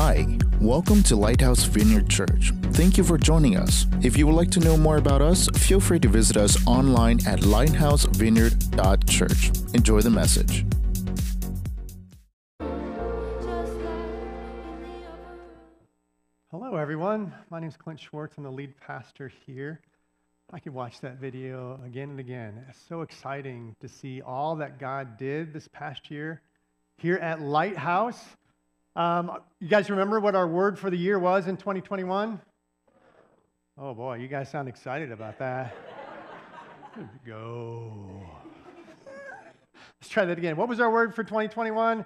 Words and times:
Hi, 0.00 0.38
welcome 0.60 1.02
to 1.02 1.16
Lighthouse 1.16 1.64
Vineyard 1.64 2.08
Church. 2.08 2.52
Thank 2.70 2.96
you 2.96 3.02
for 3.02 3.18
joining 3.18 3.56
us. 3.56 3.84
If 4.00 4.16
you 4.16 4.28
would 4.28 4.36
like 4.36 4.52
to 4.52 4.60
know 4.60 4.76
more 4.76 4.96
about 4.96 5.20
us, 5.20 5.48
feel 5.56 5.80
free 5.80 5.98
to 5.98 6.06
visit 6.06 6.36
us 6.36 6.64
online 6.68 7.18
at 7.26 7.40
lighthousevineyard.church. 7.40 9.74
Enjoy 9.74 10.00
the 10.00 10.10
message. 10.10 10.64
Hello, 16.52 16.76
everyone. 16.76 17.34
My 17.50 17.58
name 17.58 17.68
is 17.68 17.76
Clint 17.76 17.98
Schwartz. 17.98 18.38
I'm 18.38 18.44
the 18.44 18.52
lead 18.52 18.78
pastor 18.78 19.32
here. 19.46 19.80
I 20.52 20.60
could 20.60 20.74
watch 20.74 21.00
that 21.00 21.16
video 21.16 21.80
again 21.84 22.10
and 22.10 22.20
again. 22.20 22.64
It's 22.68 22.78
so 22.88 23.00
exciting 23.00 23.74
to 23.80 23.88
see 23.88 24.22
all 24.22 24.54
that 24.54 24.78
God 24.78 25.18
did 25.18 25.52
this 25.52 25.66
past 25.66 26.08
year 26.08 26.40
here 26.98 27.16
at 27.16 27.40
Lighthouse. 27.40 28.24
Um, 28.98 29.30
you 29.60 29.68
guys 29.68 29.88
remember 29.90 30.18
what 30.18 30.34
our 30.34 30.48
word 30.48 30.76
for 30.76 30.90
the 30.90 30.96
year 30.96 31.20
was 31.20 31.46
in 31.46 31.56
2021? 31.56 32.40
Oh 33.80 33.94
boy, 33.94 34.16
you 34.16 34.26
guys 34.26 34.50
sound 34.50 34.68
excited 34.68 35.12
about 35.12 35.38
that. 35.38 35.72
Go. 37.24 37.92
Let's 40.00 40.08
try 40.08 40.24
that 40.24 40.36
again. 40.36 40.56
What 40.56 40.68
was 40.68 40.80
our 40.80 40.90
word 40.90 41.14
for 41.14 41.22
2021? 41.22 41.98
Go. 41.98 42.04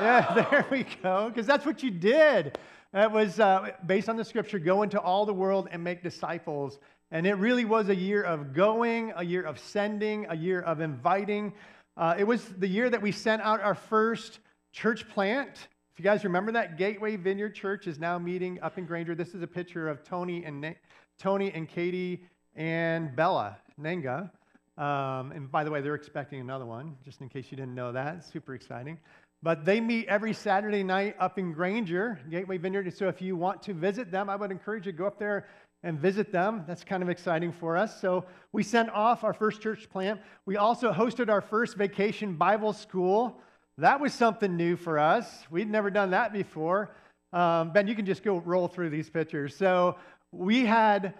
Yeah, 0.00 0.46
there 0.50 0.64
we 0.70 0.86
go. 1.02 1.28
Because 1.28 1.44
that's 1.44 1.66
what 1.66 1.82
you 1.82 1.90
did. 1.90 2.56
That 2.92 3.10
was 3.10 3.40
uh, 3.40 3.70
based 3.86 4.08
on 4.08 4.16
the 4.16 4.24
scripture 4.24 4.60
go 4.60 4.84
into 4.84 5.00
all 5.00 5.26
the 5.26 5.34
world 5.34 5.66
and 5.72 5.82
make 5.82 6.04
disciples. 6.04 6.78
And 7.10 7.26
it 7.26 7.34
really 7.34 7.64
was 7.64 7.88
a 7.88 7.96
year 7.96 8.22
of 8.22 8.54
going, 8.54 9.12
a 9.16 9.24
year 9.24 9.42
of 9.42 9.58
sending, 9.58 10.26
a 10.28 10.36
year 10.36 10.60
of 10.60 10.80
inviting. 10.80 11.52
Uh, 11.96 12.14
it 12.16 12.24
was 12.24 12.44
the 12.44 12.68
year 12.68 12.88
that 12.90 13.02
we 13.02 13.10
sent 13.10 13.42
out 13.42 13.60
our 13.60 13.74
first 13.74 14.38
church 14.70 15.08
plant. 15.08 15.66
If 15.92 15.98
you 15.98 16.04
guys 16.04 16.24
remember 16.24 16.52
that, 16.52 16.78
Gateway 16.78 17.16
Vineyard 17.16 17.50
Church 17.50 17.86
is 17.86 17.98
now 17.98 18.18
meeting 18.18 18.58
up 18.62 18.78
in 18.78 18.86
Granger. 18.86 19.14
This 19.14 19.34
is 19.34 19.42
a 19.42 19.46
picture 19.46 19.90
of 19.90 20.02
Tony 20.02 20.42
and 20.42 20.74
Tony 21.18 21.52
and 21.52 21.68
Katie 21.68 22.24
and 22.56 23.14
Bella 23.14 23.58
Nenga. 23.78 24.30
Um, 24.78 25.32
and 25.32 25.52
by 25.52 25.64
the 25.64 25.70
way, 25.70 25.82
they're 25.82 25.94
expecting 25.94 26.40
another 26.40 26.64
one, 26.64 26.96
just 27.04 27.20
in 27.20 27.28
case 27.28 27.48
you 27.50 27.58
didn't 27.58 27.74
know 27.74 27.92
that. 27.92 28.24
super 28.24 28.54
exciting. 28.54 28.98
But 29.42 29.66
they 29.66 29.82
meet 29.82 30.06
every 30.08 30.32
Saturday 30.32 30.82
night 30.82 31.14
up 31.20 31.38
in 31.38 31.52
Granger, 31.52 32.18
Gateway 32.30 32.56
Vineyard. 32.56 32.90
So 32.96 33.08
if 33.08 33.20
you 33.20 33.36
want 33.36 33.62
to 33.64 33.74
visit 33.74 34.10
them, 34.10 34.30
I 34.30 34.36
would 34.36 34.50
encourage 34.50 34.86
you 34.86 34.92
to 34.92 34.98
go 34.98 35.06
up 35.06 35.18
there 35.18 35.46
and 35.82 36.00
visit 36.00 36.32
them. 36.32 36.64
That's 36.66 36.84
kind 36.84 37.02
of 37.02 37.10
exciting 37.10 37.52
for 37.52 37.76
us. 37.76 38.00
So 38.00 38.24
we 38.52 38.62
sent 38.62 38.88
off 38.88 39.24
our 39.24 39.34
first 39.34 39.60
church 39.60 39.90
plant. 39.90 40.22
We 40.46 40.56
also 40.56 40.90
hosted 40.90 41.28
our 41.28 41.42
first 41.42 41.76
vacation 41.76 42.36
Bible 42.36 42.72
school. 42.72 43.42
That 43.78 44.00
was 44.00 44.12
something 44.12 44.56
new 44.56 44.76
for 44.76 44.98
us. 44.98 45.26
We'd 45.50 45.70
never 45.70 45.90
done 45.90 46.10
that 46.10 46.32
before. 46.32 46.90
Um, 47.32 47.72
ben, 47.72 47.86
you 47.86 47.94
can 47.94 48.04
just 48.04 48.22
go 48.22 48.38
roll 48.38 48.68
through 48.68 48.90
these 48.90 49.08
pictures. 49.08 49.56
So 49.56 49.96
we 50.30 50.66
had 50.66 51.14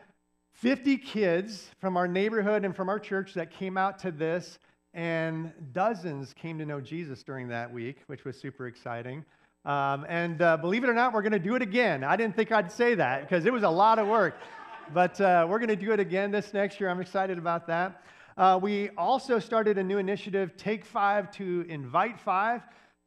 50 0.53 0.99
kids 0.99 1.71
from 1.81 1.97
our 1.97 2.07
neighborhood 2.07 2.65
and 2.65 2.77
from 2.77 2.91
our 2.91 2.99
church 2.99 3.33
that 3.35 3.51
came 3.51 3.79
out 3.79 3.99
to 4.01 4.11
this, 4.11 4.59
and 4.93 5.51
dozens 5.73 6.35
came 6.35 6.59
to 6.59 6.67
know 6.67 6.81
Jesus 6.81 7.23
during 7.23 7.49
that 7.49 7.73
week, 7.73 8.03
which 8.07 8.27
was 8.27 8.39
super 8.39 8.67
exciting. 8.67 9.25
Um, 9.65 10.05
and 10.07 10.43
uh, 10.43 10.59
believe 10.59 10.85
it 10.85 10.91
or 10.91 10.95
not, 10.95 11.15
we're 11.15 11.23
going 11.23 11.33
to 11.33 11.39
do 11.39 11.55
it 11.55 11.63
again. 11.63 12.05
I 12.05 12.17
didn't 12.17 12.37
think 12.37 12.53
I'd 12.53 12.71
say 12.71 12.95
that 12.97 13.23
because 13.23 13.47
it 13.47 13.53
was 13.53 13.63
a 13.63 13.71
lot 13.71 13.99
of 13.99 14.09
work. 14.09 14.35
but 14.93 15.19
uh, 15.23 15.47
we're 15.49 15.59
going 15.59 15.69
to 15.69 15.77
do 15.77 15.93
it 15.93 16.01
again 16.01 16.31
this 16.31 16.53
next 16.53 16.81
year. 16.81 16.91
I'm 16.91 17.01
excited 17.01 17.39
about 17.39 17.67
that. 17.69 18.03
Uh, 18.37 18.59
we 18.61 18.89
also 18.91 19.39
started 19.39 19.77
a 19.77 19.83
new 19.83 19.99
initiative, 19.99 20.57
Take 20.57 20.85
Five 20.85 21.31
to 21.33 21.67
Invite 21.69 22.19
Five, 22.19 22.63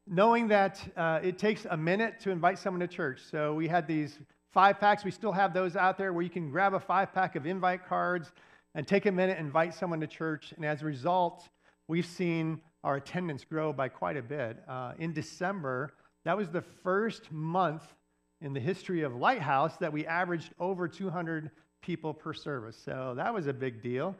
knowing 0.08 0.48
that 0.50 0.80
uh, 0.96 1.20
it 1.24 1.40
takes 1.40 1.66
a 1.70 1.76
minute 1.76 2.20
to 2.22 2.30
invite 2.30 2.60
someone 2.60 2.80
to 2.82 2.88
church. 2.88 3.22
So 3.32 3.56
we 3.56 3.68
had 3.68 3.88
these 3.88 4.20
five 4.52 4.80
packs. 4.80 5.04
We 5.04 5.12
still 5.12 5.32
have 5.32 5.54
those 5.54 5.76
out 5.76 5.98
there 5.98 6.14
where 6.14 6.22
you 6.22 6.30
can 6.30 6.52
grab 6.52 6.76
a 6.76 6.80
five 6.80 7.12
pack 7.12 7.36
of 7.36 7.48
invite 7.48 7.88
cards 7.88 8.32
and 8.76 8.88
take 8.88 9.08
a 9.08 9.12
minute, 9.12 9.40
invite 9.40 9.74
someone 9.74 10.00
to 10.02 10.08
church. 10.08 10.54
And 10.56 10.64
as 10.64 10.84
a 10.84 10.86
result, 10.86 11.50
we've 11.88 12.06
seen 12.06 12.62
our 12.84 12.98
attendance 12.98 13.44
grow 13.44 13.74
by 13.74 13.90
quite 13.90 14.18
a 14.18 14.22
bit. 14.22 14.58
Uh, 14.68 14.94
in 15.00 15.12
December, 15.12 15.94
that 16.24 16.38
was 16.38 16.50
the 16.50 16.62
first 16.62 17.32
month 17.32 17.84
in 18.42 18.54
the 18.54 18.60
history 18.60 19.02
of 19.02 19.16
Lighthouse 19.16 19.78
that 19.78 19.92
we 19.92 20.06
averaged 20.06 20.54
over 20.60 20.88
200 20.88 21.50
people 21.82 22.14
per 22.14 22.34
service. 22.34 22.78
So 22.84 23.14
that 23.16 23.34
was 23.34 23.48
a 23.48 23.54
big 23.54 23.82
deal. 23.82 24.16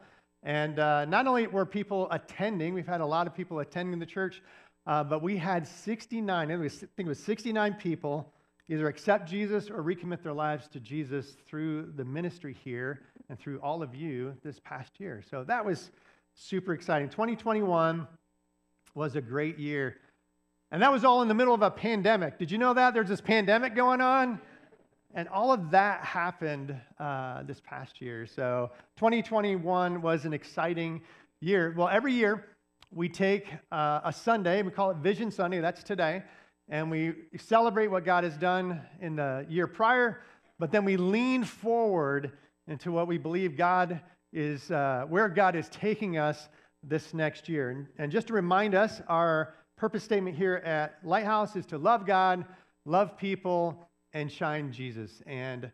And 0.46 0.78
uh, 0.78 1.04
not 1.06 1.26
only 1.26 1.48
were 1.48 1.66
people 1.66 2.06
attending, 2.12 2.72
we've 2.72 2.86
had 2.86 3.00
a 3.00 3.06
lot 3.06 3.26
of 3.26 3.34
people 3.34 3.58
attending 3.58 3.98
the 3.98 4.06
church, 4.06 4.40
uh, 4.86 5.02
but 5.02 5.20
we 5.20 5.36
had 5.36 5.66
69, 5.66 6.52
I 6.52 6.68
think 6.68 6.90
it 6.98 7.06
was 7.08 7.18
69 7.18 7.74
people 7.74 8.32
either 8.68 8.86
accept 8.86 9.28
Jesus 9.28 9.70
or 9.70 9.82
recommit 9.82 10.22
their 10.22 10.32
lives 10.32 10.68
to 10.68 10.78
Jesus 10.78 11.36
through 11.48 11.92
the 11.96 12.04
ministry 12.04 12.56
here 12.64 13.00
and 13.28 13.36
through 13.36 13.58
all 13.58 13.82
of 13.82 13.92
you 13.96 14.36
this 14.44 14.60
past 14.60 15.00
year. 15.00 15.20
So 15.28 15.42
that 15.42 15.64
was 15.64 15.90
super 16.34 16.74
exciting. 16.74 17.08
2021 17.08 18.06
was 18.94 19.16
a 19.16 19.20
great 19.20 19.58
year. 19.58 19.96
And 20.70 20.80
that 20.80 20.92
was 20.92 21.04
all 21.04 21.22
in 21.22 21.28
the 21.28 21.34
middle 21.34 21.54
of 21.54 21.62
a 21.62 21.72
pandemic. 21.72 22.38
Did 22.38 22.52
you 22.52 22.58
know 22.58 22.72
that? 22.72 22.94
There's 22.94 23.08
this 23.08 23.20
pandemic 23.20 23.74
going 23.74 24.00
on. 24.00 24.40
And 25.16 25.30
all 25.30 25.50
of 25.50 25.70
that 25.70 26.04
happened 26.04 26.78
uh, 27.00 27.42
this 27.44 27.58
past 27.64 28.02
year. 28.02 28.26
So 28.26 28.70
2021 28.96 30.02
was 30.02 30.26
an 30.26 30.34
exciting 30.34 31.00
year. 31.40 31.72
Well, 31.74 31.88
every 31.88 32.12
year 32.12 32.44
we 32.94 33.08
take 33.08 33.46
uh, 33.72 34.00
a 34.04 34.12
Sunday, 34.12 34.60
we 34.62 34.70
call 34.70 34.90
it 34.90 34.98
Vision 34.98 35.30
Sunday, 35.30 35.62
that's 35.62 35.82
today, 35.82 36.22
and 36.68 36.90
we 36.90 37.14
celebrate 37.38 37.86
what 37.86 38.04
God 38.04 38.24
has 38.24 38.36
done 38.36 38.82
in 39.00 39.16
the 39.16 39.46
year 39.48 39.66
prior, 39.66 40.20
but 40.58 40.70
then 40.70 40.84
we 40.84 40.98
lean 40.98 41.44
forward 41.44 42.32
into 42.68 42.92
what 42.92 43.06
we 43.08 43.16
believe 43.16 43.56
God 43.56 43.98
is, 44.34 44.70
uh, 44.70 45.06
where 45.08 45.30
God 45.30 45.56
is 45.56 45.70
taking 45.70 46.18
us 46.18 46.50
this 46.82 47.14
next 47.14 47.48
year. 47.48 47.70
And, 47.70 47.86
and 47.96 48.12
just 48.12 48.26
to 48.26 48.34
remind 48.34 48.74
us, 48.74 49.00
our 49.08 49.54
purpose 49.78 50.04
statement 50.04 50.36
here 50.36 50.56
at 50.56 50.98
Lighthouse 51.02 51.56
is 51.56 51.64
to 51.66 51.78
love 51.78 52.04
God, 52.04 52.44
love 52.84 53.16
people, 53.16 53.85
and 54.16 54.32
shine 54.32 54.72
Jesus. 54.72 55.22
And 55.26 55.70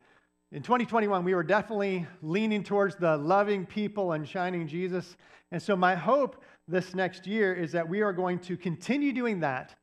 in 0.50 0.62
2021, 0.62 1.24
we 1.24 1.32
were 1.32 1.44
definitely 1.44 2.06
leaning 2.22 2.64
towards 2.64 2.96
the 2.96 3.16
loving 3.16 3.64
people 3.64 4.12
and 4.12 4.28
shining 4.28 4.66
Jesus. 4.66 5.16
And 5.52 5.62
so, 5.62 5.76
my 5.76 5.94
hope 5.94 6.42
this 6.66 6.92
next 6.92 7.24
year 7.24 7.54
is 7.54 7.70
that 7.72 7.88
we 7.88 8.00
are 8.02 8.12
going 8.12 8.40
to 8.40 8.56
continue 8.56 9.12
doing 9.12 9.40
that, 9.40 9.76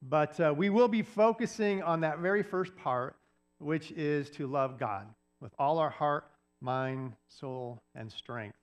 but 0.00 0.40
uh, 0.40 0.54
we 0.56 0.70
will 0.70 0.88
be 0.88 1.02
focusing 1.02 1.82
on 1.82 2.00
that 2.00 2.20
very 2.20 2.42
first 2.42 2.74
part, 2.76 3.16
which 3.58 3.92
is 3.92 4.30
to 4.30 4.46
love 4.46 4.78
God 4.78 5.06
with 5.42 5.52
all 5.58 5.78
our 5.78 5.90
heart, 5.90 6.24
mind, 6.62 7.12
soul, 7.28 7.82
and 7.94 8.10
strength. 8.10 8.56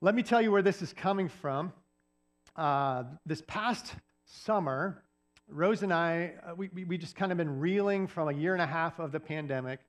Let 0.00 0.14
me 0.14 0.22
tell 0.22 0.40
you 0.40 0.52
where 0.52 0.62
this 0.62 0.82
is 0.82 0.92
coming 0.92 1.28
from. 1.28 1.72
Uh, 2.54 3.04
this 3.26 3.42
past 3.48 3.94
summer, 4.24 5.02
Rose 5.52 5.82
and 5.82 5.92
I, 5.92 6.32
uh, 6.46 6.54
we, 6.54 6.68
we 6.68 6.96
just 6.96 7.16
kind 7.16 7.32
of 7.32 7.38
been 7.38 7.58
reeling 7.58 8.06
from 8.06 8.28
a 8.28 8.32
year 8.32 8.52
and 8.52 8.62
a 8.62 8.66
half 8.66 8.98
of 9.00 9.10
the 9.10 9.18
pandemic 9.18 9.80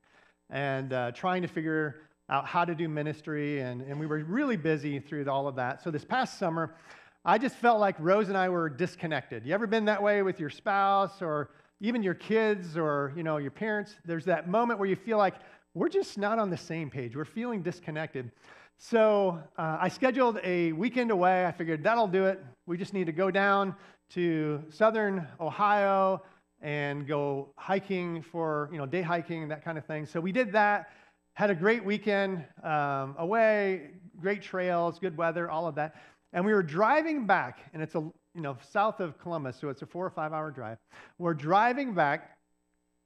and 0.49 0.91
uh, 0.91 1.11
trying 1.11 1.43
to 1.43 1.47
figure 1.47 2.01
out 2.29 2.47
how 2.47 2.65
to 2.65 2.73
do 2.73 2.89
ministry. 2.89 3.61
And, 3.61 3.81
and 3.81 3.99
we 3.99 4.07
were 4.07 4.23
really 4.23 4.57
busy 4.57 4.99
through 4.99 5.29
all 5.29 5.47
of 5.47 5.55
that. 5.57 5.83
So 5.83 5.91
this 5.91 6.03
past 6.03 6.39
summer, 6.39 6.75
I 7.23 7.37
just 7.37 7.55
felt 7.55 7.79
like 7.79 7.95
Rose 7.99 8.29
and 8.29 8.37
I 8.37 8.49
were 8.49 8.69
disconnected. 8.69 9.45
You 9.45 9.53
ever 9.53 9.67
been 9.67 9.85
that 9.85 10.01
way 10.01 10.23
with 10.23 10.39
your 10.39 10.49
spouse 10.49 11.21
or 11.21 11.51
even 11.79 12.01
your 12.01 12.15
kids 12.15 12.75
or 12.75 13.13
you 13.15 13.21
know 13.21 13.37
your 13.37 13.51
parents? 13.51 13.95
There's 14.03 14.25
that 14.25 14.49
moment 14.49 14.79
where 14.79 14.89
you 14.89 14.95
feel 14.95 15.17
like 15.17 15.35
we're 15.75 15.89
just 15.89 16.17
not 16.17 16.39
on 16.39 16.49
the 16.49 16.57
same 16.57 16.89
page. 16.89 17.15
We're 17.15 17.25
feeling 17.25 17.61
disconnected. 17.61 18.31
So 18.77 19.39
uh, 19.59 19.77
I 19.79 19.89
scheduled 19.89 20.39
a 20.43 20.71
weekend 20.71 21.11
away. 21.11 21.45
I 21.45 21.51
figured 21.51 21.83
that'll 21.83 22.07
do 22.07 22.25
it. 22.25 22.43
We 22.65 22.77
just 22.77 22.93
need 22.93 23.05
to 23.05 23.11
go 23.11 23.29
down 23.29 23.75
to 24.13 24.63
southern 24.69 25.27
Ohio 25.39 26.21
and 26.61 27.07
go 27.07 27.49
hiking 27.57 28.21
for, 28.21 28.69
you 28.71 28.77
know, 28.77 28.85
day 28.85 29.01
hiking 29.01 29.41
and 29.41 29.51
that 29.51 29.63
kind 29.63 29.77
of 29.77 29.85
thing. 29.85 30.05
So 30.05 30.19
we 30.19 30.31
did 30.31 30.51
that, 30.51 30.91
had 31.33 31.49
a 31.49 31.55
great 31.55 31.83
weekend 31.83 32.43
um, 32.63 33.15
away, 33.17 33.91
great 34.19 34.41
trails, 34.41 34.99
good 34.99 35.17
weather, 35.17 35.49
all 35.49 35.67
of 35.67 35.75
that. 35.75 35.95
And 36.33 36.45
we 36.45 36.53
were 36.53 36.63
driving 36.63 37.25
back, 37.25 37.59
and 37.73 37.81
it's 37.81 37.95
a, 37.95 37.99
you 37.99 38.41
know, 38.41 38.57
south 38.69 38.99
of 38.99 39.17
Columbus, 39.19 39.57
so 39.59 39.69
it's 39.69 39.81
a 39.81 39.85
four 39.85 40.05
or 40.05 40.09
five 40.11 40.33
hour 40.33 40.51
drive. 40.51 40.77
We're 41.17 41.33
driving 41.33 41.93
back, 41.93 42.37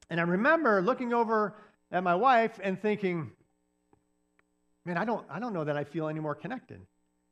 and 0.09 0.19
I 0.19 0.23
remember 0.23 0.81
looking 0.81 1.13
over 1.13 1.55
at 1.91 2.03
my 2.03 2.15
wife 2.15 2.59
and 2.61 2.79
thinking, 2.79 3.31
man, 4.85 4.97
I 4.97 5.05
don't, 5.05 5.25
I 5.29 5.39
don't 5.39 5.53
know 5.53 5.63
that 5.63 5.77
I 5.77 5.83
feel 5.83 6.07
any 6.07 6.19
more 6.19 6.35
connected. 6.35 6.79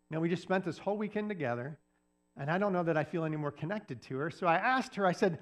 You 0.10 0.16
know, 0.16 0.20
we 0.20 0.30
just 0.30 0.42
spent 0.44 0.64
this 0.64 0.78
whole 0.78 0.98
weekend 0.98 1.30
together. 1.30 1.78
And 2.38 2.50
I 2.50 2.58
don't 2.58 2.74
know 2.74 2.84
that 2.84 2.98
I 2.98 3.04
feel 3.04 3.26
any 3.26 3.38
more 3.38 3.52
connected 3.52 4.02
to 4.04 4.18
her. 4.18 4.32
So 4.32 4.48
I 4.48 4.56
asked 4.56 4.96
her, 4.96 5.06
I 5.06 5.12
said, 5.12 5.40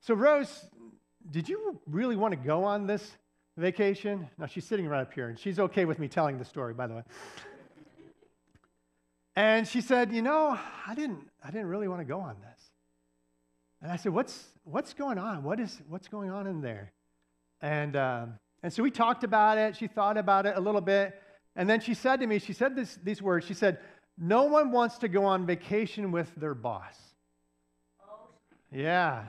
So, 0.00 0.14
Rose, 0.14 0.66
did 1.30 1.48
you 1.48 1.80
really 1.86 2.16
want 2.16 2.32
to 2.32 2.36
go 2.38 2.64
on 2.64 2.86
this 2.86 3.16
vacation? 3.56 4.28
Now, 4.38 4.46
she's 4.46 4.64
sitting 4.64 4.88
right 4.88 5.02
up 5.02 5.12
here, 5.12 5.28
and 5.28 5.38
she's 5.38 5.58
okay 5.58 5.84
with 5.84 5.98
me 5.98 6.08
telling 6.08 6.38
the 6.38 6.44
story, 6.44 6.72
by 6.72 6.86
the 6.86 6.94
way. 6.94 7.02
and 9.36 9.68
she 9.68 9.82
said, 9.82 10.12
You 10.12 10.22
know, 10.22 10.58
I 10.86 10.94
didn't, 10.94 11.28
I 11.44 11.50
didn't 11.50 11.68
really 11.68 11.88
want 11.88 12.00
to 12.00 12.06
go 12.06 12.20
on 12.20 12.36
this. 12.40 12.70
And 13.82 13.92
I 13.92 13.96
said, 13.96 14.12
What's, 14.12 14.46
what's 14.64 14.94
going 14.94 15.18
on? 15.18 15.42
What 15.42 15.60
is, 15.60 15.80
what's 15.88 16.08
going 16.08 16.30
on 16.30 16.46
in 16.46 16.62
there? 16.62 16.92
And, 17.60 17.96
um, 17.96 18.38
and 18.62 18.72
so 18.72 18.82
we 18.82 18.90
talked 18.90 19.24
about 19.24 19.58
it. 19.58 19.76
She 19.76 19.86
thought 19.86 20.16
about 20.16 20.46
it 20.46 20.56
a 20.56 20.60
little 20.60 20.80
bit. 20.80 21.20
And 21.56 21.68
then 21.68 21.80
she 21.80 21.92
said 21.92 22.20
to 22.20 22.26
me, 22.26 22.38
She 22.38 22.54
said 22.54 22.76
this, 22.76 22.98
these 23.02 23.20
words. 23.20 23.46
She 23.46 23.54
said, 23.54 23.78
No 24.22 24.44
one 24.44 24.70
wants 24.70 24.98
to 24.98 25.08
go 25.08 25.24
on 25.24 25.46
vacation 25.46 26.12
with 26.12 26.30
their 26.36 26.54
boss. 26.54 26.94
Yeah. 28.70 29.24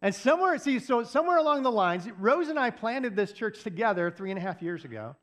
And 0.00 0.14
somewhere, 0.14 0.56
see, 0.58 0.78
so 0.78 1.04
somewhere 1.04 1.36
along 1.36 1.62
the 1.62 1.70
lines, 1.70 2.08
Rose 2.18 2.48
and 2.48 2.58
I 2.58 2.70
planted 2.70 3.14
this 3.14 3.32
church 3.32 3.62
together 3.62 4.10
three 4.10 4.30
and 4.30 4.38
a 4.38 4.42
half 4.42 4.62
years 4.62 4.84
ago. 4.84 5.16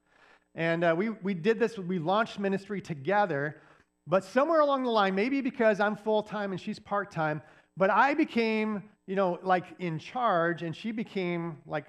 And 0.54 0.83
uh, 0.83 0.94
we, 0.95 1.10
we 1.10 1.33
did 1.33 1.60
this, 1.60 1.77
we 1.77 1.98
launched 1.98 2.38
ministry 2.38 2.81
together. 2.81 3.62
But 4.06 4.24
somewhere 4.24 4.60
along 4.60 4.83
the 4.83 4.92
line, 4.92 5.15
maybe 5.15 5.42
because 5.42 5.80
I'm 5.80 5.95
full 5.95 6.21
time 6.21 6.51
and 6.51 6.62
she's 6.62 6.77
part 6.77 7.12
time, 7.12 7.42
but 7.77 7.89
I 7.89 8.13
became, 8.13 8.83
you 9.07 9.15
know, 9.15 9.39
like 9.42 9.65
in 9.80 9.98
charge 9.98 10.62
and 10.62 10.75
she 10.75 10.92
became 10.92 11.57
like 11.65 11.86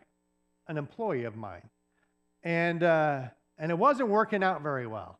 an 0.68 0.78
employee 0.78 1.24
of 1.24 1.36
mine. 1.36 1.68
And, 2.42 2.82
uh, 2.82 3.24
and 3.58 3.70
it 3.70 3.78
wasn't 3.78 4.08
working 4.08 4.42
out 4.42 4.62
very 4.62 4.86
well, 4.86 5.18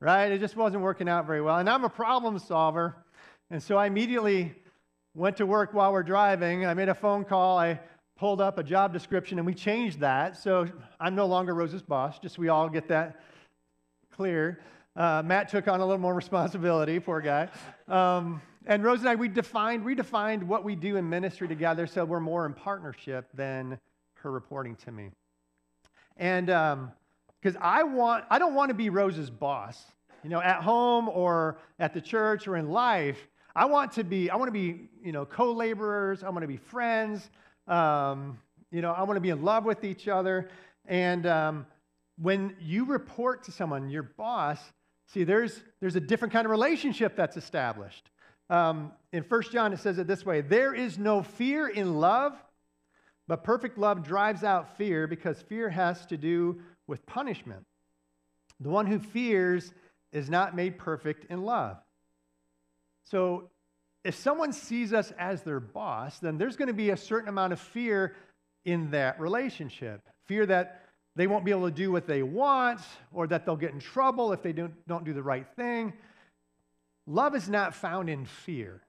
right? 0.00 0.32
It 0.32 0.40
just 0.40 0.56
wasn't 0.56 0.82
working 0.82 1.08
out 1.08 1.26
very 1.26 1.42
well. 1.42 1.58
And 1.58 1.68
I'm 1.68 1.84
a 1.84 1.90
problem 1.90 2.38
solver. 2.38 2.96
And 3.50 3.62
so 3.62 3.76
I 3.76 3.86
immediately 3.86 4.54
went 5.14 5.36
to 5.36 5.46
work 5.46 5.74
while 5.74 5.92
we're 5.92 6.02
driving. 6.02 6.64
I 6.64 6.74
made 6.74 6.88
a 6.88 6.94
phone 6.94 7.24
call. 7.24 7.58
I 7.58 7.80
pulled 8.16 8.40
up 8.40 8.58
a 8.58 8.62
job 8.62 8.92
description 8.92 9.38
and 9.38 9.46
we 9.46 9.54
changed 9.54 10.00
that. 10.00 10.36
So 10.36 10.68
I'm 10.98 11.14
no 11.14 11.26
longer 11.26 11.54
Rose's 11.54 11.82
boss, 11.82 12.18
just 12.18 12.36
so 12.36 12.42
we 12.42 12.48
all 12.48 12.68
get 12.68 12.88
that 12.88 13.20
clear. 14.12 14.60
Uh, 14.96 15.22
Matt 15.24 15.48
took 15.48 15.68
on 15.68 15.80
a 15.80 15.84
little 15.84 16.00
more 16.00 16.14
responsibility, 16.24 16.98
poor 16.98 17.20
guy. 17.20 17.48
Um, 17.88 18.40
and 18.66 18.84
Rose 18.84 19.00
and 19.00 19.08
I, 19.08 19.14
we 19.14 19.28
defined, 19.28 19.84
redefined 19.84 20.42
what 20.42 20.64
we 20.64 20.76
do 20.76 20.96
in 20.96 21.08
ministry 21.08 21.48
together 21.48 21.86
so 21.86 22.04
we're 22.04 22.20
more 22.20 22.46
in 22.46 22.52
partnership 22.52 23.26
than 23.34 23.78
her 24.16 24.30
reporting 24.30 24.76
to 24.76 24.92
me. 24.92 25.10
And 26.18 26.50
because 27.40 27.56
I 27.60 27.82
want, 27.82 28.24
I 28.30 28.38
don't 28.38 28.54
want 28.54 28.68
to 28.70 28.74
be 28.74 28.90
Rose's 28.90 29.30
boss, 29.30 29.82
you 30.22 30.30
know, 30.30 30.40
at 30.40 30.62
home 30.62 31.08
or 31.08 31.58
at 31.78 31.94
the 31.94 32.00
church 32.00 32.46
or 32.46 32.56
in 32.56 32.70
life. 32.70 33.18
I 33.54 33.64
want 33.64 33.92
to 33.92 34.04
be, 34.04 34.30
I 34.30 34.36
want 34.36 34.48
to 34.48 34.52
be, 34.52 34.88
you 35.02 35.12
know, 35.12 35.24
co-laborers. 35.24 36.22
I 36.22 36.28
want 36.28 36.42
to 36.42 36.48
be 36.48 36.58
friends. 36.58 37.30
Um, 37.66 38.38
you 38.70 38.82
know, 38.82 38.92
I 38.92 39.02
want 39.02 39.16
to 39.16 39.20
be 39.20 39.30
in 39.30 39.42
love 39.42 39.64
with 39.64 39.84
each 39.84 40.06
other. 40.06 40.48
And 40.86 41.26
um, 41.26 41.66
when 42.20 42.54
you 42.60 42.84
report 42.84 43.44
to 43.44 43.52
someone, 43.52 43.90
your 43.90 44.02
boss, 44.02 44.60
see, 45.06 45.24
there's, 45.24 45.62
there's 45.80 45.96
a 45.96 46.00
different 46.00 46.32
kind 46.32 46.44
of 46.44 46.50
relationship 46.50 47.16
that's 47.16 47.36
established. 47.36 48.10
Um, 48.50 48.92
in 49.12 49.22
1 49.22 49.42
John, 49.52 49.72
it 49.72 49.78
says 49.78 49.98
it 49.98 50.06
this 50.06 50.26
way 50.26 50.40
There 50.40 50.74
is 50.74 50.98
no 50.98 51.22
fear 51.22 51.68
in 51.68 51.94
love, 51.94 52.34
but 53.26 53.44
perfect 53.44 53.78
love 53.78 54.02
drives 54.02 54.44
out 54.44 54.76
fear 54.76 55.06
because 55.06 55.40
fear 55.42 55.68
has 55.70 56.04
to 56.06 56.16
do 56.16 56.60
with 56.90 57.06
punishment. 57.06 57.64
The 58.58 58.68
one 58.68 58.86
who 58.86 58.98
fears 58.98 59.72
is 60.12 60.28
not 60.28 60.54
made 60.54 60.76
perfect 60.76 61.30
in 61.30 61.44
love. 61.44 61.78
So, 63.04 63.48
if 64.02 64.14
someone 64.14 64.52
sees 64.52 64.92
us 64.92 65.12
as 65.18 65.42
their 65.42 65.60
boss, 65.60 66.18
then 66.18 66.38
there's 66.38 66.56
going 66.56 66.68
to 66.68 66.74
be 66.74 66.90
a 66.90 66.96
certain 66.96 67.28
amount 67.28 67.52
of 67.52 67.60
fear 67.60 68.16
in 68.64 68.90
that 68.90 69.20
relationship. 69.20 70.02
Fear 70.24 70.46
that 70.46 70.82
they 71.16 71.26
won't 71.26 71.44
be 71.44 71.50
able 71.50 71.68
to 71.68 71.74
do 71.74 71.92
what 71.92 72.06
they 72.06 72.22
want 72.22 72.80
or 73.12 73.26
that 73.26 73.44
they'll 73.44 73.56
get 73.56 73.72
in 73.72 73.80
trouble 73.80 74.32
if 74.32 74.42
they 74.42 74.52
don't, 74.52 74.72
don't 74.86 75.04
do 75.04 75.12
the 75.12 75.22
right 75.22 75.46
thing. 75.54 75.92
Love 77.06 77.34
is 77.34 77.48
not 77.48 77.74
found 77.74 78.08
in 78.08 78.24
fear. 78.24 78.80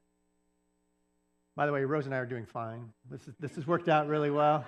By 1.56 1.66
the 1.66 1.74
way, 1.74 1.84
Rose 1.84 2.06
and 2.06 2.16
I 2.16 2.20
are 2.20 2.26
doing 2.26 2.46
fine. 2.46 2.94
This, 3.10 3.28
is, 3.28 3.34
this 3.40 3.56
has 3.56 3.68
worked 3.68 3.90
out 3.90 4.08
really 4.08 4.32
well. 4.32 4.66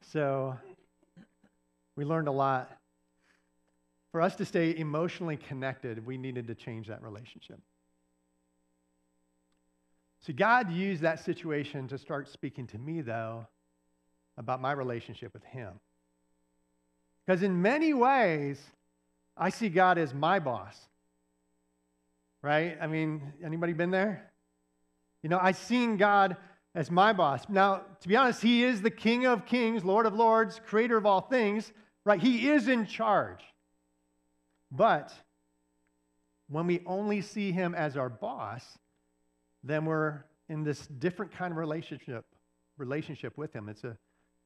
So, 0.00 0.56
we 1.96 2.04
learned 2.04 2.28
a 2.28 2.32
lot. 2.32 2.70
For 4.12 4.20
us 4.20 4.36
to 4.36 4.44
stay 4.44 4.76
emotionally 4.76 5.36
connected, 5.36 6.06
we 6.06 6.16
needed 6.16 6.46
to 6.46 6.54
change 6.54 6.88
that 6.88 7.02
relationship. 7.02 7.58
See, 10.20 10.32
God 10.32 10.72
used 10.72 11.02
that 11.02 11.22
situation 11.24 11.88
to 11.88 11.98
start 11.98 12.28
speaking 12.28 12.66
to 12.68 12.78
me, 12.78 13.02
though, 13.02 13.46
about 14.38 14.60
my 14.60 14.72
relationship 14.72 15.34
with 15.34 15.44
Him. 15.44 15.72
Because 17.26 17.42
in 17.42 17.60
many 17.60 17.92
ways, 17.92 18.60
I 19.36 19.50
see 19.50 19.68
God 19.68 19.98
as 19.98 20.14
my 20.14 20.38
boss. 20.38 20.78
Right? 22.40 22.76
I 22.80 22.86
mean, 22.86 23.32
anybody 23.44 23.72
been 23.72 23.90
there? 23.90 24.30
You 25.22 25.28
know, 25.28 25.38
I've 25.40 25.56
seen 25.56 25.96
God 25.96 26.36
as 26.74 26.90
my 26.90 27.12
boss. 27.12 27.48
Now, 27.48 27.82
to 28.00 28.08
be 28.08 28.16
honest, 28.16 28.42
He 28.42 28.64
is 28.64 28.82
the 28.82 28.90
King 28.90 29.26
of 29.26 29.46
kings, 29.46 29.84
Lord 29.84 30.06
of 30.06 30.14
lords, 30.14 30.60
creator 30.66 30.96
of 30.96 31.06
all 31.06 31.22
things, 31.22 31.72
right? 32.04 32.20
He 32.20 32.48
is 32.48 32.68
in 32.68 32.86
charge. 32.86 33.40
But 34.70 35.12
when 36.48 36.66
we 36.66 36.82
only 36.86 37.20
see 37.20 37.52
Him 37.52 37.74
as 37.74 37.96
our 37.96 38.08
boss, 38.08 38.78
then 39.62 39.84
we're 39.86 40.24
in 40.48 40.62
this 40.62 40.86
different 40.86 41.32
kind 41.32 41.52
of 41.52 41.58
relationship 41.58 42.24
relationship 42.76 43.36
with 43.38 43.52
him. 43.52 43.68
It's 43.68 43.84
a 43.84 43.96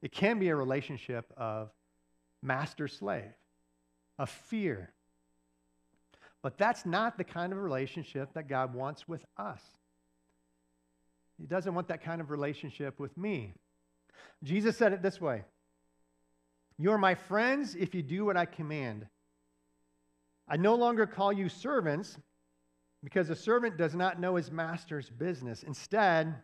it 0.00 0.12
can 0.12 0.38
be 0.38 0.48
a 0.48 0.54
relationship 0.54 1.32
of 1.36 1.70
master 2.40 2.86
slave, 2.86 3.32
of 4.18 4.30
fear. 4.30 4.92
But 6.40 6.56
that's 6.56 6.86
not 6.86 7.18
the 7.18 7.24
kind 7.24 7.52
of 7.52 7.58
relationship 7.58 8.32
that 8.34 8.48
God 8.48 8.74
wants 8.74 9.08
with 9.08 9.24
us. 9.36 9.60
He 11.36 11.46
doesn't 11.46 11.74
want 11.74 11.88
that 11.88 12.04
kind 12.04 12.20
of 12.20 12.30
relationship 12.30 13.00
with 13.00 13.16
me. 13.16 13.54
Jesus 14.44 14.76
said 14.76 14.92
it 14.92 15.02
this 15.02 15.20
way 15.20 15.44
You 16.78 16.92
are 16.92 16.98
my 16.98 17.14
friends 17.14 17.74
if 17.74 17.94
you 17.94 18.02
do 18.02 18.24
what 18.24 18.36
I 18.36 18.44
command. 18.44 19.06
I 20.48 20.56
no 20.56 20.76
longer 20.76 21.06
call 21.06 21.32
you 21.32 21.48
servants 21.48 22.16
because 23.02 23.30
a 23.30 23.36
servant 23.36 23.76
does 23.76 23.94
not 23.94 24.20
know 24.20 24.36
his 24.36 24.50
master's 24.50 25.10
business. 25.10 25.62
Instead, 25.62 26.34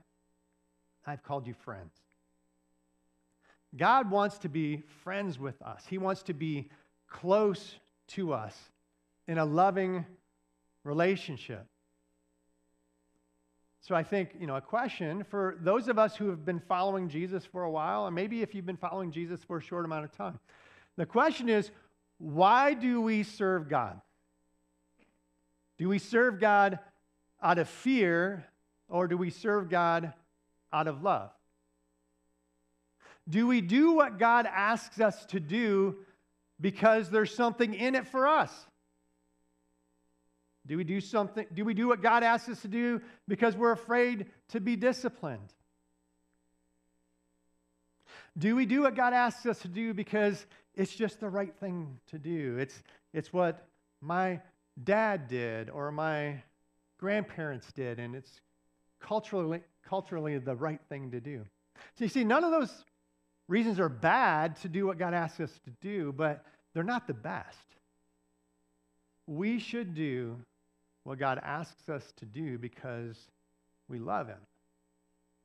I've 1.06 1.22
called 1.22 1.46
you 1.46 1.54
friends. 1.54 1.94
God 3.76 4.10
wants 4.10 4.38
to 4.38 4.48
be 4.48 4.82
friends 5.02 5.38
with 5.38 5.60
us, 5.62 5.84
He 5.88 5.98
wants 5.98 6.22
to 6.25 6.34
be 6.34 6.70
close 7.08 7.76
to 8.08 8.32
us 8.32 8.56
in 9.26 9.38
a 9.38 9.44
loving 9.44 10.04
relationship. 10.84 11.66
So 13.86 13.94
I 13.94 14.02
think, 14.02 14.31
you 14.40 14.46
know, 14.46 14.56
a 14.56 14.62
question 14.62 15.25
for 15.25 15.58
those 15.60 15.88
of 15.88 15.98
us 15.98 16.16
who 16.16 16.31
have 16.31 16.42
been 16.42 16.58
following 16.58 17.06
Jesus 17.06 17.44
for 17.44 17.64
a 17.64 17.70
while, 17.70 18.06
and 18.06 18.14
maybe 18.14 18.40
if 18.40 18.54
you've 18.54 18.64
been 18.64 18.78
following 18.78 19.12
Jesus 19.12 19.40
for 19.44 19.59
a 19.59 19.62
short 19.62 19.85
amount 19.85 20.06
of 20.06 20.12
time, 20.16 20.38
the 20.97 21.04
question 21.04 21.50
is, 21.50 21.70
why 22.16 22.73
do 22.73 23.02
we 23.02 23.23
serve 23.25 23.68
God? 23.68 24.00
Do 25.76 25.90
we 25.90 25.99
serve 25.99 26.40
God 26.40 26.78
out 27.42 27.59
of 27.59 27.68
fear 27.68 28.47
or 28.88 29.06
do 29.06 29.18
we 29.18 29.28
serve 29.28 29.68
God 29.68 30.14
out 30.73 30.88
of 30.88 31.02
love? 31.02 31.30
Do 33.28 33.47
we 33.47 33.61
do 33.61 33.92
what 33.92 34.18
God 34.18 34.47
asks 34.47 34.99
us 34.99 35.26
to 35.26 35.40
do 35.40 35.97
because 36.59 37.11
there's 37.11 37.35
something 37.35 37.75
in 37.75 37.94
it 37.97 38.06
for 38.06 38.26
us? 38.26 38.50
Do 40.66 40.76
we 40.76 40.85
do 40.85 41.00
something 41.00 41.47
do 41.52 41.64
we 41.64 41.75
do 41.75 41.88
what 41.88 42.02
God 42.02 42.23
asks 42.23 42.49
us 42.49 42.62
to 42.62 42.68
do 42.68 43.00
because 43.28 43.56
we're 43.56 43.73
afraid 43.73 44.26
to 44.49 44.61
be 44.61 44.76
disciplined? 44.76 45.52
Do 48.37 48.56
we 48.56 48.66
do 48.66 48.83
what 48.83 48.97
God 48.97 49.12
asks 49.12 49.47
us 49.47 49.59
to 49.61 49.68
do 49.68 49.94
because 49.94 50.47
it's 50.75 50.94
just 50.94 51.21
the 51.21 51.28
right 51.28 51.54
thing 51.61 51.99
to 52.09 52.18
do? 52.18 52.56
It's 52.59 52.83
it's 53.12 53.33
what 53.33 53.66
my 54.00 54.40
dad 54.83 55.28
did 55.28 55.71
or 55.71 55.92
my 55.92 56.42
grandparents 56.99 57.71
did, 57.73 57.99
and 57.99 58.14
it's 58.14 58.40
culturally, 59.00 59.61
culturally 59.87 60.38
the 60.38 60.56
right 60.56 60.80
thing 60.88 61.11
to 61.11 61.21
do. 61.21 61.44
So 61.97 62.04
you 62.04 62.09
see, 62.09 62.25
none 62.25 62.44
of 62.44 62.50
those 62.50 62.85
reasons 63.49 63.78
are 63.78 63.88
bad 63.88 64.56
to 64.62 64.68
do 64.68 64.87
what 64.87 64.99
God 64.99 65.14
asks 65.14 65.40
us 65.40 65.61
to 65.64 65.71
do, 65.83 66.12
but 66.12 66.44
they're 66.73 66.83
not 66.83 67.06
the 67.06 67.14
best. 67.14 67.59
We 69.26 69.59
should 69.59 69.94
do 69.94 70.38
what 71.04 71.18
God 71.18 71.38
asks 71.42 71.88
us 71.88 72.12
to 72.16 72.25
do 72.25 72.58
because 72.58 73.16
we 73.88 73.99
love 73.99 74.26
Him 74.26 74.40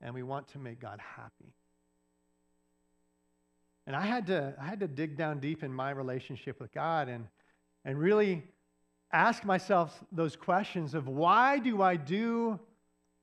and 0.02 0.14
we 0.14 0.24
want 0.24 0.48
to 0.50 0.60
make 0.60 0.80
God 0.80 1.00
happy. 1.00 1.54
And 3.86 3.96
I 3.96 4.06
had 4.06 4.28
to, 4.28 4.54
I 4.60 4.66
had 4.66 4.80
to 4.80 4.88
dig 4.88 5.18
down 5.18 5.40
deep 5.40 5.64
in 5.64 5.74
my 5.74 5.92
relationship 5.92 6.60
with 6.60 6.72
God 6.72 7.10
and, 7.10 7.28
and 7.84 7.98
really 7.98 8.44
ask 9.12 9.44
myself 9.44 10.04
those 10.12 10.36
questions 10.36 10.94
of 10.94 11.08
why 11.08 11.60
do 11.60 11.82
I 11.82 11.96
do 11.96 12.60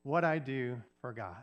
what 0.03 0.25
I 0.25 0.39
do 0.39 0.77
for 1.01 1.13
God? 1.13 1.37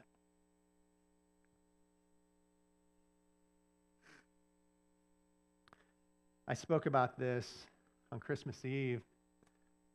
I 6.48 6.54
spoke 6.54 6.86
about 6.86 7.18
this 7.18 7.66
on 8.12 8.20
Christmas 8.20 8.66
Eve 8.66 9.02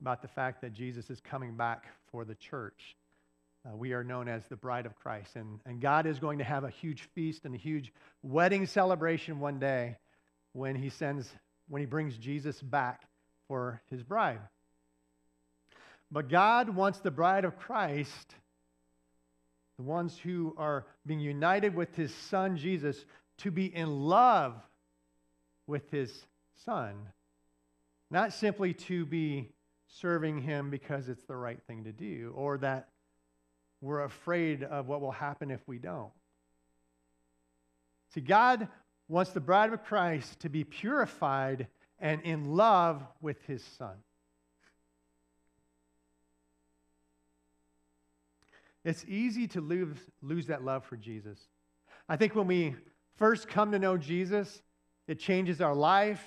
about 0.00 0.22
the 0.22 0.28
fact 0.28 0.60
that 0.62 0.72
Jesus 0.72 1.10
is 1.10 1.20
coming 1.20 1.56
back 1.56 1.86
for 2.10 2.24
the 2.24 2.34
church. 2.34 2.96
uh, 3.66 3.76
we 3.76 3.92
are 3.92 4.04
known 4.04 4.28
as 4.28 4.44
the 4.46 4.56
bride 4.56 4.86
of 4.86 4.96
Christ. 4.96 5.36
And, 5.36 5.60
and 5.66 5.80
God 5.80 6.06
is 6.06 6.18
going 6.18 6.38
to 6.38 6.44
have 6.44 6.64
a 6.64 6.70
huge 6.70 7.02
feast 7.14 7.44
and 7.44 7.54
a 7.54 7.58
huge 7.58 7.92
wedding 8.22 8.66
celebration 8.66 9.40
one 9.40 9.58
day 9.58 9.96
when 10.52 10.76
he 10.76 10.90
sends, 10.90 11.28
when 11.68 11.80
he 11.80 11.86
brings 11.86 12.16
Jesus 12.16 12.60
back 12.60 13.02
for 13.46 13.80
his 13.90 14.02
bride. 14.02 14.40
But 16.10 16.28
God 16.28 16.70
wants 16.70 17.00
the 17.00 17.10
bride 17.10 17.44
of 17.44 17.58
Christ, 17.58 18.34
the 19.76 19.82
ones 19.82 20.16
who 20.18 20.54
are 20.56 20.86
being 21.06 21.20
united 21.20 21.74
with 21.74 21.94
his 21.94 22.14
son 22.14 22.56
Jesus, 22.56 23.04
to 23.38 23.50
be 23.50 23.66
in 23.66 23.88
love 23.88 24.54
with 25.66 25.90
his 25.90 26.12
son, 26.64 26.94
not 28.10 28.32
simply 28.32 28.72
to 28.72 29.04
be 29.04 29.50
serving 29.88 30.42
him 30.42 30.70
because 30.70 31.08
it's 31.08 31.24
the 31.24 31.36
right 31.36 31.60
thing 31.66 31.84
to 31.84 31.92
do 31.92 32.32
or 32.36 32.58
that 32.58 32.88
we're 33.80 34.04
afraid 34.04 34.62
of 34.62 34.88
what 34.88 35.00
will 35.00 35.12
happen 35.12 35.50
if 35.50 35.60
we 35.66 35.78
don't. 35.78 36.10
See, 38.14 38.20
God 38.20 38.68
wants 39.08 39.32
the 39.32 39.40
bride 39.40 39.72
of 39.72 39.84
Christ 39.84 40.40
to 40.40 40.48
be 40.48 40.64
purified 40.64 41.68
and 41.98 42.20
in 42.22 42.54
love 42.54 43.04
with 43.20 43.42
his 43.46 43.62
son. 43.62 43.96
It's 48.84 49.04
easy 49.06 49.46
to 49.48 49.60
lose, 49.60 49.96
lose 50.22 50.46
that 50.46 50.64
love 50.64 50.84
for 50.84 50.96
Jesus. 50.96 51.38
I 52.08 52.16
think 52.16 52.34
when 52.34 52.46
we 52.46 52.74
first 53.16 53.48
come 53.48 53.72
to 53.72 53.78
know 53.78 53.96
Jesus, 53.96 54.62
it 55.06 55.18
changes 55.18 55.60
our 55.60 55.74
life, 55.74 56.22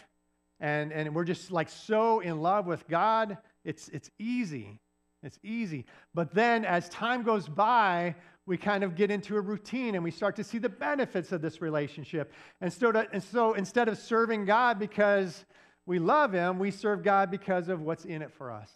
and, 0.59 0.91
and 0.91 1.15
we're 1.15 1.23
just 1.23 1.51
like 1.51 1.69
so 1.69 2.19
in 2.19 2.41
love 2.41 2.67
with 2.67 2.87
God. 2.87 3.37
It's, 3.63 3.89
it's 3.89 4.09
easy. 4.19 4.79
It's 5.23 5.39
easy. 5.43 5.85
But 6.13 6.33
then 6.33 6.65
as 6.65 6.89
time 6.89 7.23
goes 7.23 7.47
by, 7.47 8.15
we 8.45 8.57
kind 8.57 8.83
of 8.83 8.95
get 8.95 9.11
into 9.11 9.37
a 9.37 9.41
routine 9.41 9.95
and 9.95 10.03
we 10.03 10.11
start 10.11 10.35
to 10.37 10.43
see 10.43 10.57
the 10.57 10.69
benefits 10.69 11.31
of 11.31 11.41
this 11.41 11.61
relationship. 11.61 12.33
And 12.59 12.73
so, 12.73 12.91
to, 12.91 13.07
and 13.13 13.23
so 13.23 13.53
instead 13.53 13.87
of 13.87 13.97
serving 13.97 14.45
God 14.45 14.79
because 14.79 15.45
we 15.85 15.99
love 15.99 16.33
Him, 16.33 16.57
we 16.57 16.71
serve 16.71 17.03
God 17.03 17.29
because 17.29 17.69
of 17.69 17.81
what's 17.81 18.05
in 18.05 18.21
it 18.21 18.31
for 18.33 18.51
us. 18.51 18.71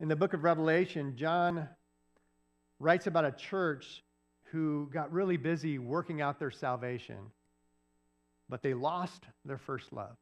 In 0.00 0.08
the 0.08 0.16
book 0.16 0.32
of 0.32 0.44
Revelation, 0.44 1.14
John 1.14 1.68
writes 2.78 3.06
about 3.06 3.26
a 3.26 3.32
church 3.32 4.02
who 4.44 4.88
got 4.92 5.12
really 5.12 5.36
busy 5.36 5.78
working 5.78 6.22
out 6.22 6.38
their 6.38 6.50
salvation, 6.50 7.18
but 8.48 8.62
they 8.62 8.72
lost 8.72 9.24
their 9.44 9.58
first 9.58 9.92
love. 9.92 10.16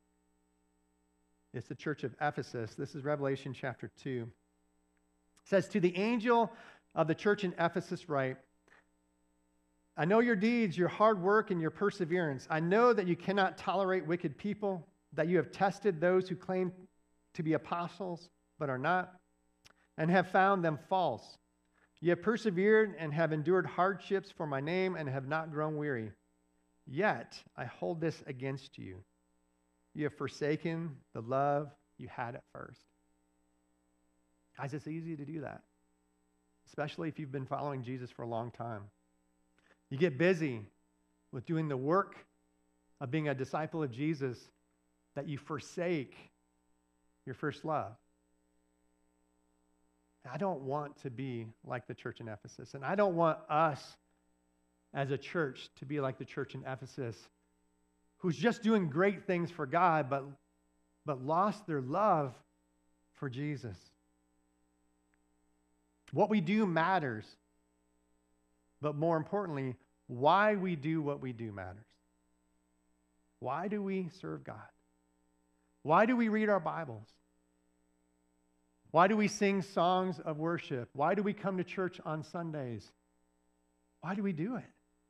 It's 1.58 1.66
the 1.66 1.74
church 1.74 2.04
of 2.04 2.14
Ephesus. 2.20 2.76
This 2.76 2.94
is 2.94 3.02
Revelation 3.02 3.52
chapter 3.52 3.90
2. 4.00 4.20
It 4.20 5.48
says, 5.48 5.66
To 5.70 5.80
the 5.80 5.96
angel 5.96 6.52
of 6.94 7.08
the 7.08 7.16
church 7.16 7.42
in 7.42 7.52
Ephesus, 7.58 8.08
write, 8.08 8.36
I 9.96 10.04
know 10.04 10.20
your 10.20 10.36
deeds, 10.36 10.78
your 10.78 10.86
hard 10.86 11.20
work, 11.20 11.50
and 11.50 11.60
your 11.60 11.72
perseverance. 11.72 12.46
I 12.48 12.60
know 12.60 12.92
that 12.92 13.08
you 13.08 13.16
cannot 13.16 13.58
tolerate 13.58 14.06
wicked 14.06 14.38
people, 14.38 14.86
that 15.14 15.26
you 15.26 15.36
have 15.36 15.50
tested 15.50 16.00
those 16.00 16.28
who 16.28 16.36
claim 16.36 16.70
to 17.34 17.42
be 17.42 17.54
apostles 17.54 18.30
but 18.60 18.70
are 18.70 18.78
not, 18.78 19.14
and 19.96 20.12
have 20.12 20.30
found 20.30 20.64
them 20.64 20.78
false. 20.88 21.38
You 22.00 22.10
have 22.10 22.22
persevered 22.22 22.94
and 23.00 23.12
have 23.12 23.32
endured 23.32 23.66
hardships 23.66 24.30
for 24.30 24.46
my 24.46 24.60
name 24.60 24.94
and 24.94 25.08
have 25.08 25.26
not 25.26 25.50
grown 25.50 25.76
weary. 25.76 26.12
Yet 26.86 27.36
I 27.56 27.64
hold 27.64 28.00
this 28.00 28.22
against 28.28 28.78
you. 28.78 29.02
You 29.94 30.04
have 30.04 30.14
forsaken 30.14 30.96
the 31.14 31.20
love 31.20 31.70
you 31.96 32.08
had 32.08 32.34
at 32.34 32.44
first. 32.52 32.80
Guys, 34.56 34.74
it's 34.74 34.86
easy 34.88 35.16
to 35.16 35.24
do 35.24 35.40
that, 35.42 35.62
especially 36.66 37.08
if 37.08 37.18
you've 37.18 37.32
been 37.32 37.46
following 37.46 37.82
Jesus 37.82 38.10
for 38.10 38.22
a 38.22 38.28
long 38.28 38.50
time. 38.50 38.82
You 39.90 39.98
get 39.98 40.18
busy 40.18 40.66
with 41.32 41.46
doing 41.46 41.68
the 41.68 41.76
work 41.76 42.16
of 43.00 43.10
being 43.10 43.28
a 43.28 43.34
disciple 43.34 43.82
of 43.82 43.90
Jesus 43.90 44.38
that 45.14 45.28
you 45.28 45.38
forsake 45.38 46.16
your 47.24 47.34
first 47.34 47.64
love. 47.64 47.92
I 50.30 50.36
don't 50.36 50.62
want 50.62 51.00
to 51.02 51.10
be 51.10 51.46
like 51.64 51.86
the 51.86 51.94
church 51.94 52.20
in 52.20 52.28
Ephesus. 52.28 52.74
And 52.74 52.84
I 52.84 52.94
don't 52.94 53.14
want 53.14 53.38
us 53.48 53.96
as 54.92 55.10
a 55.10 55.18
church 55.18 55.68
to 55.76 55.86
be 55.86 56.00
like 56.00 56.18
the 56.18 56.24
church 56.24 56.54
in 56.54 56.64
Ephesus, 56.66 57.16
who's 58.18 58.36
just 58.36 58.62
doing 58.62 58.88
great 58.88 59.26
things 59.26 59.50
for 59.50 59.66
God, 59.66 60.10
but, 60.10 60.24
but 61.06 61.24
lost 61.24 61.66
their 61.66 61.80
love 61.80 62.34
for 63.14 63.28
Jesus. 63.28 63.76
What 66.12 66.30
we 66.30 66.40
do 66.40 66.66
matters. 66.66 67.26
But 68.80 68.96
more 68.96 69.16
importantly, 69.16 69.76
why 70.06 70.54
we 70.54 70.76
do 70.76 71.02
what 71.02 71.20
we 71.20 71.32
do 71.32 71.52
matters. 71.52 71.84
Why 73.40 73.68
do 73.68 73.82
we 73.82 74.08
serve 74.20 74.44
God? 74.44 74.56
Why 75.82 76.06
do 76.06 76.16
we 76.16 76.28
read 76.28 76.48
our 76.48 76.60
Bibles? 76.60 77.08
Why 78.90 79.06
do 79.06 79.16
we 79.16 79.28
sing 79.28 79.62
songs 79.62 80.18
of 80.18 80.38
worship? 80.38 80.88
Why 80.94 81.14
do 81.14 81.22
we 81.22 81.32
come 81.32 81.58
to 81.58 81.64
church 81.64 82.00
on 82.04 82.22
Sundays? 82.22 82.90
Why 84.00 84.14
do 84.14 84.22
we 84.22 84.32
do 84.32 84.56
it? 84.56 84.64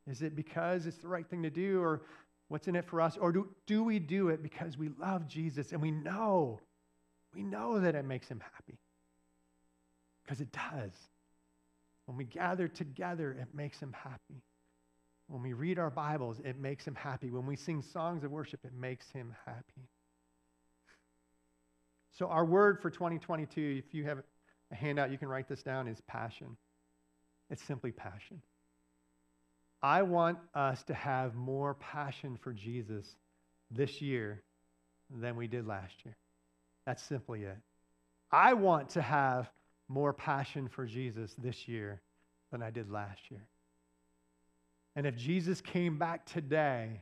Is 0.09 0.21
it 0.21 0.35
because 0.35 0.85
it's 0.85 0.97
the 0.97 1.07
right 1.07 1.27
thing 1.27 1.43
to 1.43 1.49
do 1.49 1.81
or 1.81 2.01
what's 2.49 2.67
in 2.67 2.75
it 2.75 2.85
for 2.85 2.99
us? 2.99 3.17
Or 3.17 3.31
do, 3.31 3.47
do 3.65 3.83
we 3.83 3.99
do 3.99 4.29
it 4.29 4.43
because 4.43 4.77
we 4.77 4.89
love 4.99 5.27
Jesus 5.27 5.71
and 5.71 5.81
we 5.81 5.91
know, 5.91 6.59
we 7.33 7.43
know 7.43 7.79
that 7.79 7.95
it 7.95 8.05
makes 8.05 8.27
him 8.27 8.41
happy? 8.41 8.77
Because 10.23 10.41
it 10.41 10.51
does. 10.51 10.91
When 12.05 12.17
we 12.17 12.25
gather 12.25 12.67
together, 12.67 13.31
it 13.31 13.55
makes 13.55 13.79
him 13.79 13.93
happy. 13.93 14.41
When 15.27 15.43
we 15.43 15.53
read 15.53 15.77
our 15.77 15.91
Bibles, 15.91 16.41
it 16.43 16.59
makes 16.59 16.85
him 16.85 16.95
happy. 16.95 17.29
When 17.29 17.45
we 17.45 17.55
sing 17.55 17.83
songs 17.83 18.23
of 18.23 18.31
worship, 18.31 18.61
it 18.65 18.73
makes 18.73 19.09
him 19.11 19.35
happy. 19.45 19.87
So, 22.17 22.27
our 22.27 22.43
word 22.43 22.81
for 22.81 22.89
2022, 22.89 23.83
if 23.85 23.93
you 23.93 24.05
have 24.05 24.23
a 24.71 24.75
handout, 24.75 25.11
you 25.11 25.19
can 25.19 25.27
write 25.27 25.47
this 25.47 25.61
down, 25.61 25.87
is 25.87 26.01
passion. 26.01 26.57
It's 27.51 27.63
simply 27.63 27.91
passion. 27.91 28.41
I 29.81 30.01
want 30.01 30.37
us 30.53 30.83
to 30.83 30.93
have 30.93 31.35
more 31.35 31.75
passion 31.75 32.37
for 32.41 32.51
Jesus 32.53 33.15
this 33.71 34.01
year 34.01 34.41
than 35.09 35.35
we 35.35 35.47
did 35.47 35.65
last 35.65 35.93
year. 36.03 36.17
That's 36.85 37.01
simply 37.01 37.43
it. 37.43 37.57
I 38.31 38.53
want 38.53 38.89
to 38.91 39.01
have 39.01 39.49
more 39.87 40.13
passion 40.13 40.67
for 40.67 40.85
Jesus 40.85 41.33
this 41.37 41.67
year 41.67 42.01
than 42.51 42.61
I 42.61 42.69
did 42.69 42.91
last 42.91 43.21
year. 43.29 43.45
And 44.95 45.07
if 45.07 45.15
Jesus 45.15 45.61
came 45.61 45.97
back 45.97 46.25
today, 46.25 47.01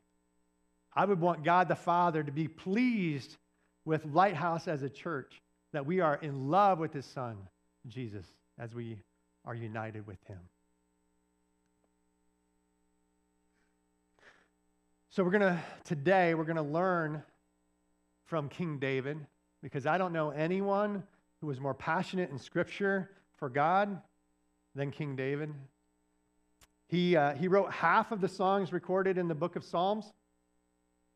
I 0.94 1.06
would 1.06 1.20
want 1.20 1.44
God 1.44 1.68
the 1.68 1.76
Father 1.76 2.24
to 2.24 2.32
be 2.32 2.48
pleased 2.48 3.38
with 3.86 4.06
Lighthouse 4.06 4.68
as 4.68 4.84
a 4.84 4.90
church 4.90 5.42
that 5.74 5.86
we 5.86 6.00
are 6.00 6.16
in 6.16 6.50
love 6.50 6.80
with 6.80 6.94
his 6.94 7.06
son, 7.06 7.38
Jesus, 7.88 8.26
as 8.60 8.74
we 8.74 8.98
are 9.46 9.56
united 9.56 10.06
with 10.06 10.22
him. 10.28 10.40
So 15.18 15.24
we're 15.24 15.32
going 15.32 15.42
to, 15.42 15.60
today, 15.84 16.36
we're 16.36 16.44
going 16.44 16.58
to 16.58 16.62
learn 16.62 17.24
from 18.26 18.50
King 18.50 18.78
David 18.78 19.18
because 19.64 19.88
I 19.88 19.98
don't 19.98 20.14
know 20.14 20.30
anyone 20.30 21.02
who 21.42 21.48
was 21.48 21.60
more 21.60 21.74
passionate 21.74 22.30
in 22.30 22.38
Scripture 22.38 23.10
for 23.38 23.50
God 23.50 24.00
than 24.76 24.92
King 24.92 25.16
David. 25.16 25.52
He, 26.88 27.16
uh, 27.16 27.34
he 27.34 27.48
wrote 27.48 27.72
half 27.72 28.12
of 28.12 28.22
the 28.22 28.28
songs 28.28 28.72
recorded 28.72 29.18
in 29.18 29.28
the 29.28 29.34
book 29.34 29.56
of 29.56 29.64
Psalms. 29.64 30.06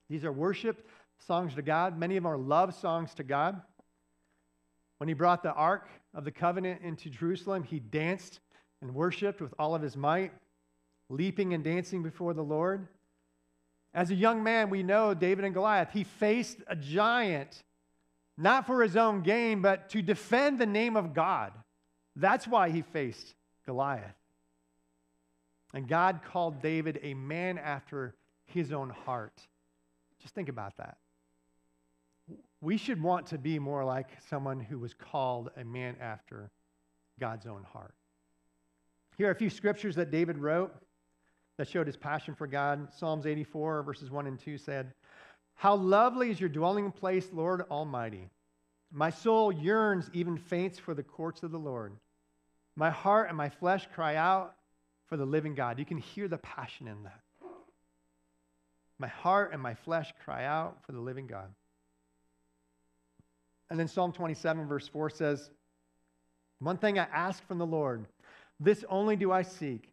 These 0.10 0.26
are 0.26 0.32
worship 0.32 0.88
songs 1.20 1.54
to 1.54 1.62
God. 1.62 1.96
Many 1.96 2.18
of 2.18 2.24
them 2.24 2.32
are 2.32 2.40
love 2.40 2.74
songs 2.74 3.14
to 3.14 3.24
God. 3.24 3.62
When 4.98 5.10
he 5.10 5.14
brought 5.14 5.44
the 5.44 5.54
Ark 5.54 5.88
of 6.16 6.26
the 6.26 6.32
Covenant 6.32 6.82
into 6.82 7.12
Jerusalem, 7.12 7.62
he 7.62 7.80
danced 7.80 8.40
and 8.82 8.96
worshiped 8.96 9.42
with 9.42 9.54
all 9.60 9.76
of 9.76 9.84
his 9.84 9.96
might, 9.96 10.32
leaping 11.08 11.54
and 11.54 11.64
dancing 11.64 12.02
before 12.02 12.34
the 12.34 12.42
Lord. 12.44 12.88
As 13.94 14.10
a 14.10 14.16
young 14.16 14.44
man, 14.44 14.70
we 14.70 14.84
know 14.84 15.14
David 15.14 15.46
and 15.46 15.54
Goliath. 15.54 15.90
He 15.92 16.04
faced 16.04 16.58
a 16.68 16.76
giant, 16.76 17.64
not 18.38 18.66
for 18.66 18.82
his 18.82 18.96
own 18.96 19.22
gain, 19.22 19.62
but 19.62 19.90
to 19.90 20.02
defend 20.02 20.60
the 20.60 20.66
name 20.66 20.96
of 20.96 21.14
God. 21.14 21.52
That's 22.16 22.48
why 22.48 22.70
he 22.70 22.82
faced 22.82 23.36
Goliath. 23.66 24.16
And 25.74 25.88
God 25.88 26.22
called 26.26 26.62
David 26.62 27.00
a 27.02 27.14
man 27.14 27.58
after 27.58 28.16
his 28.46 28.72
own 28.72 28.90
heart. 28.90 29.34
Just 30.22 30.36
think 30.36 30.50
about 30.50 30.78
that 30.78 30.98
we 32.62 32.78
should 32.78 33.02
want 33.02 33.28
to 33.28 33.38
be 33.38 33.60
more 33.60 33.84
like 33.84 34.10
someone 34.30 34.60
who 34.60 34.78
was 34.78 34.94
called 34.94 35.50
a 35.58 35.64
man 35.64 35.96
after 36.00 36.52
God's 37.20 37.48
own 37.48 37.64
heart. 37.74 37.96
Here 39.18 39.28
are 39.28 39.32
a 39.32 39.36
few 39.36 39.50
scriptures 39.50 39.96
that 39.96 40.12
David 40.12 40.38
wrote 40.38 40.74
that 41.62 41.68
showed 41.68 41.86
his 41.86 41.96
passion 41.96 42.34
for 42.34 42.48
God. 42.48 42.88
Psalms 42.98 43.28
84, 43.28 43.84
verses 43.84 44.10
1 44.10 44.26
and 44.26 44.40
2 44.40 44.58
said, 44.58 44.96
How 45.54 45.76
lovely 45.76 46.32
is 46.32 46.40
your 46.40 46.50
dwelling 46.50 46.92
place, 46.92 47.28
Lord 47.32 47.62
Almighty! 47.70 48.32
My 48.92 49.12
soul 49.12 49.52
yearns, 49.52 50.10
even 50.12 50.40
faints 50.40 50.80
for 50.80 50.96
the 50.96 51.04
courts 51.04 51.44
of 51.44 51.52
the 51.52 51.60
Lord. 51.60 51.94
My 52.76 52.90
heart 52.90 53.28
and 53.28 53.38
my 53.38 53.50
flesh 53.50 53.88
cry 53.94 54.16
out 54.16 54.56
for 55.06 55.18
the 55.18 55.26
living 55.26 55.54
God. 55.54 55.78
You 55.78 55.86
can 55.86 56.00
hear 56.00 56.28
the 56.28 56.40
passion 56.40 56.88
in 56.88 57.04
that. 57.04 57.22
My 58.98 59.10
heart 59.10 59.54
and 59.54 59.62
my 59.62 59.76
flesh 59.76 60.12
cry 60.26 60.46
out 60.46 60.84
for 60.88 60.94
the 60.94 61.00
living 61.00 61.28
God. 61.28 61.54
And 63.70 63.80
then 63.80 63.88
Psalm 63.88 64.14
27, 64.14 64.68
verse 64.68 64.88
4 64.88 65.12
says, 65.12 65.52
One 66.58 66.78
thing 66.78 66.98
I 66.98 67.06
ask 67.14 67.46
from 67.48 67.60
the 67.60 67.68
Lord, 67.68 68.08
this 68.60 68.84
only 68.90 69.16
do 69.16 69.32
I 69.32 69.44
seek, 69.44 69.92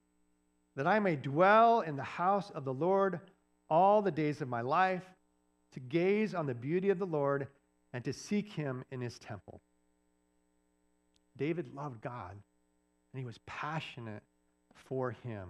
that 0.78 0.87
I 0.87 1.00
may 1.00 1.16
dwell 1.16 1.80
in 1.80 1.97
the 1.97 2.04
house 2.04 2.50
of 2.50 2.64
the 2.64 2.73
Lord 2.73 3.18
all 3.68 4.00
the 4.00 4.12
days 4.12 4.40
of 4.40 4.49
my 4.49 4.61
life, 4.61 5.02
to 5.73 5.80
gaze 5.80 6.35
on 6.35 6.47
the 6.47 6.54
beauty 6.54 6.90
of 6.90 7.00
the 7.00 7.04
Lord 7.04 7.49
and 7.92 8.04
to 8.04 8.12
seek 8.12 8.52
him 8.52 8.85
in 8.92 9.00
his 9.00 9.18
temple. 9.18 9.61
David 11.37 11.75
loved 11.75 12.00
God, 12.00 12.30
and 12.30 13.18
he 13.18 13.25
was 13.25 13.40
passionate 13.44 14.23
for 14.76 15.11
him. 15.11 15.49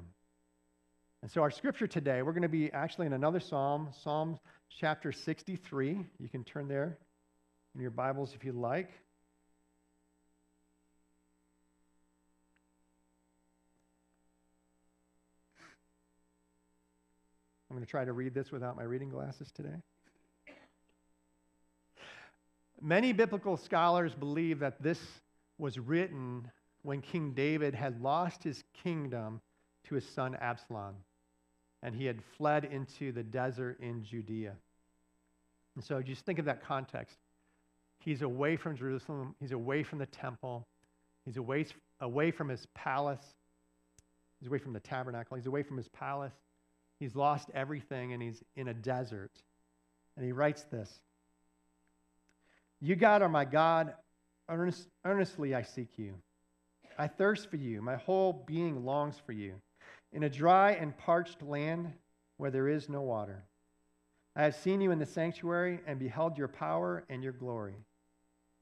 And 1.20 1.30
so, 1.30 1.42
our 1.42 1.50
scripture 1.50 1.86
today, 1.86 2.22
we're 2.22 2.32
going 2.32 2.40
to 2.40 2.48
be 2.48 2.72
actually 2.72 3.06
in 3.06 3.12
another 3.12 3.38
psalm, 3.38 3.90
Psalm 4.02 4.38
chapter 4.80 5.12
63. 5.12 6.06
You 6.18 6.28
can 6.30 6.42
turn 6.42 6.68
there 6.68 6.96
in 7.74 7.82
your 7.82 7.90
Bibles 7.90 8.32
if 8.34 8.46
you 8.46 8.52
like. 8.52 8.92
Going 17.78 17.86
to 17.86 17.90
try 17.92 18.04
to 18.04 18.12
read 18.12 18.34
this 18.34 18.50
without 18.50 18.76
my 18.76 18.82
reading 18.82 19.08
glasses 19.08 19.52
today. 19.52 19.76
Many 22.82 23.12
biblical 23.12 23.56
scholars 23.56 24.14
believe 24.14 24.58
that 24.58 24.82
this 24.82 24.98
was 25.58 25.78
written 25.78 26.50
when 26.82 27.00
King 27.00 27.34
David 27.34 27.76
had 27.76 28.02
lost 28.02 28.42
his 28.42 28.64
kingdom 28.82 29.40
to 29.84 29.94
his 29.94 30.04
son 30.08 30.36
Absalom, 30.40 30.96
and 31.84 31.94
he 31.94 32.04
had 32.04 32.20
fled 32.36 32.64
into 32.64 33.12
the 33.12 33.22
desert 33.22 33.78
in 33.80 34.02
Judea. 34.02 34.54
And 35.76 35.84
so 35.84 36.02
just 36.02 36.26
think 36.26 36.40
of 36.40 36.46
that 36.46 36.64
context. 36.64 37.16
He's 38.00 38.22
away 38.22 38.56
from 38.56 38.76
Jerusalem, 38.76 39.36
he's 39.38 39.52
away 39.52 39.84
from 39.84 40.00
the 40.00 40.06
temple, 40.06 40.66
he's 41.24 41.36
away, 41.36 41.64
away 42.00 42.32
from 42.32 42.48
his 42.48 42.66
palace, 42.74 43.34
he's 44.40 44.48
away 44.48 44.58
from 44.58 44.72
the 44.72 44.80
tabernacle, 44.80 45.36
he's 45.36 45.46
away 45.46 45.62
from 45.62 45.76
his 45.76 45.88
palace. 45.88 46.34
He's 46.98 47.14
lost 47.14 47.50
everything 47.54 48.12
and 48.12 48.22
he's 48.22 48.42
in 48.56 48.68
a 48.68 48.74
desert. 48.74 49.30
And 50.16 50.24
he 50.24 50.32
writes 50.32 50.64
this 50.64 51.00
You, 52.80 52.96
God, 52.96 53.22
are 53.22 53.28
my 53.28 53.44
God. 53.44 53.94
Earnest, 54.50 54.88
earnestly 55.04 55.54
I 55.54 55.62
seek 55.62 55.98
you. 55.98 56.14
I 56.98 57.06
thirst 57.06 57.50
for 57.50 57.56
you. 57.56 57.82
My 57.82 57.96
whole 57.96 58.44
being 58.46 58.84
longs 58.84 59.16
for 59.24 59.32
you. 59.32 59.54
In 60.12 60.24
a 60.24 60.30
dry 60.30 60.72
and 60.72 60.96
parched 60.96 61.42
land 61.42 61.92
where 62.38 62.50
there 62.50 62.68
is 62.68 62.88
no 62.88 63.02
water. 63.02 63.44
I 64.34 64.42
have 64.44 64.56
seen 64.56 64.80
you 64.80 64.90
in 64.90 64.98
the 64.98 65.06
sanctuary 65.06 65.80
and 65.86 65.98
beheld 65.98 66.38
your 66.38 66.48
power 66.48 67.04
and 67.08 67.22
your 67.22 67.32
glory. 67.32 67.76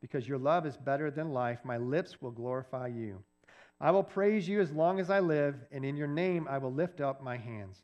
Because 0.01 0.29
your 0.29 0.39
love 0.39 0.67
is 0.67 0.77
better 0.77 1.11
than 1.11 1.33
life, 1.33 1.61
my 1.65 1.77
lips 1.77 2.21
will 2.21 2.31
glorify 2.31 2.89
you. 2.89 3.23
I 3.81 3.91
will 3.91 4.03
praise 4.03 4.49
you 4.49 4.61
as 4.61 4.73
long 4.73 4.99
as 4.99 5.11
I 5.11 5.21
live, 5.21 5.55
and 5.71 5.85
in 5.85 5.97
your 5.97 6.07
name 6.09 6.47
I 6.49 6.59
will 6.59 6.73
lift 6.73 7.01
up 7.01 7.23
my 7.23 7.37
hands. 7.37 7.83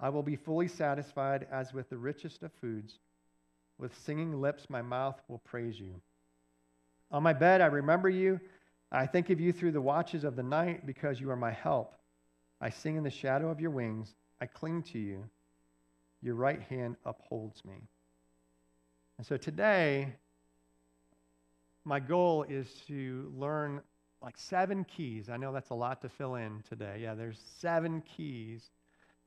I 0.00 0.08
will 0.08 0.22
be 0.22 0.36
fully 0.36 0.66
satisfied 0.66 1.46
as 1.52 1.74
with 1.74 1.90
the 1.90 1.98
richest 1.98 2.42
of 2.42 2.52
foods. 2.54 2.98
With 3.78 3.96
singing 3.98 4.40
lips, 4.40 4.70
my 4.70 4.82
mouth 4.82 5.20
will 5.28 5.38
praise 5.38 5.78
you. 5.78 6.00
On 7.10 7.22
my 7.22 7.32
bed, 7.32 7.60
I 7.60 7.66
remember 7.66 8.08
you. 8.08 8.40
I 8.90 9.06
think 9.06 9.30
of 9.30 9.40
you 9.40 9.52
through 9.52 9.72
the 9.72 9.80
watches 9.80 10.24
of 10.24 10.36
the 10.36 10.42
night 10.42 10.86
because 10.86 11.20
you 11.20 11.30
are 11.30 11.36
my 11.36 11.52
help. 11.52 11.94
I 12.60 12.70
sing 12.70 12.96
in 12.96 13.04
the 13.04 13.10
shadow 13.10 13.50
of 13.50 13.60
your 13.60 13.70
wings. 13.70 14.14
I 14.40 14.46
cling 14.46 14.82
to 14.84 14.98
you. 14.98 15.24
Your 16.22 16.34
right 16.34 16.60
hand 16.62 16.96
upholds 17.04 17.64
me. 17.64 17.88
And 19.18 19.26
so 19.26 19.36
today, 19.36 20.14
my 21.84 22.00
goal 22.00 22.44
is 22.48 22.68
to 22.88 23.32
learn 23.36 23.80
like 24.22 24.36
seven 24.36 24.84
keys. 24.84 25.28
I 25.28 25.36
know 25.36 25.52
that's 25.52 25.70
a 25.70 25.74
lot 25.74 26.02
to 26.02 26.08
fill 26.08 26.36
in 26.36 26.62
today. 26.68 27.00
Yeah, 27.02 27.14
there's 27.14 27.40
seven 27.58 28.02
keys 28.02 28.70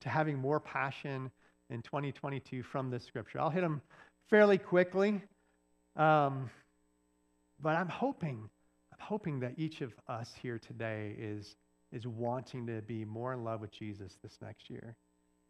to 0.04 0.10
having 0.10 0.38
more 0.38 0.60
passion 0.60 1.32
in 1.70 1.82
2022 1.82 2.64
from 2.64 2.90
this 2.90 3.04
scripture. 3.04 3.40
I'll 3.40 3.50
hit 3.50 3.62
them 3.62 3.82
fairly 4.30 4.58
quickly, 4.58 5.22
um, 5.96 6.50
but 7.62 7.76
I'm 7.76 7.90
hoping, 7.90 8.50
I'm 8.92 9.00
hoping 9.00 9.40
that 9.42 9.54
each 9.58 9.82
of 9.82 9.94
us 10.08 10.32
here 10.42 10.60
today 10.60 11.16
is 11.18 11.56
is 11.94 12.08
wanting 12.08 12.66
to 12.66 12.82
be 12.82 13.06
more 13.06 13.34
in 13.34 13.44
love 13.44 13.62
with 13.62 13.72
Jesus 13.72 14.18
this 14.24 14.40
next 14.42 14.70
year. 14.70 14.96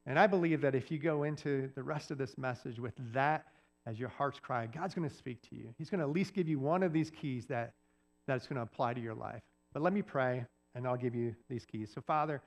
And 0.06 0.20
I 0.20 0.28
believe 0.28 0.60
that 0.62 0.76
if 0.76 0.92
you 0.92 1.00
go 1.00 1.24
into 1.24 1.70
the 1.76 1.82
rest 1.82 2.12
of 2.12 2.18
this 2.18 2.38
message 2.38 2.80
with 2.80 2.94
that 3.14 3.46
as 3.88 3.98
your 3.98 4.10
heart's 4.10 4.40
cry, 4.40 4.68
God's 4.68 4.94
going 4.94 5.10
to 5.10 5.16
speak 5.16 5.42
to 5.50 5.56
you. 5.56 5.74
He's 5.78 5.90
going 5.90 6.00
to 6.00 6.06
at 6.06 6.12
least 6.12 6.34
give 6.34 6.50
you 6.50 6.60
one 6.60 6.84
of 6.84 6.92
these 6.92 7.10
keys 7.10 7.46
that 7.48 7.72
that's 8.28 8.46
going 8.46 8.58
to 8.58 8.64
apply 8.64 8.94
to 8.94 9.02
your 9.02 9.16
life. 9.16 9.42
But 9.74 9.82
let 9.82 9.94
me 9.94 10.02
pray, 10.02 10.46
and 10.76 10.86
I'll 10.86 10.98
give 10.98 11.16
you 11.16 11.34
these 11.50 11.66
keys. 11.66 11.92
So, 11.94 12.02
Father, 12.02 12.42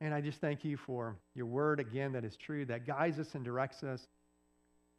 and 0.00 0.12
I 0.12 0.20
just 0.20 0.40
thank 0.40 0.64
you 0.64 0.76
for 0.76 1.16
your 1.34 1.46
word 1.46 1.80
again 1.80 2.12
that 2.12 2.24
is 2.24 2.36
true, 2.36 2.64
that 2.66 2.86
guides 2.86 3.18
us 3.18 3.34
and 3.34 3.44
directs 3.44 3.82
us. 3.82 4.06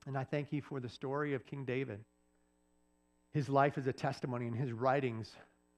And 0.07 0.17
I 0.17 0.23
thank 0.23 0.51
you 0.51 0.61
for 0.61 0.79
the 0.79 0.89
story 0.89 1.33
of 1.33 1.45
King 1.45 1.65
David. 1.65 1.99
His 3.33 3.49
life 3.49 3.77
is 3.77 3.87
a 3.87 3.93
testimony, 3.93 4.47
and 4.47 4.55
his 4.55 4.71
writings 4.71 5.31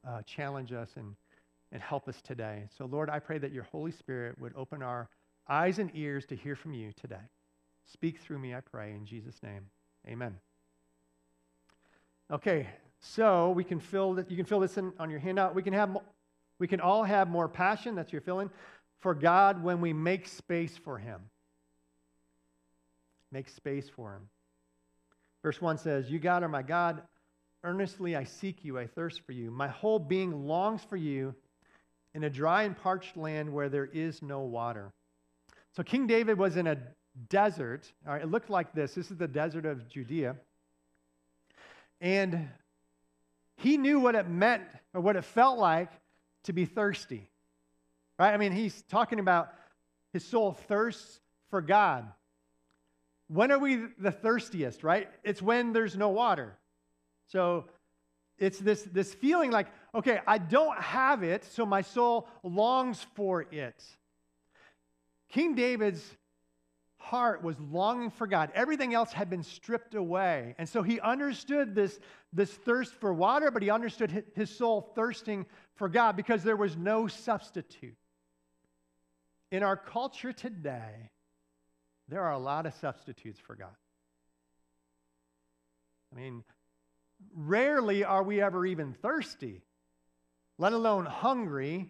uh, 0.08 0.22
challenge 0.24 0.72
us 0.74 0.92
and, 0.96 1.16
and 1.72 1.82
help 1.82 2.08
us 2.08 2.22
today. 2.22 2.64
So, 2.78 2.86
Lord, 2.86 3.10
I 3.10 3.20
pray 3.20 3.40
that 3.40 3.52
your 3.52 3.64
Holy 3.64 3.92
Spirit 3.92 4.40
would 4.40 4.54
open 4.56 4.84
our 4.84 5.10
eyes 5.50 5.80
and 5.80 5.90
ears 5.96 6.26
to 6.28 6.36
hear 6.36 6.56
from 6.56 6.74
you 6.74 6.92
today. 7.00 7.16
Speak 7.92 8.20
through 8.20 8.40
me, 8.40 8.54
I 8.54 8.60
pray, 8.60 8.92
in 8.92 9.06
Jesus' 9.06 9.42
name. 9.42 9.66
Amen. 10.08 10.36
Okay, 12.32 12.68
so 13.00 13.52
we 13.52 13.64
can 13.64 13.80
fill 13.80 14.14
that. 14.16 14.30
You 14.30 14.38
can 14.38 14.46
fill 14.46 14.60
this 14.60 14.78
in 14.78 14.94
on 15.00 15.10
your 15.10 15.20
handout. 15.20 15.56
We 15.56 15.64
can 15.64 15.74
have, 15.74 15.98
we 16.60 16.68
can 16.68 16.82
all 16.82 17.04
have 17.04 17.30
more 17.30 17.48
passion. 17.48 17.96
That's 17.96 18.12
your 18.12 18.22
filling 18.22 18.50
for 19.00 19.14
God 19.14 19.64
when 19.64 19.82
we 19.82 19.94
make 19.94 20.28
space 20.28 20.78
for 20.78 20.98
Him. 20.98 21.22
Make 23.32 23.50
space 23.50 23.90
for 23.90 24.14
Him. 24.14 24.30
Verse 25.44 25.62
1 25.62 25.78
says, 25.78 26.10
You, 26.10 26.20
God, 26.20 26.44
are 26.44 26.50
my 26.50 26.64
God. 26.64 27.02
Earnestly 27.64 28.16
I 28.16 28.24
seek 28.24 28.64
you. 28.64 28.78
I 28.78 28.88
thirst 28.88 29.22
for 29.26 29.32
you. 29.32 29.52
My 29.52 29.68
whole 29.68 30.00
being 30.00 30.48
longs 30.48 30.84
for 30.84 30.98
you 30.98 31.34
in 32.14 32.24
a 32.24 32.30
dry 32.30 32.64
and 32.64 32.76
parched 32.76 33.18
land 33.18 33.52
where 33.52 33.70
there 33.70 33.86
is 33.86 34.22
no 34.22 34.42
water. 34.42 34.92
So 35.76 35.84
King 35.84 36.08
David 36.08 36.38
was 36.38 36.58
in 36.58 36.68
a 36.68 36.78
desert. 37.30 37.92
All 38.06 38.14
right, 38.14 38.22
it 38.22 38.32
looked 38.32 38.50
like 38.50 38.74
this. 38.74 38.94
This 38.94 39.12
is 39.12 39.18
the 39.18 39.28
desert 39.28 39.66
of 39.66 39.88
Judea. 39.88 40.36
And 42.02 42.48
he 43.58 43.78
knew 43.78 44.00
what 44.00 44.16
it 44.16 44.30
meant 44.30 44.64
or 44.94 45.02
what 45.02 45.16
it 45.16 45.24
felt 45.24 45.58
like 45.60 45.92
to 46.44 46.54
be 46.54 46.66
thirsty. 46.66 47.30
Right? 48.20 48.34
I 48.34 48.38
mean, 48.38 48.52
he's 48.52 48.82
talking 48.84 49.20
about 49.20 49.50
his 50.14 50.26
soul 50.26 50.54
thirsts 50.54 51.20
for 51.50 51.62
God. 51.62 52.06
When 53.28 53.52
are 53.52 53.60
we 53.60 53.84
the 54.00 54.12
thirstiest, 54.12 54.84
right? 54.84 55.10
It's 55.24 55.42
when 55.42 55.74
there's 55.74 55.98
no 55.98 56.10
water. 56.10 56.58
So 57.28 57.66
it's 58.38 58.60
this, 58.60 58.84
this 58.84 59.14
feeling 59.14 59.52
like, 59.52 59.68
okay, 59.94 60.22
I 60.26 60.38
don't 60.38 60.78
have 60.78 61.24
it, 61.24 61.44
so 61.44 61.66
my 61.66 61.82
soul 61.82 62.28
longs 62.44 63.06
for 63.16 63.46
it. 63.52 63.84
King 65.30 65.56
David's 65.56 66.04
heart 66.98 67.44
was 67.44 67.60
longing 67.60 68.12
for 68.12 68.28
God. 68.28 68.52
Everything 68.54 68.94
else 68.94 69.12
had 69.12 69.30
been 69.30 69.44
stripped 69.44 69.96
away. 69.96 70.56
And 70.58 70.68
so 70.68 70.82
he 70.84 71.00
understood 71.00 71.76
this, 71.76 72.00
this 72.34 72.52
thirst 72.52 72.94
for 72.94 73.14
water, 73.14 73.52
but 73.52 73.62
he 73.62 73.70
understood 73.70 74.26
his 74.36 74.50
soul 74.50 74.92
thirsting 74.96 75.46
for 75.76 75.90
God 75.90 76.16
because 76.16 76.44
there 76.44 76.56
was 76.56 76.76
no 76.76 77.08
substitute. 77.08 77.96
In 79.52 79.64
our 79.64 79.78
culture 79.78 80.34
today, 80.34 81.10
there 82.10 82.22
are 82.22 82.34
a 82.34 82.40
lot 82.40 82.66
of 82.66 82.74
substitutes 82.76 83.40
for 83.40 83.56
God. 83.56 83.76
I 86.12 86.20
mean, 86.20 86.44
rarely 87.34 88.04
are 88.04 88.24
we 88.24 88.42
ever 88.42 88.66
even 88.66 88.94
thirsty, 88.94 89.62
let 90.58 90.74
alone 90.74 91.06
hungry 91.06 91.90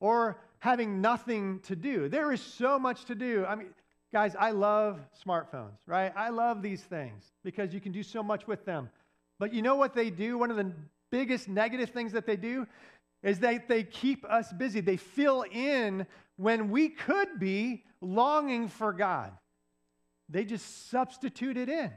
or 0.00 0.38
having 0.58 1.00
nothing 1.00 1.60
to 1.60 1.74
do. 1.74 2.08
There 2.08 2.32
is 2.32 2.40
so 2.40 2.78
much 2.78 3.04
to 3.06 3.14
do. 3.14 3.44
I 3.46 3.56
mean, 3.56 3.68
guys, 4.12 4.36
I 4.38 4.50
love 4.50 5.00
smartphones, 5.26 5.78
right? 5.86 6.12
I 6.16 6.28
love 6.28 6.62
these 6.62 6.82
things 6.82 7.24
because 7.42 7.74
you 7.74 7.80
can 7.80 7.92
do 7.92 8.02
so 8.02 8.22
much 8.22 8.46
with 8.46 8.64
them. 8.64 8.88
But 9.38 9.52
you 9.52 9.62
know 9.62 9.74
what 9.74 9.94
they 9.94 10.10
do? 10.10 10.38
One 10.38 10.50
of 10.50 10.56
the 10.56 10.72
biggest 11.10 11.48
negative 11.48 11.90
things 11.90 12.12
that 12.12 12.26
they 12.26 12.36
do 12.36 12.66
is 13.22 13.40
that 13.40 13.68
they 13.68 13.84
keep 13.84 14.24
us 14.24 14.52
busy. 14.52 14.80
They 14.80 14.96
fill 14.96 15.44
in 15.50 16.06
when 16.42 16.70
we 16.70 16.88
could 16.88 17.38
be 17.38 17.84
longing 18.00 18.68
for 18.68 18.92
God. 18.92 19.32
They 20.28 20.44
just 20.44 20.90
substitute 20.90 21.56
it 21.56 21.68
in. 21.68 21.92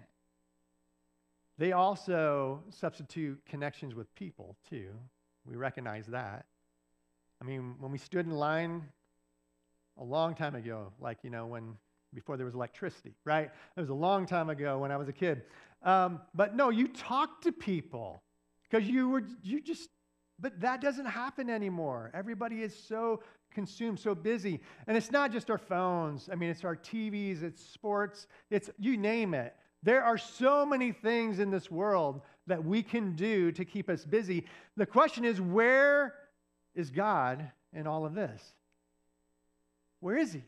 they 1.58 1.72
also 1.72 2.62
substitute 2.70 3.40
connections 3.50 3.96
with 3.96 4.14
people, 4.14 4.58
too. 4.70 4.90
We 5.46 5.56
recognize 5.56 6.06
that. 6.08 6.46
I 7.42 7.46
mean, 7.46 7.76
when 7.80 7.92
we 7.92 7.98
stood 7.98 8.26
in 8.26 8.34
line 8.34 8.84
a 9.98 10.04
long 10.04 10.36
time 10.36 10.56
ago, 10.56 10.92
like, 11.00 11.20
you 11.24 11.30
know, 11.30 11.48
when 11.48 11.78
before 12.14 12.38
there 12.38 12.46
was 12.46 12.56
electricity, 12.56 13.16
right? 13.26 13.50
It 13.76 13.80
was 13.80 13.90
a 13.90 13.94
long 13.94 14.26
time 14.26 14.50
ago 14.50 14.80
when 14.80 14.92
I 14.92 14.98
was 14.98 15.10
a 15.10 15.14
kid. 15.14 15.44
Um, 15.84 16.22
but 16.34 16.56
no, 16.56 16.70
you 16.70 16.88
talk 16.88 17.42
to 17.42 17.52
people 17.52 18.22
because 18.70 18.88
you 18.88 19.10
were, 19.10 19.24
you 19.44 19.62
just, 19.62 19.90
but 20.40 20.60
that 20.62 20.82
doesn't 20.82 21.06
happen 21.06 21.50
anymore. 21.50 22.12
Everybody 22.14 22.62
is 22.62 22.76
so 22.88 23.22
consumed, 23.56 24.00
so 24.00 24.14
busy. 24.14 24.60
And 24.86 24.96
it's 24.96 25.12
not 25.12 25.32
just 25.32 25.50
our 25.50 25.58
phones. 25.58 26.30
I 26.32 26.36
mean, 26.36 26.52
it's 26.52 26.64
our 26.64 26.76
TVs, 26.76 27.42
it's 27.42 27.64
sports, 27.64 28.28
it's 28.52 28.70
you 28.78 28.98
name 28.98 29.34
it. 29.34 29.56
There 29.82 30.04
are 30.04 30.18
so 30.18 30.66
many 30.66 30.92
things 30.92 31.40
in 31.40 31.50
this 31.50 31.72
world 31.72 32.22
that 32.48 32.64
we 32.64 32.84
can 32.84 33.16
do 33.16 33.52
to 33.54 33.66
keep 33.66 33.90
us 33.90 34.06
busy. 34.06 34.46
The 34.78 34.86
question 34.86 35.26
is, 35.26 35.42
where 35.42 36.14
is 36.76 36.92
God 36.92 37.50
in 37.74 37.88
all 37.88 38.06
of 38.06 38.14
this? 38.14 38.42
Where 40.00 40.18
is 40.18 40.34
He? 40.34 40.44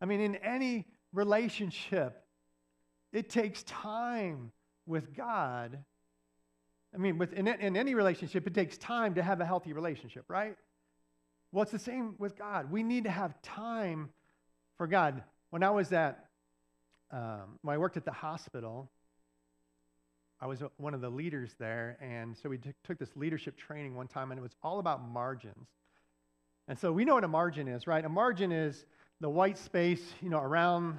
I 0.00 0.06
mean, 0.06 0.20
in 0.20 0.36
any 0.36 0.86
relationship, 1.12 2.24
it 3.12 3.28
takes 3.28 3.62
time 3.64 4.52
with 4.86 5.14
God. 5.14 5.78
I 6.94 6.98
mean, 6.98 7.18
with, 7.18 7.32
in, 7.32 7.46
in 7.46 7.76
any 7.76 7.94
relationship, 7.94 8.46
it 8.46 8.54
takes 8.54 8.78
time 8.78 9.14
to 9.14 9.22
have 9.22 9.40
a 9.40 9.44
healthy 9.44 9.72
relationship, 9.72 10.24
right? 10.28 10.56
Well, 11.52 11.62
it's 11.62 11.72
the 11.72 11.78
same 11.78 12.14
with 12.18 12.38
God. 12.38 12.70
We 12.70 12.82
need 12.82 13.04
to 13.04 13.10
have 13.10 13.40
time 13.42 14.10
for 14.76 14.86
God. 14.86 15.22
When 15.50 15.62
I 15.62 15.70
was 15.70 15.92
at, 15.92 16.26
um, 17.10 17.58
when 17.62 17.74
I 17.74 17.78
worked 17.78 17.96
at 17.96 18.04
the 18.04 18.12
hospital, 18.12 18.90
I 20.40 20.46
was 20.46 20.62
one 20.76 20.94
of 20.94 21.00
the 21.00 21.10
leaders 21.10 21.54
there, 21.58 21.98
and 22.00 22.36
so 22.36 22.48
we 22.48 22.58
t- 22.58 22.72
took 22.84 22.98
this 22.98 23.10
leadership 23.14 23.58
training 23.58 23.94
one 23.94 24.06
time, 24.06 24.30
and 24.30 24.38
it 24.38 24.42
was 24.42 24.56
all 24.62 24.78
about 24.78 25.06
margins. 25.06 25.68
And 26.68 26.78
so 26.78 26.92
we 26.92 27.04
know 27.04 27.16
what 27.16 27.24
a 27.24 27.28
margin 27.28 27.68
is, 27.68 27.86
right? 27.86 28.04
A 28.04 28.08
margin 28.08 28.52
is 28.52 28.86
the 29.20 29.28
white 29.28 29.58
space, 29.58 30.14
you 30.22 30.30
know, 30.30 30.40
around 30.40 30.98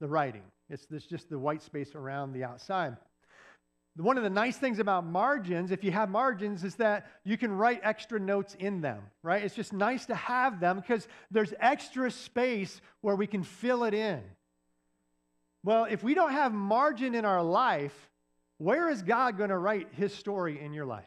the 0.00 0.08
writing. 0.08 0.42
It's 0.70 0.86
this 0.86 1.04
just 1.04 1.28
the 1.28 1.38
white 1.38 1.62
space 1.62 1.94
around 1.94 2.32
the 2.32 2.42
outside. 2.42 2.96
One 3.96 4.16
of 4.16 4.22
the 4.22 4.30
nice 4.30 4.56
things 4.56 4.78
about 4.78 5.04
margins, 5.04 5.72
if 5.72 5.82
you 5.82 5.90
have 5.90 6.08
margins, 6.08 6.64
is 6.64 6.76
that 6.76 7.06
you 7.24 7.36
can 7.36 7.52
write 7.52 7.80
extra 7.82 8.20
notes 8.20 8.56
in 8.58 8.80
them, 8.80 9.02
right? 9.22 9.42
It's 9.42 9.54
just 9.54 9.72
nice 9.72 10.06
to 10.06 10.14
have 10.14 10.60
them 10.60 10.76
because 10.76 11.06
there's 11.30 11.52
extra 11.58 12.10
space 12.10 12.80
where 13.00 13.16
we 13.16 13.26
can 13.26 13.42
fill 13.42 13.84
it 13.84 13.92
in. 13.92 14.22
Well, 15.62 15.84
if 15.84 16.02
we 16.02 16.14
don't 16.14 16.32
have 16.32 16.52
margin 16.52 17.14
in 17.14 17.24
our 17.24 17.42
life, 17.42 17.94
where 18.58 18.88
is 18.88 19.02
God 19.02 19.36
going 19.36 19.50
to 19.50 19.58
write 19.58 19.88
his 19.92 20.14
story 20.14 20.60
in 20.60 20.72
your 20.72 20.86
life? 20.86 21.04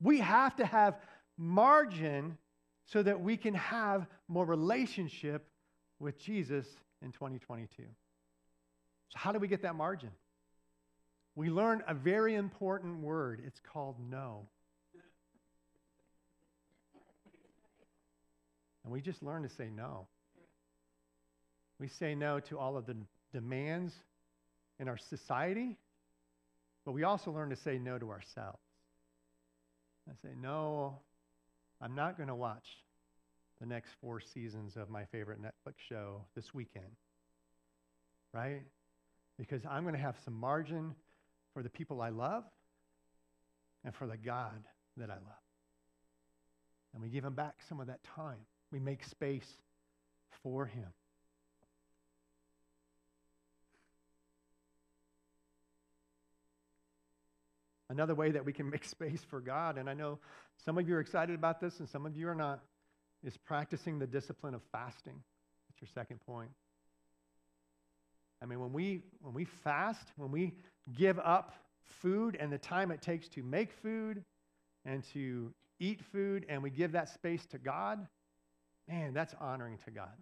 We 0.00 0.20
have 0.20 0.56
to 0.56 0.66
have 0.66 0.96
margin 1.36 2.38
so 2.86 3.02
that 3.02 3.20
we 3.20 3.36
can 3.36 3.54
have 3.54 4.06
more 4.28 4.44
relationship 4.44 5.46
with 5.98 6.18
Jesus 6.18 6.66
in 7.02 7.12
2022. 7.12 7.82
So, 7.82 9.18
how 9.18 9.32
do 9.32 9.38
we 9.38 9.48
get 9.48 9.62
that 9.62 9.74
margin? 9.74 10.10
We 11.36 11.50
learn 11.50 11.82
a 11.88 11.94
very 11.94 12.34
important 12.34 13.00
word. 13.00 13.42
It's 13.44 13.60
called 13.72 13.96
no. 14.10 14.46
And 18.84 18.92
we 18.92 19.00
just 19.00 19.22
learn 19.22 19.42
to 19.42 19.48
say 19.48 19.68
no. 19.74 20.06
We 21.80 21.88
say 21.88 22.14
no 22.14 22.38
to 22.40 22.58
all 22.58 22.76
of 22.76 22.86
the 22.86 22.96
demands 23.32 23.92
in 24.78 24.88
our 24.88 24.98
society, 24.98 25.76
but 26.84 26.92
we 26.92 27.02
also 27.02 27.30
learn 27.32 27.50
to 27.50 27.56
say 27.56 27.78
no 27.78 27.98
to 27.98 28.10
ourselves. 28.10 28.58
I 30.08 30.12
say, 30.22 30.34
no, 30.40 30.98
I'm 31.80 31.94
not 31.94 32.16
going 32.16 32.28
to 32.28 32.34
watch 32.34 32.66
the 33.60 33.66
next 33.66 33.90
four 34.00 34.20
seasons 34.20 34.76
of 34.76 34.90
my 34.90 35.04
favorite 35.06 35.40
Netflix 35.40 35.74
show 35.88 36.20
this 36.36 36.52
weekend, 36.52 36.84
right? 38.32 38.62
Because 39.38 39.62
I'm 39.68 39.82
going 39.82 39.94
to 39.94 40.00
have 40.00 40.16
some 40.24 40.34
margin 40.34 40.94
for 41.54 41.62
the 41.62 41.70
people 41.70 42.02
I 42.02 42.10
love 42.10 42.44
and 43.84 43.94
for 43.94 44.06
the 44.06 44.16
God 44.16 44.62
that 44.96 45.08
I 45.08 45.14
love. 45.14 45.44
And 46.92 47.02
we 47.02 47.08
give 47.08 47.24
him 47.24 47.34
back 47.34 47.54
some 47.68 47.80
of 47.80 47.86
that 47.86 48.00
time. 48.04 48.38
We 48.70 48.80
make 48.80 49.04
space 49.04 49.48
for 50.42 50.66
him. 50.66 50.86
Another 57.88 58.14
way 58.14 58.32
that 58.32 58.44
we 58.44 58.52
can 58.52 58.68
make 58.70 58.84
space 58.84 59.22
for 59.28 59.40
God, 59.40 59.78
and 59.78 59.88
I 59.88 59.94
know 59.94 60.18
some 60.64 60.78
of 60.78 60.88
you 60.88 60.96
are 60.96 61.00
excited 61.00 61.34
about 61.34 61.60
this 61.60 61.78
and 61.80 61.88
some 61.88 62.06
of 62.06 62.16
you 62.16 62.28
are 62.28 62.34
not, 62.34 62.60
is 63.22 63.36
practicing 63.36 63.98
the 63.98 64.06
discipline 64.06 64.54
of 64.54 64.62
fasting. 64.72 65.22
That's 65.68 65.82
your 65.82 65.88
second 65.94 66.20
point. 66.26 66.50
I 68.44 68.46
mean, 68.46 68.60
when 68.60 68.74
we, 68.74 69.00
when 69.22 69.32
we 69.32 69.46
fast, 69.46 70.06
when 70.16 70.30
we 70.30 70.52
give 70.94 71.18
up 71.18 71.54
food 71.82 72.36
and 72.38 72.52
the 72.52 72.58
time 72.58 72.90
it 72.90 73.00
takes 73.00 73.26
to 73.28 73.42
make 73.42 73.72
food 73.72 74.22
and 74.84 75.02
to 75.14 75.50
eat 75.80 76.02
food, 76.12 76.44
and 76.50 76.62
we 76.62 76.68
give 76.68 76.92
that 76.92 77.08
space 77.08 77.46
to 77.46 77.58
God, 77.58 78.06
man, 78.86 79.14
that's 79.14 79.34
honoring 79.40 79.78
to 79.86 79.90
God. 79.90 80.12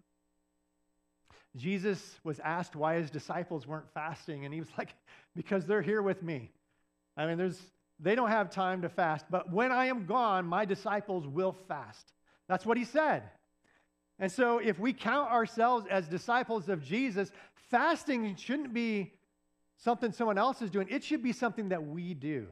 Jesus 1.57 2.15
was 2.23 2.39
asked 2.39 2.77
why 2.77 2.95
his 2.95 3.11
disciples 3.11 3.67
weren't 3.67 3.89
fasting, 3.93 4.45
and 4.45 4.53
he 4.53 4.61
was 4.61 4.69
like, 4.77 4.95
because 5.35 5.65
they're 5.65 5.81
here 5.81 6.01
with 6.01 6.23
me. 6.23 6.49
I 7.17 7.27
mean, 7.27 7.37
there's, 7.37 7.59
they 7.99 8.15
don't 8.15 8.29
have 8.29 8.49
time 8.49 8.83
to 8.83 8.89
fast, 8.89 9.25
but 9.29 9.51
when 9.51 9.73
I 9.73 9.87
am 9.87 10.05
gone, 10.05 10.45
my 10.45 10.63
disciples 10.63 11.27
will 11.27 11.51
fast. 11.67 12.13
That's 12.47 12.65
what 12.65 12.77
he 12.77 12.85
said. 12.85 13.23
And 14.19 14.31
so, 14.31 14.59
if 14.59 14.79
we 14.79 14.93
count 14.93 15.31
ourselves 15.31 15.85
as 15.89 16.07
disciples 16.07 16.69
of 16.69 16.83
Jesus, 16.83 17.31
fasting 17.73 18.35
shouldn't 18.35 18.71
be 18.71 19.11
something 19.77 20.11
someone 20.11 20.37
else 20.37 20.61
is 20.61 20.69
doing, 20.69 20.87
it 20.91 21.03
should 21.03 21.23
be 21.23 21.33
something 21.33 21.69
that 21.69 21.83
we 21.83 22.13
do. 22.13 22.45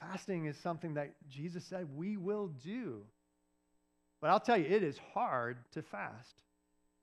Fasting 0.00 0.46
is 0.46 0.56
something 0.56 0.94
that 0.94 1.14
Jesus 1.28 1.64
said 1.64 1.86
we 1.94 2.16
will 2.16 2.48
do. 2.48 3.02
But 4.20 4.30
I'll 4.30 4.40
tell 4.40 4.56
you, 4.56 4.66
it 4.66 4.82
is 4.82 4.98
hard 5.14 5.58
to 5.72 5.82
fast 5.82 6.42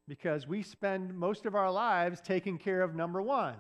because 0.10 0.46
we 0.46 0.62
spend 0.62 1.14
most 1.14 1.46
of 1.46 1.56
our 1.56 1.72
lives 1.72 2.20
taking 2.20 2.58
care 2.58 2.82
of 2.82 2.94
number 2.94 3.22
one 3.22 3.56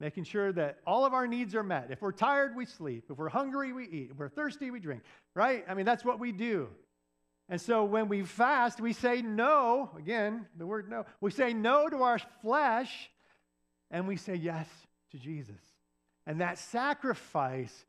making 0.00 0.24
sure 0.24 0.52
that 0.52 0.78
all 0.86 1.04
of 1.04 1.14
our 1.14 1.26
needs 1.26 1.54
are 1.54 1.62
met. 1.62 1.88
If 1.90 2.02
we're 2.02 2.12
tired, 2.12 2.54
we 2.54 2.66
sleep. 2.66 3.04
If 3.10 3.16
we're 3.16 3.28
hungry, 3.28 3.72
we 3.72 3.84
eat. 3.84 4.08
If 4.10 4.18
we're 4.18 4.28
thirsty, 4.28 4.70
we 4.70 4.78
drink, 4.78 5.02
right? 5.34 5.64
I 5.68 5.74
mean, 5.74 5.86
that's 5.86 6.04
what 6.04 6.20
we 6.20 6.32
do. 6.32 6.68
And 7.48 7.60
so 7.60 7.84
when 7.84 8.08
we 8.08 8.22
fast, 8.22 8.80
we 8.80 8.92
say 8.92 9.22
no, 9.22 9.90
again, 9.96 10.46
the 10.58 10.66
word 10.66 10.90
no. 10.90 11.06
We 11.20 11.30
say 11.30 11.52
no 11.52 11.88
to 11.88 12.02
our 12.02 12.18
flesh 12.42 13.10
and 13.90 14.08
we 14.08 14.16
say 14.16 14.34
yes 14.34 14.68
to 15.12 15.18
Jesus. 15.18 15.60
And 16.26 16.40
that 16.40 16.58
sacrifice 16.58 17.84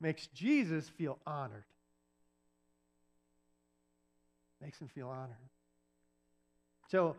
makes 0.00 0.28
Jesus 0.28 0.88
feel 0.88 1.18
honored. 1.26 1.64
Makes 4.62 4.80
him 4.80 4.88
feel 4.88 5.08
honored. 5.08 5.36
So, 6.88 7.16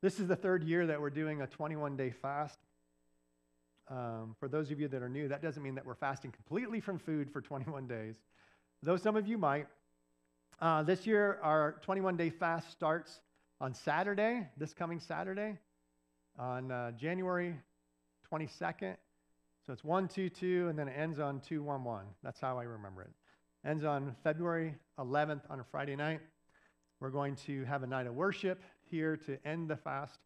this 0.00 0.20
is 0.20 0.28
the 0.28 0.36
third 0.36 0.62
year 0.62 0.86
that 0.86 1.00
we're 1.00 1.10
doing 1.10 1.42
a 1.42 1.46
21 1.46 1.96
day 1.96 2.10
fast. 2.10 2.58
Um, 3.88 4.36
for 4.38 4.48
those 4.48 4.70
of 4.70 4.78
you 4.78 4.88
that 4.88 5.02
are 5.02 5.08
new, 5.08 5.28
that 5.28 5.42
doesn't 5.42 5.62
mean 5.62 5.74
that 5.76 5.86
we're 5.86 5.94
fasting 5.94 6.30
completely 6.30 6.80
from 6.80 6.98
food 6.98 7.30
for 7.30 7.40
21 7.40 7.86
days, 7.86 8.14
though 8.82 8.96
some 8.96 9.16
of 9.16 9.26
you 9.26 9.38
might. 9.38 9.66
Uh, 10.60 10.82
this 10.82 11.06
year, 11.06 11.38
our 11.40 11.76
21 11.82 12.16
day 12.16 12.30
fast 12.30 12.72
starts 12.72 13.20
on 13.60 13.72
Saturday, 13.72 14.44
this 14.56 14.74
coming 14.74 14.98
Saturday, 14.98 15.56
on 16.36 16.72
uh, 16.72 16.90
January 16.92 17.54
22nd. 18.32 18.96
So 19.64 19.72
it's 19.72 19.84
1 19.84 20.08
2 20.08 20.28
2, 20.28 20.66
and 20.68 20.76
then 20.76 20.88
it 20.88 20.94
ends 20.98 21.20
on 21.20 21.38
2 21.40 21.62
1 21.62 21.84
1. 21.84 22.04
That's 22.24 22.40
how 22.40 22.58
I 22.58 22.64
remember 22.64 23.02
it. 23.02 23.10
Ends 23.64 23.84
on 23.84 24.16
February 24.24 24.74
11th 24.98 25.42
on 25.48 25.60
a 25.60 25.64
Friday 25.64 25.94
night. 25.94 26.20
We're 26.98 27.10
going 27.10 27.36
to 27.46 27.64
have 27.66 27.84
a 27.84 27.86
night 27.86 28.08
of 28.08 28.14
worship 28.14 28.60
here 28.90 29.16
to 29.16 29.38
end 29.46 29.70
the 29.70 29.76
fast. 29.76 30.18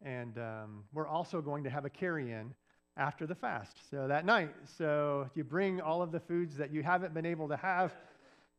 And 0.00 0.38
um, 0.38 0.84
we're 0.92 1.08
also 1.08 1.40
going 1.40 1.64
to 1.64 1.70
have 1.70 1.84
a 1.84 1.90
carry 1.90 2.30
in 2.30 2.54
after 2.96 3.26
the 3.26 3.34
fast. 3.34 3.78
So 3.90 4.06
that 4.06 4.24
night, 4.24 4.54
so 4.78 5.28
you 5.34 5.42
bring 5.42 5.80
all 5.80 6.02
of 6.02 6.12
the 6.12 6.20
foods 6.20 6.56
that 6.58 6.72
you 6.72 6.84
haven't 6.84 7.14
been 7.14 7.26
able 7.26 7.48
to 7.48 7.56
have, 7.56 7.92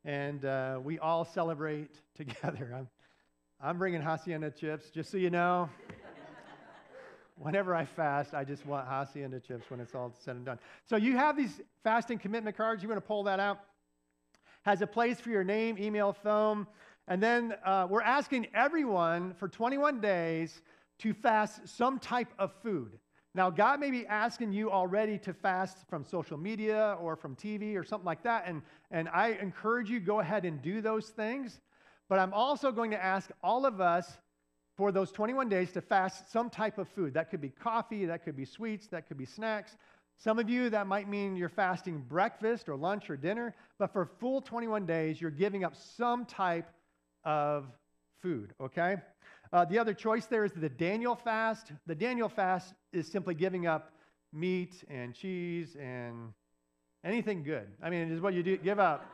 and 0.06 0.46
uh, 0.46 0.80
we 0.84 1.00
all 1.00 1.26
celebrate 1.26 1.92
together. 2.16 2.74
I'm, 2.76 2.88
I'm 3.62 3.78
bringing 3.78 4.02
hacienda 4.02 4.52
chips, 4.52 4.90
just 4.90 5.12
so 5.12 5.18
you 5.18 5.30
know. 5.30 5.70
Whenever 7.38 7.76
I 7.76 7.86
fast, 7.86 8.34
I 8.34 8.44
just 8.44 8.66
want 8.66 8.88
hacienda 8.88 9.40
chips 9.40 9.70
when 9.70 9.80
it's 9.80 9.96
all 9.96 10.14
said 10.20 10.36
and 10.36 10.46
done. 10.46 10.60
So 10.86 10.98
you 10.98 11.18
have 11.18 11.36
these 11.36 11.62
fasting 11.84 12.20
commitment 12.20 12.56
cards. 12.56 12.84
You 12.84 12.90
want 12.90 13.02
to 13.02 13.08
pull 13.08 13.24
that 13.24 13.40
out. 13.40 13.60
Has 14.64 14.82
a 14.82 14.88
place 14.88 15.20
for 15.20 15.30
your 15.30 15.44
name, 15.44 15.78
email, 15.78 16.14
phone. 16.14 16.68
And 17.08 17.22
then 17.22 17.56
uh, 17.66 17.88
we're 17.90 18.02
asking 18.04 18.48
everyone 18.54 19.34
for 19.34 19.50
21 19.50 20.00
days 20.00 20.62
to 21.00 21.14
fast 21.14 21.68
some 21.68 22.00
type 22.00 22.30
of 22.38 22.54
food. 22.62 23.00
Now, 23.36 23.50
God 23.50 23.80
may 23.80 23.90
be 23.90 24.06
asking 24.06 24.54
you 24.54 24.72
already 24.72 25.18
to 25.20 25.34
fast 25.34 25.78
from 25.90 26.04
social 26.04 26.38
media 26.38 26.98
or 27.02 27.16
from 27.16 27.36
TV 27.36 27.76
or 27.76 27.84
something 27.84 28.06
like 28.06 28.24
that. 28.24 28.44
And, 28.46 28.62
and 28.92 29.10
I 29.10 29.30
encourage 29.42 29.90
you, 29.90 30.00
go 30.00 30.20
ahead 30.20 30.46
and 30.46 30.62
do 30.62 30.82
those 30.82 31.10
things. 31.10 31.60
But 32.10 32.20
I'm 32.20 32.34
also 32.34 32.72
going 32.72 32.92
to 32.92 33.04
ask 33.04 33.32
all 33.42 33.66
of 33.66 33.82
us 33.82 34.18
for 34.78 34.92
those 34.92 35.12
21 35.12 35.50
days 35.50 35.72
to 35.72 35.82
fast 35.82 36.32
some 36.32 36.50
type 36.50 36.78
of 36.78 36.88
food. 36.90 37.16
That 37.16 37.32
could 37.32 37.42
be 37.42 37.50
coffee, 37.50 38.06
that 38.06 38.24
could 38.24 38.36
be 38.36 38.46
sweets, 38.46 38.88
that 38.88 39.08
could 39.08 39.18
be 39.18 39.26
snacks. 39.26 39.78
Some 40.18 40.38
of 40.38 40.48
you, 40.48 40.70
that 40.70 40.86
might 40.86 41.10
mean 41.10 41.36
you're 41.36 41.50
fasting 41.50 42.04
breakfast 42.08 42.70
or 42.70 42.76
lunch 42.76 43.10
or 43.10 43.18
dinner. 43.18 43.56
But 43.80 43.92
for 43.92 44.06
full 44.06 44.42
21 44.42 44.86
days, 44.86 45.20
you're 45.20 45.32
giving 45.32 45.64
up 45.64 45.76
some 45.76 46.26
type 46.26 46.70
of 47.24 47.66
food, 48.22 48.54
okay? 48.62 48.98
Uh, 49.54 49.64
the 49.64 49.78
other 49.78 49.94
choice 49.94 50.26
there 50.26 50.44
is 50.44 50.52
the 50.52 50.68
Daniel 50.68 51.16
fast. 51.16 51.72
The 51.86 51.94
Daniel 51.94 52.28
fast 52.28 52.74
is 52.92 53.08
simply 53.08 53.36
giving 53.36 53.68
up 53.68 53.92
meat 54.34 54.84
and 54.90 55.14
cheese 55.14 55.78
and 55.80 56.34
anything 57.06 57.44
good. 57.44 57.68
I 57.80 57.92
mean, 57.92 58.10
it 58.10 58.12
is 58.12 58.20
what 58.20 58.34
you 58.34 58.42
do. 58.42 58.58
Give 58.58 58.80
up 58.80 59.06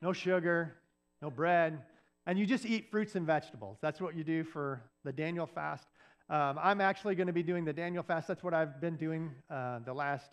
no 0.00 0.12
sugar, 0.12 0.76
no 1.20 1.30
bread, 1.30 1.82
and 2.26 2.38
you 2.38 2.46
just 2.46 2.64
eat 2.64 2.92
fruits 2.92 3.16
and 3.16 3.26
vegetables. 3.26 3.78
That's 3.82 4.00
what 4.00 4.14
you 4.16 4.22
do 4.22 4.44
for 4.44 4.84
the 5.02 5.12
Daniel 5.12 5.46
fast. 5.46 5.88
Um, 6.28 6.56
I'm 6.62 6.80
actually 6.80 7.16
going 7.16 7.26
to 7.26 7.32
be 7.32 7.42
doing 7.42 7.64
the 7.64 7.72
Daniel 7.72 8.04
fast. 8.04 8.28
That's 8.28 8.44
what 8.44 8.54
I've 8.54 8.80
been 8.80 8.94
doing 8.94 9.32
uh, 9.50 9.80
the 9.80 9.92
last 9.92 10.30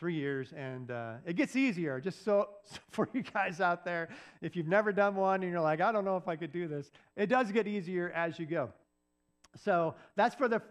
three 0.00 0.14
years, 0.14 0.54
and 0.56 0.90
uh, 0.90 1.12
it 1.26 1.36
gets 1.36 1.54
easier. 1.54 2.00
Just 2.00 2.24
so, 2.24 2.48
so, 2.64 2.78
for 2.90 3.08
you 3.12 3.22
guys 3.22 3.60
out 3.60 3.84
there, 3.84 4.08
if 4.40 4.56
you've 4.56 4.66
never 4.66 4.92
done 4.92 5.14
one 5.14 5.42
and 5.42 5.52
you're 5.52 5.60
like, 5.60 5.82
I 5.82 5.92
don't 5.92 6.06
know 6.06 6.16
if 6.16 6.26
I 6.26 6.36
could 6.36 6.52
do 6.52 6.66
this, 6.66 6.90
it 7.16 7.26
does 7.26 7.52
get 7.52 7.68
easier 7.68 8.10
as 8.16 8.38
you 8.38 8.46
go. 8.46 8.70
So 9.62 9.94
that's 10.16 10.34
for 10.34 10.48
the 10.48 10.62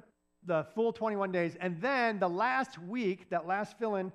the 0.45 0.65
full 0.73 0.93
21 0.93 1.33
days, 1.33 1.57
and 1.59 1.79
then 1.81 2.17
the 2.17 2.29
last 2.29 2.79
week, 2.79 3.29
that 3.29 3.45
last 3.45 3.77
fill 3.77 3.95
in 3.95 4.11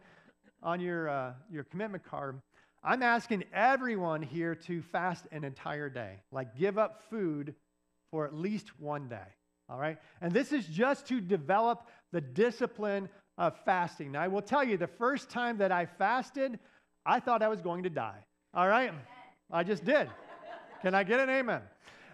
on 0.63 0.81
your 0.81 1.09
uh, 1.09 1.33
your 1.51 1.65
commitment 1.65 2.03
card. 2.05 2.41
I'm 2.83 3.03
asking 3.03 3.45
everyone 3.55 4.21
here 4.21 4.55
to 4.55 4.83
fast 4.83 5.27
an 5.33 5.45
entire 5.45 5.89
day, 5.89 6.23
like 6.33 6.57
give 6.59 6.77
up 6.77 7.03
food 7.09 7.55
for 8.11 8.27
at 8.27 8.35
least 8.35 8.79
one 8.79 9.09
day. 9.09 9.29
All 9.69 9.79
right? 9.79 9.99
And 10.21 10.33
this 10.33 10.53
is 10.53 10.67
just 10.67 11.07
to 11.09 11.21
develop 11.21 11.89
the 12.13 12.21
discipline 12.21 13.09
of 13.37 13.55
fasting. 13.65 14.13
Now, 14.13 14.23
I 14.23 14.29
will 14.29 14.43
tell 14.43 14.65
you, 14.65 14.77
the 14.77 14.87
first 14.87 15.29
time 15.29 15.59
that 15.59 15.73
I 15.73 15.87
fasted, 15.87 16.59
I 17.05 17.21
thought 17.21 17.43
I 17.43 17.49
was 17.49 17.61
going 17.61 17.83
to 17.83 17.91
die. 17.91 18.25
All 18.53 18.69
right? 18.69 18.93
I 19.51 19.65
just 19.65 19.85
did. 19.85 20.09
Can 20.83 20.95
I 20.95 21.03
get 21.03 21.21
an 21.21 21.31
amen? 21.31 21.63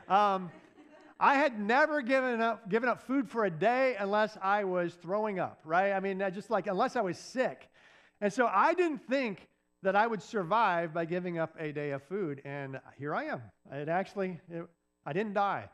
Um, 0.09 0.50
I 1.18 1.35
had 1.35 1.61
never 1.61 2.00
given 2.00 2.40
up, 2.40 2.70
given 2.70 2.88
up 2.88 3.02
food 3.06 3.28
for 3.28 3.44
a 3.44 3.50
day 3.50 3.94
unless 3.98 4.38
I 4.40 4.64
was 4.64 4.94
throwing 4.94 5.38
up, 5.38 5.61
right? 5.64 5.92
I 5.92 6.00
mean, 6.00 6.18
just 6.33 6.48
like 6.48 6.66
unless 6.66 6.96
I 6.96 7.02
was 7.02 7.18
sick. 7.18 7.68
And 8.22 8.33
so 8.33 8.46
I 8.46 8.72
didn't 8.74 9.06
think 9.06 9.46
that 9.83 9.94
I 9.96 10.06
would 10.06 10.22
survive 10.22 10.94
by 10.94 11.04
giving 11.04 11.38
up 11.38 11.54
a 11.59 11.72
day 11.72 11.90
of 11.90 12.02
food. 12.04 12.40
And 12.44 12.80
here 12.98 13.14
I 13.14 13.24
am. 13.24 13.42
It 13.70 13.88
actually, 13.88 14.40
it, 14.50 14.66
I 15.04 15.12
didn't 15.12 15.35
die. 15.35 15.68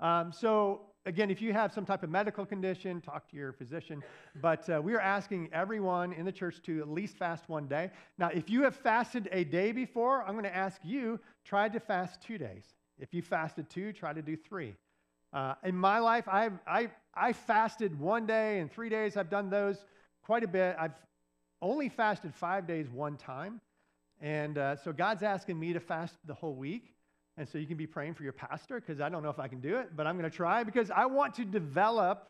Um, 0.00 0.32
so 0.32 0.82
again, 1.06 1.30
if 1.30 1.40
you 1.40 1.52
have 1.52 1.72
some 1.72 1.84
type 1.84 2.02
of 2.02 2.10
medical 2.10 2.44
condition, 2.44 3.00
talk 3.00 3.28
to 3.30 3.36
your 3.36 3.52
physician. 3.52 4.02
But 4.40 4.68
uh, 4.68 4.80
we 4.82 4.94
are 4.94 5.00
asking 5.00 5.50
everyone 5.52 6.12
in 6.12 6.24
the 6.24 6.32
church 6.32 6.60
to 6.62 6.80
at 6.80 6.88
least 6.88 7.16
fast 7.16 7.48
one 7.48 7.66
day. 7.66 7.90
Now, 8.18 8.28
if 8.28 8.50
you 8.50 8.62
have 8.62 8.76
fasted 8.76 9.28
a 9.32 9.44
day 9.44 9.72
before, 9.72 10.22
I'm 10.22 10.32
going 10.32 10.44
to 10.44 10.56
ask 10.56 10.80
you 10.84 11.18
try 11.44 11.68
to 11.68 11.80
fast 11.80 12.22
two 12.22 12.38
days. 12.38 12.64
If 12.98 13.14
you 13.14 13.22
fasted 13.22 13.70
two, 13.70 13.92
try 13.92 14.12
to 14.12 14.22
do 14.22 14.36
three. 14.36 14.74
Uh, 15.32 15.54
in 15.64 15.76
my 15.76 15.98
life, 16.00 16.28
I've, 16.28 16.58
I, 16.66 16.90
I 17.14 17.32
fasted 17.32 17.98
one 17.98 18.26
day 18.26 18.58
and 18.58 18.70
three 18.70 18.88
days. 18.88 19.16
I've 19.16 19.30
done 19.30 19.48
those 19.48 19.84
quite 20.22 20.42
a 20.42 20.48
bit. 20.48 20.76
I've 20.78 20.94
only 21.62 21.88
fasted 21.88 22.34
five 22.34 22.66
days 22.66 22.88
one 22.90 23.16
time. 23.16 23.60
And 24.20 24.58
uh, 24.58 24.76
so 24.76 24.92
God's 24.92 25.22
asking 25.22 25.58
me 25.58 25.72
to 25.72 25.80
fast 25.80 26.14
the 26.26 26.34
whole 26.34 26.54
week. 26.54 26.94
And 27.36 27.48
so 27.48 27.58
you 27.58 27.66
can 27.66 27.76
be 27.76 27.86
praying 27.86 28.14
for 28.14 28.22
your 28.22 28.32
pastor 28.32 28.80
because 28.80 29.00
I 29.00 29.08
don't 29.08 29.22
know 29.22 29.30
if 29.30 29.38
I 29.38 29.48
can 29.48 29.60
do 29.60 29.76
it, 29.76 29.96
but 29.96 30.06
I'm 30.06 30.18
going 30.18 30.30
to 30.30 30.36
try 30.36 30.62
because 30.62 30.90
I 30.90 31.06
want 31.06 31.34
to 31.36 31.44
develop 31.44 32.28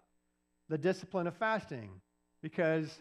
the 0.68 0.78
discipline 0.78 1.26
of 1.26 1.36
fasting 1.36 1.90
because 2.42 3.00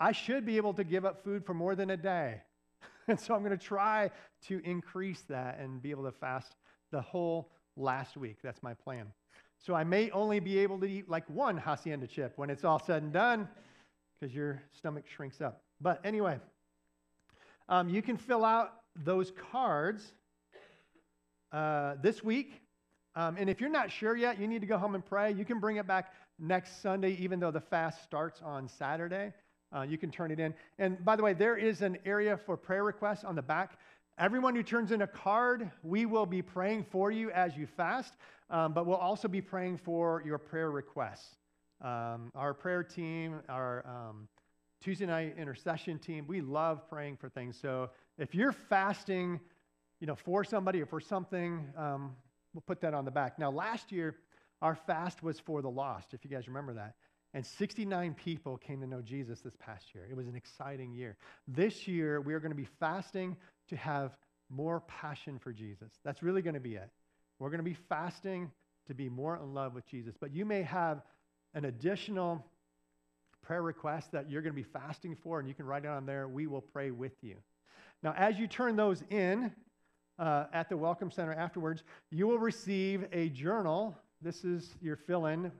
I 0.00 0.12
should 0.12 0.44
be 0.44 0.56
able 0.56 0.74
to 0.74 0.84
give 0.84 1.04
up 1.04 1.22
food 1.22 1.44
for 1.44 1.54
more 1.54 1.74
than 1.74 1.90
a 1.90 1.96
day. 1.96 2.42
and 3.08 3.18
so 3.18 3.34
I'm 3.34 3.44
going 3.44 3.56
to 3.56 3.64
try 3.64 4.10
to 4.48 4.60
increase 4.64 5.22
that 5.28 5.58
and 5.58 5.80
be 5.80 5.90
able 5.90 6.04
to 6.04 6.12
fast 6.12 6.56
the 6.90 7.00
whole 7.00 7.50
last 7.76 8.16
week. 8.16 8.38
That's 8.42 8.62
my 8.62 8.74
plan. 8.74 9.06
So 9.58 9.74
I 9.74 9.84
may 9.84 10.10
only 10.10 10.40
be 10.40 10.58
able 10.58 10.78
to 10.80 10.86
eat 10.86 11.08
like 11.08 11.28
one 11.30 11.56
hacienda 11.56 12.06
chip 12.06 12.32
when 12.36 12.50
it's 12.50 12.64
all 12.64 12.78
said 12.78 13.02
and 13.02 13.12
done 13.12 13.48
because 14.18 14.34
your 14.34 14.62
stomach 14.72 15.04
shrinks 15.06 15.40
up. 15.40 15.62
But 15.80 16.00
anyway, 16.04 16.38
um, 17.68 17.88
you 17.88 18.02
can 18.02 18.16
fill 18.16 18.44
out 18.44 18.72
those 18.96 19.32
cards 19.50 20.12
uh, 21.54 21.94
this 22.02 22.22
week. 22.24 22.60
Um, 23.14 23.36
and 23.38 23.48
if 23.48 23.60
you're 23.60 23.70
not 23.70 23.90
sure 23.90 24.16
yet, 24.16 24.40
you 24.40 24.48
need 24.48 24.60
to 24.60 24.66
go 24.66 24.76
home 24.76 24.96
and 24.96 25.06
pray. 25.06 25.32
You 25.32 25.44
can 25.44 25.60
bring 25.60 25.76
it 25.76 25.86
back 25.86 26.12
next 26.38 26.82
Sunday, 26.82 27.16
even 27.20 27.38
though 27.38 27.52
the 27.52 27.60
fast 27.60 28.02
starts 28.02 28.42
on 28.42 28.68
Saturday. 28.68 29.32
Uh, 29.74 29.82
you 29.82 29.96
can 29.96 30.10
turn 30.10 30.32
it 30.32 30.40
in. 30.40 30.52
And 30.78 31.02
by 31.04 31.14
the 31.14 31.22
way, 31.22 31.32
there 31.32 31.56
is 31.56 31.80
an 31.80 31.96
area 32.04 32.36
for 32.36 32.56
prayer 32.56 32.82
requests 32.82 33.22
on 33.22 33.36
the 33.36 33.42
back. 33.42 33.78
Everyone 34.18 34.54
who 34.54 34.62
turns 34.62 34.90
in 34.90 35.02
a 35.02 35.06
card, 35.06 35.70
we 35.82 36.06
will 36.06 36.26
be 36.26 36.42
praying 36.42 36.86
for 36.90 37.10
you 37.12 37.30
as 37.30 37.56
you 37.56 37.66
fast, 37.66 38.14
um, 38.50 38.72
but 38.72 38.86
we'll 38.86 38.96
also 38.96 39.28
be 39.28 39.40
praying 39.40 39.78
for 39.78 40.22
your 40.24 40.38
prayer 40.38 40.70
requests. 40.70 41.36
Um, 41.80 42.30
our 42.34 42.54
prayer 42.54 42.82
team, 42.82 43.40
our 43.48 43.84
um, 43.86 44.28
Tuesday 44.80 45.06
night 45.06 45.34
intercession 45.38 45.98
team, 45.98 46.26
we 46.28 46.40
love 46.40 46.88
praying 46.88 47.16
for 47.16 47.28
things. 47.28 47.56
So 47.60 47.90
if 48.18 48.34
you're 48.34 48.52
fasting, 48.52 49.40
you 50.00 50.06
know, 50.06 50.16
for 50.16 50.44
somebody 50.44 50.80
or 50.80 50.86
for 50.86 51.00
something, 51.00 51.66
um, 51.76 52.14
we'll 52.52 52.62
put 52.66 52.80
that 52.82 52.94
on 52.94 53.04
the 53.04 53.10
back. 53.10 53.38
Now, 53.38 53.50
last 53.50 53.92
year, 53.92 54.16
our 54.62 54.74
fast 54.74 55.22
was 55.22 55.40
for 55.40 55.62
the 55.62 55.70
lost, 55.70 56.14
if 56.14 56.24
you 56.24 56.30
guys 56.30 56.46
remember 56.46 56.74
that. 56.74 56.94
And 57.34 57.44
69 57.44 58.14
people 58.14 58.56
came 58.56 58.80
to 58.80 58.86
know 58.86 59.02
Jesus 59.02 59.40
this 59.40 59.56
past 59.58 59.94
year. 59.94 60.06
It 60.08 60.16
was 60.16 60.28
an 60.28 60.36
exciting 60.36 60.92
year. 60.92 61.16
This 61.48 61.88
year, 61.88 62.20
we 62.20 62.32
are 62.32 62.40
going 62.40 62.52
to 62.52 62.56
be 62.56 62.68
fasting 62.78 63.36
to 63.68 63.76
have 63.76 64.16
more 64.50 64.80
passion 64.80 65.38
for 65.38 65.52
Jesus. 65.52 65.90
That's 66.04 66.22
really 66.22 66.42
going 66.42 66.54
to 66.54 66.60
be 66.60 66.76
it. 66.76 66.90
We're 67.40 67.50
going 67.50 67.58
to 67.58 67.64
be 67.64 67.76
fasting 67.88 68.52
to 68.86 68.94
be 68.94 69.08
more 69.08 69.36
in 69.36 69.52
love 69.52 69.74
with 69.74 69.86
Jesus. 69.86 70.14
But 70.20 70.32
you 70.32 70.44
may 70.44 70.62
have 70.62 71.02
an 71.54 71.64
additional 71.64 72.44
prayer 73.42 73.62
request 73.62 74.12
that 74.12 74.30
you're 74.30 74.42
going 74.42 74.54
to 74.54 74.62
be 74.62 74.62
fasting 74.62 75.16
for, 75.22 75.40
and 75.40 75.48
you 75.48 75.54
can 75.54 75.66
write 75.66 75.84
it 75.84 75.88
on 75.88 76.06
there. 76.06 76.28
We 76.28 76.46
will 76.46 76.60
pray 76.60 76.90
with 76.90 77.12
you. 77.22 77.36
Now, 78.02 78.14
as 78.16 78.38
you 78.38 78.46
turn 78.46 78.76
those 78.76 79.02
in, 79.10 79.52
uh, 80.18 80.44
at 80.52 80.68
the 80.68 80.76
Welcome 80.76 81.10
Center 81.10 81.32
afterwards, 81.32 81.82
you 82.10 82.26
will 82.26 82.38
receive 82.38 83.06
a 83.12 83.28
journal. 83.30 83.96
This 84.22 84.44
is 84.44 84.74
your 84.80 84.96
fill 84.96 85.26
in. 85.26 85.50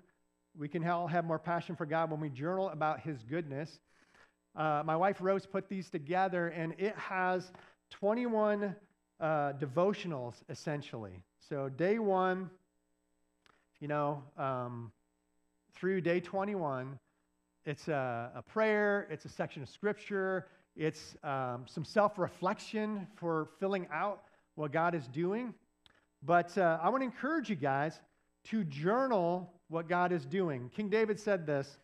We 0.56 0.68
can 0.68 0.86
all 0.86 1.08
have 1.08 1.24
more 1.24 1.38
passion 1.38 1.74
for 1.74 1.86
God 1.86 2.10
when 2.10 2.20
we 2.20 2.28
journal 2.28 2.68
about 2.68 3.00
His 3.00 3.22
goodness. 3.22 3.80
Uh, 4.54 4.82
my 4.84 4.96
wife 4.96 5.16
Rose 5.20 5.46
put 5.46 5.68
these 5.68 5.90
together, 5.90 6.48
and 6.48 6.74
it 6.78 6.96
has 6.96 7.50
21 7.90 8.74
uh, 9.20 9.52
devotionals 9.54 10.34
essentially. 10.48 11.22
So, 11.48 11.68
day 11.68 11.98
one, 11.98 12.50
you 13.80 13.88
know, 13.88 14.22
um, 14.38 14.92
through 15.74 16.00
day 16.00 16.20
21, 16.20 16.98
it's 17.66 17.88
a, 17.88 18.30
a, 18.36 18.42
prayer, 18.42 19.08
it's 19.10 19.24
a 19.24 19.28
section 19.28 19.62
of 19.62 19.68
scripture, 19.68 20.46
it's 20.76 21.16
um, 21.24 21.64
some 21.66 21.84
self 21.84 22.18
reflection 22.18 23.06
for 23.16 23.48
filling 23.58 23.88
out 23.92 24.22
what 24.54 24.72
God 24.72 24.94
is 24.94 25.06
doing. 25.08 25.54
But 26.22 26.56
uh, 26.56 26.78
I 26.82 26.88
want 26.88 27.02
to 27.02 27.06
encourage 27.06 27.50
you 27.50 27.56
guys 27.56 28.00
to 28.44 28.64
journal 28.64 29.52
what 29.68 29.88
God 29.88 30.12
is 30.12 30.24
doing. 30.24 30.70
King 30.74 30.88
David 30.88 31.18
said 31.18 31.46
this 31.46 31.78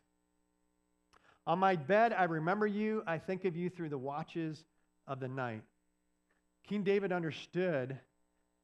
On 1.47 1.59
my 1.59 1.77
bed, 1.77 2.13
I 2.13 2.25
remember 2.25 2.67
you. 2.67 3.03
I 3.07 3.19
think 3.19 3.45
of 3.45 3.57
you 3.57 3.71
through 3.71 3.91
the 3.91 3.99
watches 3.99 4.65
of 5.07 5.21
the 5.21 5.29
night. 5.29 5.63
King 6.67 6.83
David 6.83 7.13
understood 7.13 7.99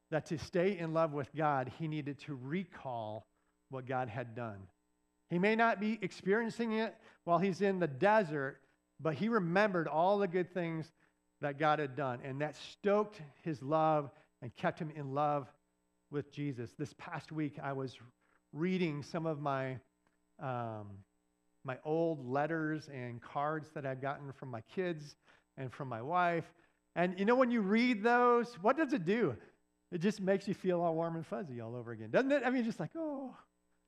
that 0.09 0.25
to 0.27 0.37
stay 0.37 0.77
in 0.77 0.93
love 0.93 1.11
with 1.11 1.33
God, 1.35 1.71
he 1.77 1.87
needed 1.87 2.19
to 2.19 2.39
recall 2.41 3.27
what 3.69 3.85
God 3.85 4.07
had 4.07 4.35
done. 4.35 4.59
He 5.29 5.39
may 5.39 5.55
not 5.55 5.81
be 5.81 5.99
experiencing 6.01 6.73
it 6.73 6.95
while 7.25 7.39
he's 7.39 7.61
in 7.61 7.79
the 7.79 7.87
desert, 7.87 8.61
but 8.99 9.15
he 9.15 9.27
remembered 9.27 9.87
all 9.87 10.17
the 10.17 10.27
good 10.27 10.53
things 10.53 10.89
that 11.41 11.59
God 11.59 11.79
had 11.79 11.95
done. 11.95 12.19
And 12.23 12.41
that 12.41 12.55
stoked 12.55 13.21
his 13.43 13.61
love 13.61 14.09
and 14.41 14.55
kept 14.55 14.79
him 14.79 14.91
in 14.95 15.13
love 15.13 15.47
with 16.11 16.31
Jesus. 16.31 16.71
This 16.77 16.93
past 16.97 17.31
week, 17.31 17.57
I 17.61 17.73
was 17.73 17.97
reading 18.53 19.03
some 19.03 19.25
of 19.25 19.39
my, 19.39 19.77
um, 20.41 20.87
my 21.63 21.77
old 21.83 22.27
letters 22.27 22.89
and 22.93 23.21
cards 23.21 23.69
that 23.73 23.85
I've 23.85 24.01
gotten 24.01 24.31
from 24.31 24.49
my 24.49 24.61
kids 24.73 25.15
and 25.57 25.71
from 25.71 25.89
my 25.89 26.01
wife. 26.01 26.45
And 26.95 27.19
you 27.19 27.25
know, 27.25 27.35
when 27.35 27.51
you 27.51 27.61
read 27.61 28.03
those, 28.03 28.57
what 28.61 28.77
does 28.77 28.93
it 28.93 29.05
do? 29.05 29.35
It 29.91 29.99
just 29.99 30.19
makes 30.19 30.47
you 30.47 30.53
feel 30.53 30.81
all 30.81 30.95
warm 30.95 31.15
and 31.15 31.25
fuzzy 31.25 31.61
all 31.61 31.75
over 31.75 31.91
again, 31.91 32.09
doesn't 32.11 32.31
it? 32.31 32.43
I 32.45 32.49
mean, 32.49 32.65
just 32.65 32.79
like, 32.79 32.91
oh, 32.97 33.35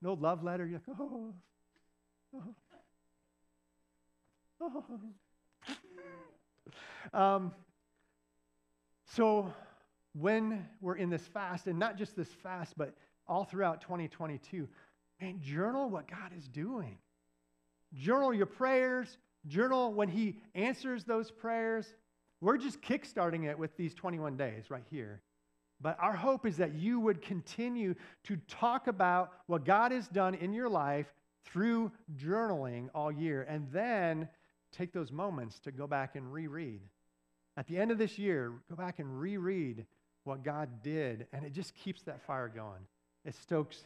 an 0.02 0.08
old 0.08 0.22
love 0.22 0.44
letter. 0.44 0.66
You're 0.66 0.82
like, 0.88 0.98
oh, 1.00 1.34
oh, 2.36 2.44
oh. 4.62 5.00
Um, 7.14 7.52
so 9.06 9.52
when 10.14 10.66
we're 10.82 10.96
in 10.96 11.10
this 11.10 11.26
fast, 11.28 11.68
and 11.68 11.80
not 11.80 11.98
just 11.98 12.16
this 12.16 12.30
fast, 12.44 12.74
but 12.78 12.96
all 13.28 13.44
throughout 13.44 13.82
2022, 13.82 14.68
man, 15.22 15.40
journal 15.42 15.90
what 15.90 16.08
God 16.08 16.32
is 16.38 16.48
doing. 16.48 16.98
Journal 17.94 18.34
your 18.34 18.46
prayers, 18.46 19.18
journal 19.48 19.94
when 19.94 20.10
He 20.10 20.38
answers 20.56 21.04
those 21.04 21.32
prayers. 21.32 21.94
We're 22.42 22.58
just 22.58 22.82
kickstarting 22.82 23.50
it 23.50 23.58
with 23.58 23.76
these 23.78 23.94
21 23.94 24.38
days 24.38 24.70
right 24.70 24.84
here. 24.90 25.22
But 25.82 25.98
our 26.00 26.16
hope 26.16 26.46
is 26.46 26.58
that 26.58 26.76
you 26.76 27.00
would 27.00 27.22
continue 27.22 27.96
to 28.26 28.38
talk 28.48 28.88
about 28.88 29.32
what 29.48 29.66
God 29.66 29.92
has 29.92 30.08
done 30.08 30.36
in 30.36 30.54
your 30.54 30.70
life 30.70 31.08
through 31.46 31.92
journaling 32.18 32.90
all 32.94 33.12
year, 33.12 33.46
and 33.50 33.68
then 33.72 34.28
take 34.72 34.94
those 34.94 35.12
moments 35.12 35.60
to 35.60 35.72
go 35.72 35.88
back 35.88 36.16
and 36.16 36.32
reread. 36.32 36.82
At 37.58 37.68
the 37.68 37.78
end 37.78 37.92
of 37.92 37.98
this 37.98 38.18
year, 38.18 38.54
go 38.70 38.76
back 38.76 39.00
and 39.00 39.20
reread 39.20 39.86
what 40.24 40.44
God 40.44 40.82
did, 40.84 41.28
and 41.34 41.46
it 41.46 41.54
just 41.54 41.76
keeps 41.76 42.04
that 42.04 42.22
fire 42.22 42.48
going. 42.48 42.82
It 43.26 43.36
stokes 43.36 43.86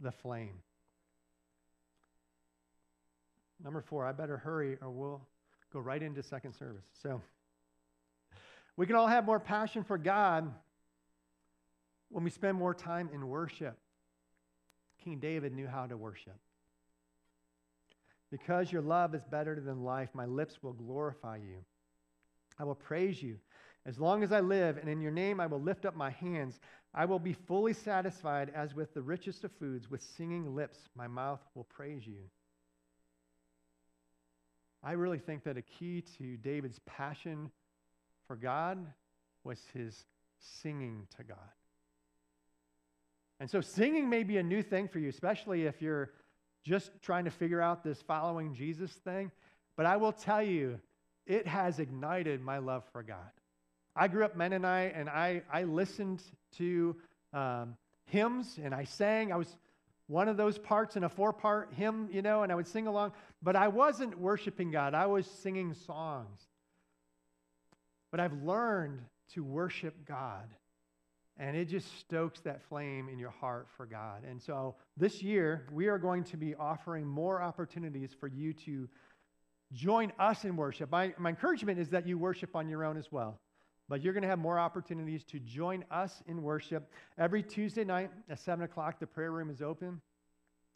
the 0.00 0.12
flame. 0.12 0.54
Number 3.62 3.80
four, 3.80 4.06
I 4.06 4.12
better 4.12 4.36
hurry 4.36 4.76
or 4.80 4.90
we'll 4.90 5.20
go 5.72 5.80
right 5.80 6.02
into 6.02 6.22
second 6.22 6.54
service. 6.54 6.86
So, 7.02 7.20
we 8.76 8.86
can 8.86 8.94
all 8.94 9.08
have 9.08 9.26
more 9.26 9.40
passion 9.40 9.82
for 9.82 9.98
God 9.98 10.52
when 12.10 12.22
we 12.22 12.30
spend 12.30 12.56
more 12.56 12.74
time 12.74 13.10
in 13.12 13.26
worship. 13.26 13.76
King 15.02 15.18
David 15.18 15.52
knew 15.52 15.66
how 15.66 15.86
to 15.86 15.96
worship. 15.96 16.36
Because 18.30 18.70
your 18.70 18.82
love 18.82 19.14
is 19.14 19.22
better 19.24 19.58
than 19.60 19.84
life, 19.84 20.10
my 20.12 20.26
lips 20.26 20.62
will 20.62 20.74
glorify 20.74 21.36
you. 21.36 21.64
I 22.58 22.64
will 22.64 22.74
praise 22.74 23.22
you 23.22 23.38
as 23.86 23.98
long 23.98 24.22
as 24.22 24.32
I 24.32 24.40
live, 24.40 24.76
and 24.76 24.88
in 24.88 25.00
your 25.00 25.10
name 25.10 25.40
I 25.40 25.46
will 25.46 25.60
lift 25.60 25.86
up 25.86 25.96
my 25.96 26.10
hands. 26.10 26.60
I 26.94 27.06
will 27.06 27.18
be 27.18 27.32
fully 27.32 27.72
satisfied 27.72 28.52
as 28.54 28.74
with 28.74 28.92
the 28.92 29.00
richest 29.00 29.44
of 29.44 29.52
foods. 29.52 29.90
With 29.90 30.02
singing 30.02 30.54
lips, 30.54 30.78
my 30.94 31.06
mouth 31.06 31.40
will 31.54 31.64
praise 31.64 32.06
you. 32.06 32.20
I 34.82 34.92
really 34.92 35.18
think 35.18 35.44
that 35.44 35.56
a 35.56 35.62
key 35.62 36.04
to 36.18 36.36
David's 36.36 36.80
passion 36.80 37.50
for 38.26 38.36
God 38.36 38.78
was 39.42 39.64
his 39.72 40.04
singing 40.38 41.06
to 41.16 41.24
God. 41.24 41.38
And 43.40 43.48
so, 43.48 43.60
singing 43.60 44.10
may 44.10 44.22
be 44.22 44.36
a 44.36 44.42
new 44.42 44.62
thing 44.62 44.88
for 44.88 44.98
you, 44.98 45.08
especially 45.08 45.64
if 45.64 45.80
you're 45.80 46.10
just 46.68 46.90
trying 47.02 47.24
to 47.24 47.30
figure 47.30 47.60
out 47.60 47.82
this 47.82 48.00
following 48.02 48.54
Jesus 48.54 48.92
thing. 48.92 49.30
But 49.76 49.86
I 49.86 49.96
will 49.96 50.12
tell 50.12 50.42
you, 50.42 50.78
it 51.26 51.46
has 51.46 51.78
ignited 51.78 52.40
my 52.42 52.58
love 52.58 52.84
for 52.92 53.02
God. 53.02 53.16
I 53.96 54.08
grew 54.08 54.24
up 54.24 54.36
Mennonite 54.36 54.94
and 54.94 55.08
I, 55.08 55.42
I 55.52 55.64
listened 55.64 56.22
to 56.58 56.94
um, 57.32 57.76
hymns 58.06 58.58
and 58.62 58.74
I 58.74 58.84
sang. 58.84 59.32
I 59.32 59.36
was 59.36 59.56
one 60.06 60.28
of 60.28 60.36
those 60.36 60.58
parts 60.58 60.96
in 60.96 61.04
a 61.04 61.08
four 61.08 61.32
part 61.32 61.70
hymn, 61.74 62.08
you 62.12 62.22
know, 62.22 62.42
and 62.42 62.52
I 62.52 62.54
would 62.54 62.68
sing 62.68 62.86
along. 62.86 63.12
But 63.42 63.56
I 63.56 63.68
wasn't 63.68 64.18
worshiping 64.18 64.70
God, 64.70 64.94
I 64.94 65.06
was 65.06 65.26
singing 65.26 65.74
songs. 65.74 66.38
But 68.10 68.20
I've 68.20 68.42
learned 68.42 69.00
to 69.34 69.44
worship 69.44 70.06
God 70.06 70.46
and 71.38 71.56
it 71.56 71.66
just 71.66 72.00
stokes 72.00 72.40
that 72.40 72.62
flame 72.68 73.08
in 73.08 73.18
your 73.18 73.30
heart 73.30 73.68
for 73.76 73.86
God. 73.86 74.24
And 74.28 74.42
so 74.42 74.74
this 74.96 75.22
year, 75.22 75.66
we 75.72 75.86
are 75.86 75.98
going 75.98 76.24
to 76.24 76.36
be 76.36 76.54
offering 76.56 77.06
more 77.06 77.40
opportunities 77.40 78.10
for 78.18 78.26
you 78.26 78.52
to 78.64 78.88
join 79.72 80.12
us 80.18 80.44
in 80.44 80.56
worship. 80.56 80.90
My, 80.90 81.14
my 81.16 81.28
encouragement 81.30 81.78
is 81.78 81.90
that 81.90 82.06
you 82.06 82.18
worship 82.18 82.56
on 82.56 82.68
your 82.68 82.84
own 82.84 82.96
as 82.96 83.12
well. 83.12 83.38
But 83.88 84.02
you're 84.02 84.12
going 84.12 84.22
to 84.22 84.28
have 84.28 84.38
more 84.38 84.58
opportunities 84.58 85.24
to 85.24 85.38
join 85.38 85.84
us 85.90 86.22
in 86.26 86.42
worship. 86.42 86.90
Every 87.16 87.42
Tuesday 87.42 87.84
night 87.84 88.10
at 88.28 88.40
7 88.40 88.64
o'clock, 88.64 88.98
the 88.98 89.06
prayer 89.06 89.30
room 89.30 89.48
is 89.48 89.62
open. 89.62 90.00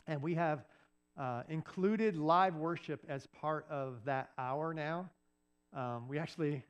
And 0.07 0.23
we 0.23 0.35
have 0.35 0.65
uh, 1.19 1.43
included 1.49 2.17
live 2.17 2.55
worship 2.55 3.05
as 3.09 3.27
part 3.27 3.67
of 3.69 3.99
that 4.05 4.31
hour 4.39 4.73
now. 4.73 5.11
Um, 5.77 6.07
we 6.09 6.19
actually 6.19 6.65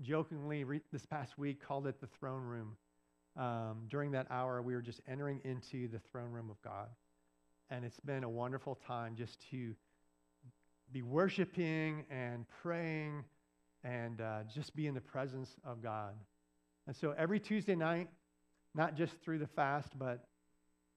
jokingly, 0.00 0.64
re- 0.64 0.80
this 0.92 1.04
past 1.04 1.36
week, 1.36 1.60
called 1.60 1.86
it 1.86 2.00
the 2.00 2.06
throne 2.06 2.42
room 2.42 2.76
um, 3.36 3.86
during 3.88 4.12
that 4.12 4.26
hour, 4.30 4.60
we 4.62 4.74
were 4.74 4.82
just 4.82 5.00
entering 5.08 5.40
into 5.44 5.88
the 5.88 5.98
throne 6.10 6.30
room 6.30 6.50
of 6.50 6.60
God. 6.62 6.88
And 7.70 7.84
it's 7.84 8.00
been 8.00 8.24
a 8.24 8.28
wonderful 8.28 8.78
time 8.86 9.14
just 9.16 9.38
to 9.50 9.74
be 10.92 11.02
worshiping 11.02 12.04
and 12.10 12.44
praying 12.62 13.24
and 13.84 14.20
uh, 14.20 14.40
just 14.52 14.74
be 14.74 14.86
in 14.86 14.94
the 14.94 15.00
presence 15.00 15.48
of 15.64 15.82
God. 15.82 16.14
And 16.86 16.96
so 16.96 17.14
every 17.16 17.38
Tuesday 17.38 17.76
night, 17.76 18.08
not 18.74 18.96
just 18.96 19.12
through 19.24 19.38
the 19.38 19.46
fast, 19.46 19.96
but 19.98 20.26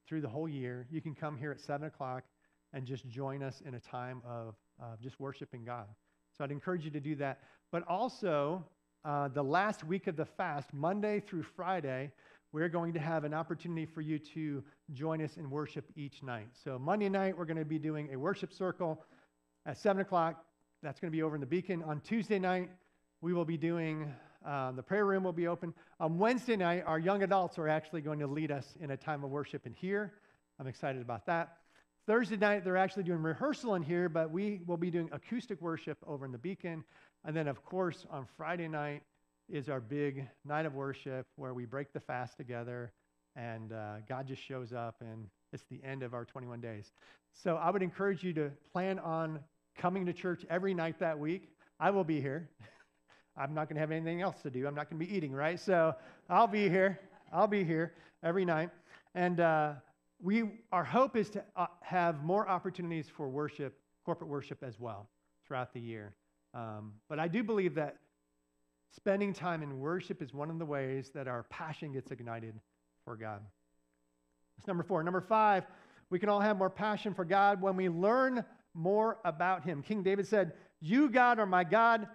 through 0.08 0.20
the 0.20 0.28
whole 0.28 0.48
year, 0.48 0.86
you 0.90 1.00
can 1.00 1.14
come 1.14 1.36
here 1.36 1.50
at 1.52 1.60
7 1.60 1.86
o'clock 1.86 2.24
and 2.72 2.84
just 2.84 3.06
join 3.08 3.42
us 3.42 3.62
in 3.64 3.74
a 3.74 3.80
time 3.80 4.20
of 4.26 4.54
uh, 4.82 4.96
just 5.00 5.18
worshiping 5.20 5.64
God. 5.64 5.86
So 6.36 6.44
I'd 6.44 6.50
encourage 6.50 6.84
you 6.84 6.90
to 6.90 7.00
do 7.00 7.14
that. 7.16 7.40
But 7.70 7.86
also, 7.88 8.64
uh, 9.04 9.28
the 9.28 9.42
last 9.42 9.84
week 9.84 10.06
of 10.06 10.16
the 10.16 10.24
fast, 10.24 10.72
Monday 10.72 11.20
through 11.20 11.42
Friday, 11.42 12.10
we're 12.52 12.70
going 12.70 12.94
to 12.94 12.98
have 12.98 13.24
an 13.24 13.34
opportunity 13.34 13.84
for 13.84 14.00
you 14.00 14.18
to 14.18 14.64
join 14.92 15.20
us 15.20 15.36
in 15.36 15.50
worship 15.50 15.84
each 15.94 16.22
night. 16.22 16.48
So, 16.52 16.78
Monday 16.78 17.10
night, 17.10 17.36
we're 17.36 17.44
going 17.44 17.58
to 17.58 17.66
be 17.66 17.78
doing 17.78 18.14
a 18.14 18.18
worship 18.18 18.52
circle 18.52 19.04
at 19.66 19.76
7 19.76 20.00
o'clock. 20.00 20.42
That's 20.82 21.00
going 21.00 21.10
to 21.10 21.16
be 21.16 21.22
over 21.22 21.34
in 21.34 21.40
the 21.40 21.46
beacon. 21.46 21.82
On 21.82 22.00
Tuesday 22.00 22.38
night, 22.38 22.70
we 23.20 23.34
will 23.34 23.44
be 23.44 23.58
doing, 23.58 24.10
uh, 24.46 24.72
the 24.72 24.82
prayer 24.82 25.04
room 25.04 25.24
will 25.24 25.32
be 25.32 25.48
open. 25.48 25.74
On 26.00 26.18
Wednesday 26.18 26.56
night, 26.56 26.84
our 26.86 26.98
young 26.98 27.22
adults 27.22 27.58
are 27.58 27.68
actually 27.68 28.00
going 28.00 28.20
to 28.20 28.26
lead 28.26 28.50
us 28.50 28.74
in 28.80 28.92
a 28.92 28.96
time 28.96 29.22
of 29.22 29.30
worship 29.30 29.66
in 29.66 29.74
here. 29.74 30.14
I'm 30.58 30.66
excited 30.66 31.02
about 31.02 31.26
that. 31.26 31.58
Thursday 32.06 32.36
night, 32.36 32.64
they're 32.64 32.76
actually 32.76 33.02
doing 33.02 33.22
rehearsal 33.22 33.74
in 33.74 33.82
here, 33.82 34.08
but 34.08 34.30
we 34.30 34.60
will 34.66 34.76
be 34.76 34.90
doing 34.90 35.08
acoustic 35.12 35.60
worship 35.60 35.98
over 36.06 36.24
in 36.24 36.32
the 36.32 36.38
beacon. 36.38 36.84
And 37.24 37.34
then, 37.36 37.48
of 37.48 37.64
course, 37.64 38.06
on 38.10 38.26
Friday 38.36 38.68
night 38.68 39.02
is 39.48 39.68
our 39.68 39.80
big 39.80 40.26
night 40.44 40.66
of 40.66 40.74
worship 40.74 41.26
where 41.36 41.54
we 41.54 41.64
break 41.64 41.92
the 41.92 42.00
fast 42.00 42.36
together 42.36 42.92
and 43.36 43.72
uh, 43.72 43.96
God 44.08 44.26
just 44.26 44.42
shows 44.42 44.72
up 44.72 44.96
and 45.00 45.26
it's 45.52 45.64
the 45.70 45.80
end 45.84 46.02
of 46.02 46.14
our 46.14 46.24
21 46.24 46.60
days. 46.60 46.92
So 47.32 47.56
I 47.56 47.70
would 47.70 47.82
encourage 47.82 48.22
you 48.22 48.32
to 48.34 48.50
plan 48.72 48.98
on 48.98 49.40
coming 49.76 50.06
to 50.06 50.12
church 50.12 50.44
every 50.50 50.74
night 50.74 50.98
that 51.00 51.18
week. 51.18 51.48
I 51.80 51.90
will 51.90 52.04
be 52.04 52.20
here. 52.20 52.48
I'm 53.36 53.54
not 53.54 53.68
going 53.68 53.76
to 53.76 53.80
have 53.80 53.90
anything 53.90 54.22
else 54.22 54.40
to 54.42 54.50
do. 54.50 54.66
I'm 54.66 54.74
not 54.74 54.88
going 54.88 55.00
to 55.00 55.06
be 55.06 55.14
eating, 55.14 55.32
right? 55.32 55.58
So 55.58 55.94
I'll 56.30 56.46
be 56.46 56.68
here. 56.68 57.00
I'll 57.32 57.48
be 57.48 57.64
here 57.64 57.94
every 58.22 58.44
night. 58.44 58.70
And 59.14 59.40
uh, 59.40 59.72
we, 60.22 60.44
our 60.72 60.84
hope 60.84 61.16
is 61.16 61.30
to 61.30 61.44
uh, 61.56 61.66
have 61.80 62.22
more 62.22 62.48
opportunities 62.48 63.06
for 63.08 63.28
worship, 63.28 63.76
corporate 64.04 64.30
worship 64.30 64.62
as 64.62 64.78
well 64.78 65.08
throughout 65.46 65.74
the 65.74 65.80
year. 65.80 66.14
Um, 66.54 66.94
but 67.08 67.18
I 67.18 67.28
do 67.28 67.42
believe 67.42 67.74
that 67.74 67.96
spending 68.94 69.32
time 69.32 69.62
in 69.62 69.80
worship 69.80 70.22
is 70.22 70.32
one 70.32 70.50
of 70.50 70.58
the 70.58 70.64
ways 70.64 71.10
that 71.14 71.26
our 71.26 71.42
passion 71.44 71.92
gets 71.92 72.10
ignited 72.10 72.54
for 73.04 73.16
God. 73.16 73.40
That's 74.56 74.68
number 74.68 74.84
four. 74.84 75.02
Number 75.02 75.20
five, 75.20 75.64
we 76.10 76.18
can 76.18 76.28
all 76.28 76.40
have 76.40 76.56
more 76.56 76.70
passion 76.70 77.12
for 77.12 77.24
God 77.24 77.60
when 77.60 77.76
we 77.76 77.88
learn 77.88 78.44
more 78.72 79.18
about 79.24 79.64
Him. 79.64 79.82
King 79.82 80.02
David 80.02 80.26
said, 80.26 80.52
You, 80.80 81.08
God, 81.08 81.38
are 81.38 81.46
my 81.46 81.64
God. 81.64 82.06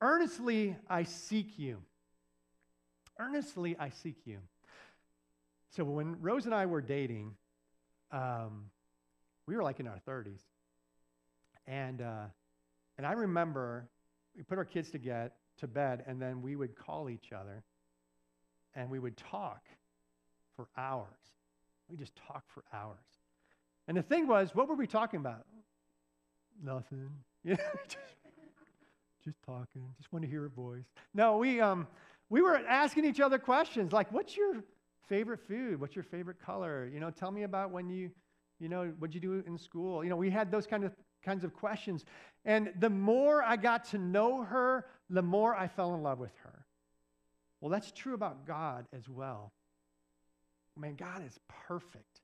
Earnestly 0.00 0.76
I 0.88 1.02
seek 1.02 1.58
you. 1.58 1.78
Earnestly 3.18 3.76
I 3.78 3.90
seek 3.90 4.16
you. 4.24 4.38
So 5.70 5.84
when 5.84 6.20
Rose 6.20 6.46
and 6.46 6.54
I 6.54 6.66
were 6.66 6.80
dating, 6.80 7.34
um, 8.12 8.70
we 9.46 9.56
were 9.56 9.62
like 9.62 9.80
in 9.80 9.86
our 9.86 10.00
30s. 10.08 10.40
And 11.66 12.00
uh, 12.00 12.24
and 12.98 13.06
I 13.06 13.12
remember 13.12 13.88
we 14.36 14.42
put 14.42 14.58
our 14.58 14.64
kids 14.64 14.90
to 14.90 14.98
get 14.98 15.36
to 15.58 15.66
bed, 15.66 16.04
and 16.06 16.20
then 16.20 16.42
we 16.42 16.54
would 16.56 16.76
call 16.76 17.08
each 17.08 17.32
other 17.32 17.64
and 18.74 18.90
we 18.90 18.98
would 18.98 19.16
talk 19.16 19.62
for 20.54 20.68
hours. 20.76 21.06
We 21.88 21.96
just 21.96 22.14
talk 22.14 22.44
for 22.48 22.62
hours. 22.72 22.98
And 23.88 23.96
the 23.96 24.02
thing 24.02 24.26
was, 24.26 24.54
what 24.54 24.68
were 24.68 24.74
we 24.74 24.86
talking 24.86 25.20
about? 25.20 25.46
Nothing. 26.62 27.10
Know, 27.44 27.56
just, 27.88 27.96
just 29.24 29.42
talking. 29.46 29.82
Just 29.96 30.12
want 30.12 30.24
to 30.24 30.30
hear 30.30 30.44
a 30.44 30.50
voice. 30.50 30.84
No, 31.14 31.38
we 31.38 31.60
um 31.60 31.86
we 32.28 32.42
were 32.42 32.56
asking 32.56 33.06
each 33.06 33.20
other 33.20 33.38
questions 33.38 33.92
like, 33.92 34.12
"What's 34.12 34.36
your 34.36 34.64
favorite 35.08 35.40
food? 35.46 35.80
What's 35.80 35.94
your 35.94 36.02
favorite 36.02 36.40
color? 36.44 36.90
You 36.92 37.00
know, 37.00 37.10
tell 37.10 37.30
me 37.30 37.44
about 37.44 37.70
when 37.70 37.88
you, 37.88 38.10
you 38.58 38.68
know, 38.68 38.92
what'd 38.98 39.14
you 39.14 39.20
do 39.20 39.42
in 39.46 39.56
school? 39.56 40.02
You 40.02 40.10
know, 40.10 40.16
we 40.16 40.28
had 40.30 40.50
those 40.50 40.66
kind 40.66 40.84
of 40.84 40.92
kinds 41.24 41.44
of 41.44 41.54
questions. 41.54 42.04
And 42.48 42.72
the 42.80 42.88
more 42.88 43.42
I 43.42 43.56
got 43.56 43.84
to 43.90 43.98
know 43.98 44.42
her, 44.42 44.86
the 45.10 45.20
more 45.20 45.54
I 45.54 45.68
fell 45.68 45.94
in 45.94 46.02
love 46.02 46.18
with 46.18 46.34
her. 46.44 46.64
Well, 47.60 47.70
that's 47.70 47.92
true 47.92 48.14
about 48.14 48.46
God 48.46 48.86
as 48.96 49.06
well. 49.06 49.52
Man, 50.74 50.94
God 50.94 51.22
is 51.26 51.38
perfect. 51.66 52.22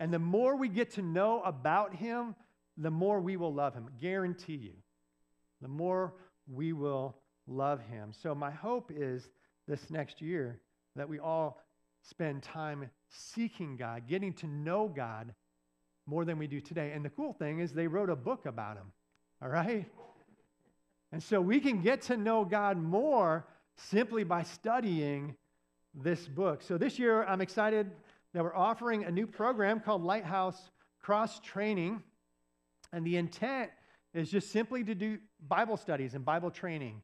And 0.00 0.12
the 0.12 0.18
more 0.18 0.56
we 0.56 0.68
get 0.68 0.90
to 0.94 1.02
know 1.02 1.42
about 1.42 1.94
him, 1.94 2.34
the 2.76 2.90
more 2.90 3.20
we 3.20 3.36
will 3.36 3.54
love 3.54 3.72
him. 3.72 3.88
Guarantee 4.00 4.56
you. 4.56 4.72
The 5.60 5.68
more 5.68 6.14
we 6.48 6.72
will 6.72 7.14
love 7.46 7.80
him. 7.82 8.12
So, 8.12 8.34
my 8.34 8.50
hope 8.50 8.90
is 8.92 9.28
this 9.68 9.90
next 9.90 10.20
year 10.20 10.58
that 10.96 11.08
we 11.08 11.20
all 11.20 11.62
spend 12.02 12.42
time 12.42 12.90
seeking 13.08 13.76
God, 13.76 14.08
getting 14.08 14.32
to 14.34 14.48
know 14.48 14.88
God 14.88 15.32
more 16.06 16.24
than 16.24 16.36
we 16.36 16.48
do 16.48 16.60
today. 16.60 16.90
And 16.92 17.04
the 17.04 17.10
cool 17.10 17.32
thing 17.32 17.60
is, 17.60 17.72
they 17.72 17.86
wrote 17.86 18.10
a 18.10 18.16
book 18.16 18.46
about 18.46 18.76
him. 18.76 18.90
All 19.42 19.48
right? 19.48 19.86
And 21.10 21.22
so 21.22 21.40
we 21.40 21.58
can 21.58 21.82
get 21.82 22.02
to 22.02 22.16
know 22.16 22.44
God 22.44 22.78
more 22.78 23.44
simply 23.76 24.22
by 24.22 24.44
studying 24.44 25.34
this 25.94 26.28
book. 26.28 26.62
So 26.62 26.78
this 26.78 26.98
year, 26.98 27.24
I'm 27.24 27.40
excited 27.40 27.90
that 28.34 28.42
we're 28.42 28.54
offering 28.54 29.04
a 29.04 29.10
new 29.10 29.26
program 29.26 29.80
called 29.80 30.02
Lighthouse 30.04 30.70
Cross 31.00 31.40
Training. 31.40 32.02
And 32.92 33.04
the 33.04 33.16
intent 33.16 33.70
is 34.14 34.30
just 34.30 34.52
simply 34.52 34.84
to 34.84 34.94
do 34.94 35.18
Bible 35.48 35.76
studies 35.76 36.14
and 36.14 36.24
Bible 36.24 36.50
training 36.50 37.02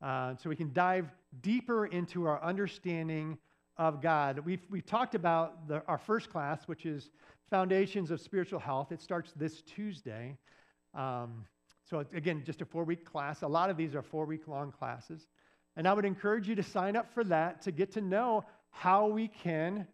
uh, 0.00 0.36
so 0.36 0.48
we 0.48 0.56
can 0.56 0.72
dive 0.72 1.10
deeper 1.42 1.86
into 1.86 2.26
our 2.26 2.42
understanding 2.42 3.36
of 3.76 4.00
God. 4.00 4.38
We've, 4.40 4.62
we've 4.70 4.86
talked 4.86 5.14
about 5.14 5.66
the, 5.66 5.82
our 5.86 5.98
first 5.98 6.30
class, 6.30 6.62
which 6.66 6.86
is 6.86 7.10
Foundations 7.50 8.10
of 8.10 8.20
Spiritual 8.20 8.60
Health. 8.60 8.92
It 8.92 9.00
starts 9.00 9.32
this 9.32 9.62
Tuesday. 9.62 10.36
Um, 10.94 11.44
so, 11.90 12.04
again, 12.14 12.44
just 12.46 12.62
a 12.62 12.64
four 12.64 12.84
week 12.84 13.04
class. 13.04 13.42
A 13.42 13.48
lot 13.48 13.68
of 13.68 13.76
these 13.76 13.96
are 13.96 14.02
four 14.02 14.24
week 14.24 14.46
long 14.46 14.70
classes. 14.70 15.26
And 15.76 15.88
I 15.88 15.92
would 15.92 16.04
encourage 16.04 16.48
you 16.48 16.54
to 16.54 16.62
sign 16.62 16.94
up 16.94 17.12
for 17.12 17.24
that 17.24 17.62
to 17.62 17.72
get 17.72 17.92
to 17.92 18.00
know 18.00 18.44
how 18.70 19.08
we 19.08 19.26
can 19.26 19.88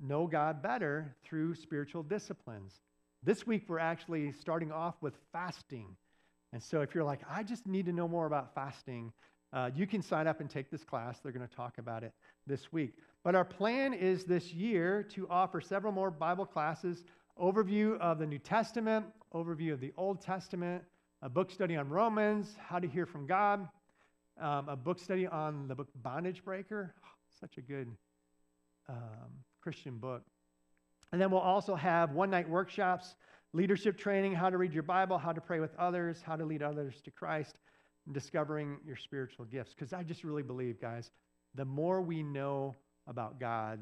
know 0.00 0.26
God 0.26 0.62
better 0.62 1.14
through 1.24 1.54
spiritual 1.54 2.02
disciplines. 2.02 2.80
This 3.22 3.46
week, 3.46 3.64
we're 3.68 3.78
actually 3.78 4.32
starting 4.32 4.72
off 4.72 4.96
with 5.00 5.14
fasting. 5.32 5.96
And 6.52 6.60
so, 6.60 6.80
if 6.80 6.92
you're 6.92 7.04
like, 7.04 7.20
I 7.30 7.44
just 7.44 7.68
need 7.68 7.86
to 7.86 7.92
know 7.92 8.08
more 8.08 8.26
about 8.26 8.52
fasting, 8.52 9.12
uh, 9.52 9.70
you 9.76 9.86
can 9.86 10.02
sign 10.02 10.26
up 10.26 10.40
and 10.40 10.50
take 10.50 10.72
this 10.72 10.82
class. 10.82 11.20
They're 11.20 11.30
going 11.30 11.46
to 11.46 11.54
talk 11.54 11.78
about 11.78 12.02
it 12.02 12.12
this 12.48 12.72
week. 12.72 12.94
But 13.22 13.36
our 13.36 13.44
plan 13.44 13.94
is 13.94 14.24
this 14.24 14.52
year 14.52 15.04
to 15.14 15.28
offer 15.28 15.60
several 15.60 15.92
more 15.92 16.10
Bible 16.10 16.46
classes 16.46 17.04
overview 17.40 17.96
of 18.00 18.18
the 18.18 18.26
New 18.26 18.38
Testament, 18.38 19.06
overview 19.32 19.72
of 19.72 19.80
the 19.80 19.92
Old 19.96 20.20
Testament, 20.20 20.82
a 21.22 21.28
book 21.28 21.50
study 21.50 21.76
on 21.76 21.88
Romans, 21.88 22.56
how 22.58 22.78
to 22.78 22.86
hear 22.86 23.06
from 23.06 23.26
God, 23.26 23.66
um, 24.40 24.68
a 24.68 24.76
book 24.76 24.98
study 24.98 25.26
on 25.26 25.68
the 25.68 25.74
book 25.74 25.88
Bondage 26.02 26.44
Breaker, 26.44 26.94
such 27.40 27.56
a 27.58 27.62
good 27.62 27.90
um, 28.88 29.30
Christian 29.62 29.96
book. 29.98 30.22
And 31.12 31.20
then 31.20 31.30
we'll 31.30 31.40
also 31.40 31.74
have 31.74 32.12
one 32.12 32.30
night 32.30 32.48
workshops, 32.48 33.14
leadership 33.52 33.96
training, 33.96 34.34
how 34.34 34.50
to 34.50 34.58
read 34.58 34.72
your 34.72 34.82
Bible, 34.82 35.18
how 35.18 35.32
to 35.32 35.40
pray 35.40 35.60
with 35.60 35.74
others, 35.78 36.20
how 36.24 36.36
to 36.36 36.44
lead 36.44 36.62
others 36.62 37.00
to 37.04 37.10
Christ, 37.10 37.56
and 38.04 38.14
discovering 38.14 38.78
your 38.86 38.96
spiritual 38.96 39.44
gifts. 39.46 39.72
Because 39.74 39.92
I 39.92 40.02
just 40.02 40.24
really 40.24 40.42
believe, 40.42 40.80
guys, 40.80 41.10
the 41.54 41.64
more 41.64 42.02
we 42.02 42.22
know 42.22 42.74
about 43.06 43.40
God, 43.40 43.80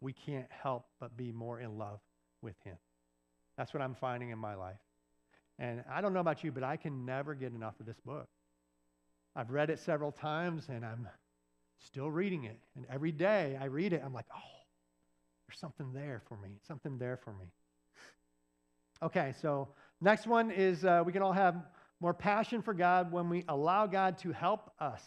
we 0.00 0.12
can't 0.12 0.48
help 0.50 0.86
but 1.00 1.16
be 1.16 1.32
more 1.32 1.60
in 1.60 1.78
love 1.78 2.00
with 2.42 2.56
Him. 2.64 2.76
That's 3.56 3.72
what 3.72 3.82
I'm 3.82 3.94
finding 3.94 4.30
in 4.30 4.38
my 4.38 4.54
life. 4.54 4.76
And 5.58 5.84
I 5.90 6.00
don't 6.00 6.12
know 6.12 6.20
about 6.20 6.42
you, 6.42 6.52
but 6.52 6.62
I 6.62 6.76
can 6.76 7.04
never 7.04 7.34
get 7.34 7.52
enough 7.52 7.78
of 7.80 7.86
this 7.86 8.00
book. 8.04 8.26
I've 9.36 9.50
read 9.50 9.70
it 9.70 9.78
several 9.78 10.12
times 10.12 10.68
and 10.68 10.84
I'm 10.84 11.08
still 11.78 12.10
reading 12.10 12.44
it. 12.44 12.58
And 12.76 12.86
every 12.90 13.12
day 13.12 13.58
I 13.60 13.66
read 13.66 13.92
it, 13.92 14.02
I'm 14.04 14.12
like, 14.12 14.26
oh, 14.34 14.54
there's 15.46 15.58
something 15.58 15.92
there 15.92 16.22
for 16.28 16.36
me, 16.36 16.50
something 16.66 16.98
there 16.98 17.16
for 17.16 17.32
me. 17.32 17.46
Okay, 19.02 19.34
so 19.40 19.68
next 20.00 20.26
one 20.26 20.50
is 20.50 20.84
uh, 20.84 21.02
we 21.04 21.12
can 21.12 21.22
all 21.22 21.32
have 21.32 21.56
more 22.00 22.14
passion 22.14 22.62
for 22.62 22.74
God 22.74 23.12
when 23.12 23.28
we 23.28 23.44
allow 23.48 23.86
God 23.86 24.18
to 24.18 24.32
help 24.32 24.70
us. 24.78 25.02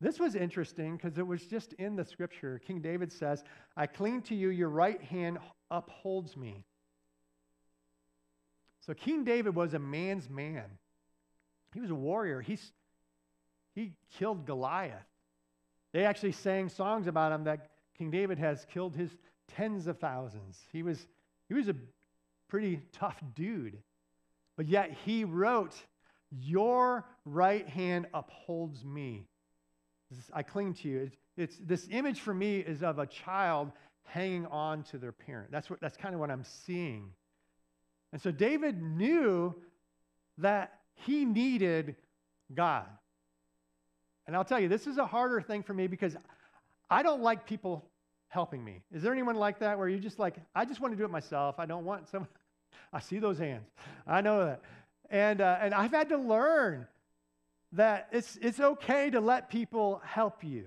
This 0.00 0.20
was 0.20 0.36
interesting 0.36 0.96
because 0.96 1.18
it 1.18 1.26
was 1.26 1.42
just 1.46 1.72
in 1.74 1.96
the 1.96 2.04
scripture. 2.04 2.60
King 2.64 2.80
David 2.80 3.12
says, 3.12 3.42
I 3.76 3.86
cling 3.86 4.22
to 4.22 4.34
you, 4.34 4.50
your 4.50 4.68
right 4.68 5.02
hand 5.02 5.38
upholds 5.70 6.36
me. 6.36 6.64
So 8.88 8.94
King 8.94 9.22
David 9.22 9.54
was 9.54 9.74
a 9.74 9.78
man's 9.78 10.30
man. 10.30 10.64
He 11.74 11.80
was 11.80 11.90
a 11.90 11.94
warrior. 11.94 12.40
He's, 12.40 12.72
he 13.74 13.92
killed 14.18 14.46
Goliath. 14.46 15.04
They 15.92 16.06
actually 16.06 16.32
sang 16.32 16.70
songs 16.70 17.06
about 17.06 17.30
him 17.32 17.44
that 17.44 17.68
King 17.98 18.10
David 18.10 18.38
has 18.38 18.66
killed 18.72 18.96
his 18.96 19.10
tens 19.46 19.88
of 19.88 19.98
thousands. 19.98 20.64
He 20.72 20.82
was, 20.82 21.06
he 21.48 21.54
was 21.54 21.68
a 21.68 21.74
pretty 22.48 22.80
tough 22.90 23.20
dude. 23.34 23.76
But 24.56 24.68
yet 24.68 24.96
he 25.04 25.24
wrote, 25.24 25.74
Your 26.40 27.04
right 27.26 27.68
hand 27.68 28.06
upholds 28.14 28.86
me. 28.86 29.26
I 30.32 30.42
cling 30.42 30.72
to 30.74 30.88
you. 30.88 30.98
It's, 31.00 31.16
it's, 31.36 31.58
this 31.58 31.88
image 31.90 32.20
for 32.20 32.32
me 32.32 32.60
is 32.60 32.82
of 32.82 32.98
a 32.98 33.06
child 33.06 33.70
hanging 34.04 34.46
on 34.46 34.82
to 34.84 34.96
their 34.96 35.12
parent. 35.12 35.50
That's, 35.50 35.68
what, 35.68 35.78
that's 35.78 35.98
kind 35.98 36.14
of 36.14 36.20
what 36.22 36.30
I'm 36.30 36.44
seeing. 36.44 37.12
And 38.12 38.20
so 38.20 38.30
David 38.30 38.82
knew 38.82 39.54
that 40.38 40.78
he 40.94 41.24
needed 41.24 41.96
God. 42.54 42.86
And 44.26 44.36
I'll 44.36 44.44
tell 44.44 44.60
you, 44.60 44.68
this 44.68 44.86
is 44.86 44.98
a 44.98 45.06
harder 45.06 45.40
thing 45.40 45.62
for 45.62 45.74
me 45.74 45.86
because 45.86 46.16
I 46.90 47.02
don't 47.02 47.22
like 47.22 47.46
people 47.46 47.84
helping 48.28 48.64
me. 48.64 48.82
Is 48.92 49.02
there 49.02 49.12
anyone 49.12 49.36
like 49.36 49.60
that 49.60 49.78
where 49.78 49.88
you're 49.88 49.98
just 49.98 50.18
like, 50.18 50.36
I 50.54 50.64
just 50.64 50.80
want 50.80 50.92
to 50.92 50.98
do 50.98 51.04
it 51.04 51.10
myself? 51.10 51.58
I 51.58 51.66
don't 51.66 51.84
want 51.84 52.08
some. 52.08 52.26
I 52.92 53.00
see 53.00 53.18
those 53.18 53.38
hands. 53.38 53.66
I 54.06 54.20
know 54.20 54.44
that. 54.44 54.62
And, 55.10 55.40
uh, 55.40 55.58
and 55.60 55.74
I've 55.74 55.90
had 55.90 56.10
to 56.10 56.18
learn 56.18 56.86
that 57.72 58.08
it's, 58.12 58.38
it's 58.40 58.60
okay 58.60 59.10
to 59.10 59.20
let 59.20 59.50
people 59.50 60.00
help 60.04 60.44
you. 60.44 60.64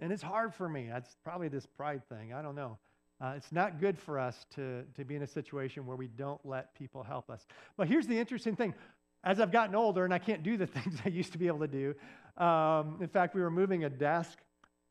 And 0.00 0.12
it's 0.12 0.22
hard 0.22 0.54
for 0.54 0.68
me. 0.68 0.88
That's 0.90 1.16
probably 1.22 1.48
this 1.48 1.66
pride 1.66 2.02
thing. 2.08 2.32
I 2.32 2.42
don't 2.42 2.54
know. 2.54 2.78
Uh, 3.24 3.32
it's 3.36 3.52
not 3.52 3.80
good 3.80 3.98
for 3.98 4.18
us 4.18 4.44
to, 4.54 4.82
to 4.94 5.02
be 5.02 5.16
in 5.16 5.22
a 5.22 5.26
situation 5.26 5.86
where 5.86 5.96
we 5.96 6.08
don't 6.08 6.44
let 6.44 6.74
people 6.74 7.02
help 7.02 7.30
us. 7.30 7.46
But 7.74 7.88
here's 7.88 8.06
the 8.06 8.18
interesting 8.18 8.54
thing. 8.54 8.74
As 9.22 9.40
I've 9.40 9.50
gotten 9.50 9.74
older 9.74 10.04
and 10.04 10.12
I 10.12 10.18
can't 10.18 10.42
do 10.42 10.58
the 10.58 10.66
things 10.66 10.98
I 11.06 11.08
used 11.08 11.32
to 11.32 11.38
be 11.38 11.46
able 11.46 11.60
to 11.60 11.66
do, 11.66 11.94
um, 12.36 12.98
in 13.00 13.08
fact, 13.08 13.34
we 13.34 13.40
were 13.40 13.50
moving 13.50 13.84
a 13.84 13.88
desk 13.88 14.36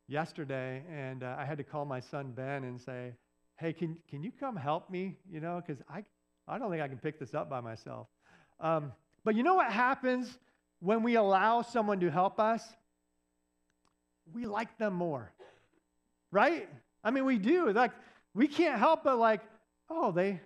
yesterday 0.07 0.81
and 0.91 1.21
uh, 1.21 1.35
I 1.37 1.45
had 1.45 1.59
to 1.59 1.63
call 1.63 1.85
my 1.85 1.99
son 1.99 2.31
Ben 2.31 2.63
and 2.63 2.81
say, 2.81 3.13
hey, 3.57 3.71
can, 3.71 3.97
can 4.09 4.23
you 4.23 4.31
come 4.31 4.55
help 4.55 4.89
me? 4.89 5.15
You 5.31 5.39
know, 5.39 5.61
because 5.63 5.83
I, 5.87 6.03
I 6.47 6.57
don't 6.57 6.71
think 6.71 6.81
I 6.81 6.87
can 6.87 6.97
pick 6.97 7.19
this 7.19 7.35
up 7.35 7.51
by 7.51 7.61
myself. 7.61 8.07
Um, 8.59 8.93
but 9.23 9.35
you 9.35 9.43
know 9.43 9.53
what 9.53 9.71
happens 9.71 10.39
when 10.79 11.03
we 11.03 11.17
allow 11.17 11.61
someone 11.61 11.99
to 11.99 12.09
help 12.09 12.39
us? 12.39 12.63
We 14.33 14.47
like 14.47 14.75
them 14.79 14.95
more, 14.95 15.31
right? 16.31 16.67
I 17.03 17.11
mean, 17.11 17.25
we 17.25 17.37
do. 17.37 17.71
Like, 17.71 17.91
we 18.33 18.47
can't 18.47 18.79
help 18.79 19.03
but 19.03 19.17
like, 19.17 19.41
oh, 19.89 20.11
they 20.11 20.39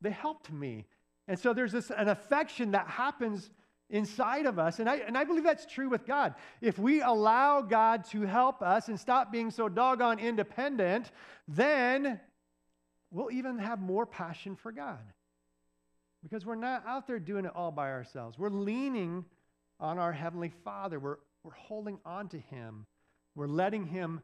they 0.00 0.10
helped 0.10 0.50
me. 0.52 0.86
And 1.28 1.38
so 1.38 1.52
there's 1.52 1.72
this 1.72 1.90
an 1.90 2.08
affection 2.08 2.72
that 2.72 2.88
happens 2.88 3.50
inside 3.90 4.46
of 4.46 4.58
us. 4.58 4.78
And 4.78 4.88
I, 4.88 4.96
and 4.96 5.18
I 5.18 5.24
believe 5.24 5.44
that's 5.44 5.66
true 5.66 5.88
with 5.88 6.06
God. 6.06 6.34
If 6.60 6.78
we 6.78 7.02
allow 7.02 7.60
God 7.60 8.04
to 8.10 8.22
help 8.22 8.62
us 8.62 8.88
and 8.88 8.98
stop 8.98 9.30
being 9.30 9.50
so 9.50 9.68
doggone 9.68 10.18
independent, 10.18 11.10
then 11.48 12.20
we'll 13.10 13.32
even 13.32 13.58
have 13.58 13.80
more 13.80 14.06
passion 14.06 14.56
for 14.56 14.72
God. 14.72 15.00
Because 16.22 16.44
we're 16.44 16.54
not 16.54 16.84
out 16.86 17.06
there 17.06 17.18
doing 17.18 17.44
it 17.44 17.52
all 17.54 17.72
by 17.72 17.90
ourselves. 17.90 18.38
We're 18.38 18.50
leaning 18.50 19.24
on 19.78 19.98
our 19.98 20.12
Heavenly 20.12 20.52
Father. 20.64 21.00
We're, 21.00 21.16
we're 21.42 21.52
holding 21.52 21.98
on 22.04 22.28
to 22.28 22.38
Him. 22.38 22.86
We're 23.34 23.46
letting 23.46 23.86
Him 23.86 24.20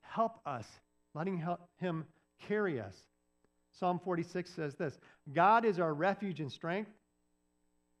help 0.00 0.40
us, 0.46 0.66
letting 1.14 1.38
help 1.38 1.60
Him 1.76 2.06
carry 2.48 2.80
us. 2.80 2.94
Psalm 3.78 4.00
46 4.02 4.50
says 4.54 4.74
this 4.74 4.98
God 5.32 5.64
is 5.64 5.78
our 5.78 5.92
refuge 5.92 6.40
and 6.40 6.50
strength, 6.50 6.90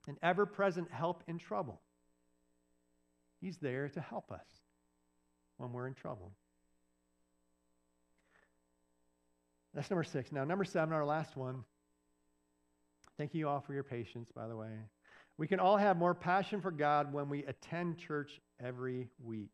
an 0.08 0.16
ever 0.22 0.46
present 0.46 0.90
help 0.90 1.22
in 1.26 1.38
trouble. 1.38 1.80
He's 3.40 3.58
there 3.58 3.88
to 3.90 4.00
help 4.00 4.32
us 4.32 4.46
when 5.58 5.72
we're 5.72 5.86
in 5.86 5.94
trouble. 5.94 6.32
That's 9.74 9.90
number 9.90 10.04
six. 10.04 10.32
Now, 10.32 10.44
number 10.44 10.64
seven, 10.64 10.94
our 10.94 11.04
last 11.04 11.36
one. 11.36 11.64
Thank 13.18 13.34
you 13.34 13.48
all 13.48 13.60
for 13.60 13.74
your 13.74 13.82
patience, 13.82 14.30
by 14.34 14.48
the 14.48 14.56
way. 14.56 14.70
We 15.38 15.46
can 15.46 15.60
all 15.60 15.76
have 15.76 15.98
more 15.98 16.14
passion 16.14 16.62
for 16.62 16.70
God 16.70 17.12
when 17.12 17.28
we 17.28 17.44
attend 17.44 17.98
church 17.98 18.40
every 18.58 19.08
week. 19.22 19.50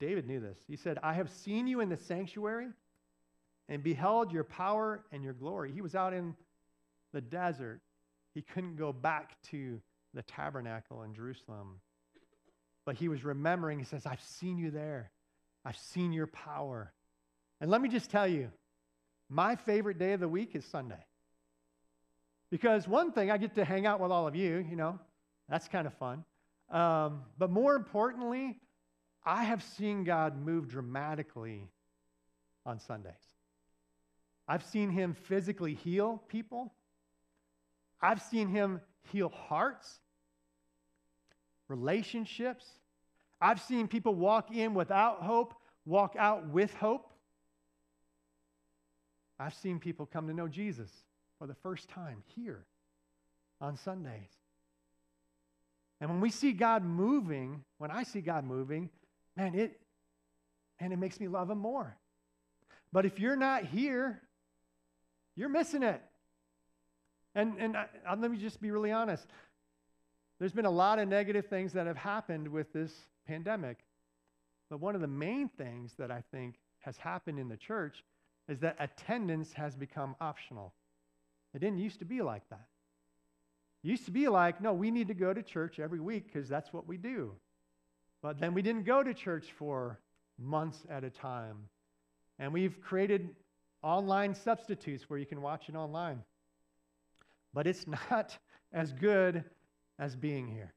David 0.00 0.26
knew 0.26 0.40
this. 0.40 0.58
He 0.66 0.76
said, 0.76 0.98
I 1.02 1.14
have 1.14 1.30
seen 1.30 1.66
you 1.66 1.80
in 1.80 1.88
the 1.88 1.96
sanctuary 1.96 2.68
and 3.68 3.82
beheld 3.82 4.32
your 4.32 4.44
power 4.44 5.04
and 5.12 5.22
your 5.22 5.32
glory. 5.32 5.72
He 5.72 5.80
was 5.80 5.94
out 5.94 6.14
in 6.14 6.34
the 7.12 7.20
desert. 7.20 7.80
He 8.34 8.42
couldn't 8.42 8.76
go 8.76 8.92
back 8.92 9.40
to 9.50 9.80
the 10.14 10.22
tabernacle 10.22 11.02
in 11.02 11.14
Jerusalem. 11.14 11.80
But 12.86 12.96
he 12.96 13.08
was 13.08 13.24
remembering, 13.24 13.78
he 13.78 13.84
says, 13.84 14.06
I've 14.06 14.22
seen 14.22 14.56
you 14.56 14.70
there. 14.70 15.10
I've 15.64 15.76
seen 15.76 16.12
your 16.12 16.28
power. 16.28 16.92
And 17.60 17.70
let 17.70 17.80
me 17.80 17.88
just 17.88 18.10
tell 18.10 18.26
you, 18.26 18.50
my 19.28 19.56
favorite 19.56 19.98
day 19.98 20.12
of 20.12 20.20
the 20.20 20.28
week 20.28 20.54
is 20.54 20.64
Sunday. 20.64 21.04
Because 22.50 22.88
one 22.88 23.12
thing, 23.12 23.30
I 23.30 23.36
get 23.36 23.56
to 23.56 23.64
hang 23.64 23.84
out 23.84 24.00
with 24.00 24.10
all 24.10 24.26
of 24.26 24.34
you, 24.34 24.64
you 24.70 24.76
know, 24.76 24.98
that's 25.48 25.68
kind 25.68 25.86
of 25.86 25.92
fun. 25.94 26.24
Um, 26.70 27.22
but 27.36 27.50
more 27.50 27.74
importantly, 27.74 28.58
I 29.28 29.44
have 29.44 29.62
seen 29.62 30.04
God 30.04 30.42
move 30.42 30.68
dramatically 30.68 31.68
on 32.64 32.80
Sundays. 32.80 33.12
I've 34.48 34.64
seen 34.64 34.88
him 34.88 35.12
physically 35.12 35.74
heal 35.74 36.22
people. 36.28 36.72
I've 38.00 38.22
seen 38.22 38.48
him 38.48 38.80
heal 39.12 39.28
hearts, 39.28 40.00
relationships. 41.68 42.64
I've 43.38 43.60
seen 43.60 43.86
people 43.86 44.14
walk 44.14 44.50
in 44.50 44.72
without 44.72 45.20
hope, 45.20 45.52
walk 45.84 46.16
out 46.18 46.48
with 46.48 46.72
hope. 46.72 47.12
I've 49.38 49.52
seen 49.52 49.78
people 49.78 50.06
come 50.06 50.26
to 50.28 50.32
know 50.32 50.48
Jesus 50.48 50.90
for 51.38 51.46
the 51.46 51.54
first 51.54 51.90
time 51.90 52.22
here 52.34 52.64
on 53.60 53.76
Sundays. 53.76 54.32
And 56.00 56.08
when 56.08 56.22
we 56.22 56.30
see 56.30 56.52
God 56.52 56.82
moving, 56.82 57.62
when 57.76 57.90
I 57.90 58.04
see 58.04 58.22
God 58.22 58.44
moving, 58.44 58.88
man, 59.38 59.54
it 59.54 59.80
and 60.80 60.92
it 60.92 60.98
makes 60.98 61.18
me 61.18 61.28
love 61.28 61.50
him 61.50 61.58
more. 61.58 61.96
But 62.92 63.06
if 63.06 63.18
you're 63.18 63.36
not 63.36 63.64
here, 63.64 64.20
you're 65.36 65.48
missing 65.48 65.82
it. 65.82 66.02
And 67.34 67.54
and 67.58 67.76
I, 67.76 67.86
let 68.18 68.30
me 68.30 68.36
just 68.36 68.60
be 68.60 68.70
really 68.70 68.92
honest. 68.92 69.26
There's 70.38 70.52
been 70.52 70.66
a 70.66 70.70
lot 70.70 70.98
of 70.98 71.08
negative 71.08 71.46
things 71.46 71.72
that 71.72 71.86
have 71.86 71.96
happened 71.96 72.48
with 72.48 72.72
this 72.72 72.92
pandemic. 73.26 73.78
But 74.70 74.80
one 74.80 74.94
of 74.94 75.00
the 75.00 75.08
main 75.08 75.48
things 75.48 75.94
that 75.98 76.10
I 76.10 76.22
think 76.30 76.56
has 76.80 76.96
happened 76.96 77.38
in 77.38 77.48
the 77.48 77.56
church 77.56 78.04
is 78.48 78.60
that 78.60 78.76
attendance 78.78 79.52
has 79.54 79.74
become 79.74 80.14
optional. 80.20 80.74
It 81.54 81.60
didn't 81.60 81.78
used 81.78 81.98
to 82.00 82.04
be 82.04 82.22
like 82.22 82.48
that. 82.50 82.66
It 83.82 83.88
used 83.88 84.04
to 84.04 84.10
be 84.10 84.28
like, 84.28 84.60
no, 84.60 84.72
we 84.72 84.90
need 84.90 85.08
to 85.08 85.14
go 85.14 85.32
to 85.32 85.42
church 85.42 85.78
every 85.78 86.00
week 86.00 86.26
because 86.32 86.48
that's 86.48 86.72
what 86.72 86.86
we 86.86 86.96
do. 86.96 87.32
But 88.22 88.40
then 88.40 88.54
we 88.54 88.62
didn't 88.62 88.84
go 88.84 89.02
to 89.02 89.14
church 89.14 89.46
for 89.58 90.00
months 90.38 90.84
at 90.90 91.04
a 91.04 91.10
time. 91.10 91.56
And 92.38 92.52
we've 92.52 92.80
created 92.80 93.30
online 93.82 94.34
substitutes 94.34 95.08
where 95.08 95.18
you 95.18 95.26
can 95.26 95.40
watch 95.40 95.68
it 95.68 95.74
online. 95.74 96.22
But 97.54 97.66
it's 97.66 97.86
not 98.10 98.36
as 98.72 98.92
good 98.92 99.44
as 99.98 100.16
being 100.16 100.48
here. 100.48 100.72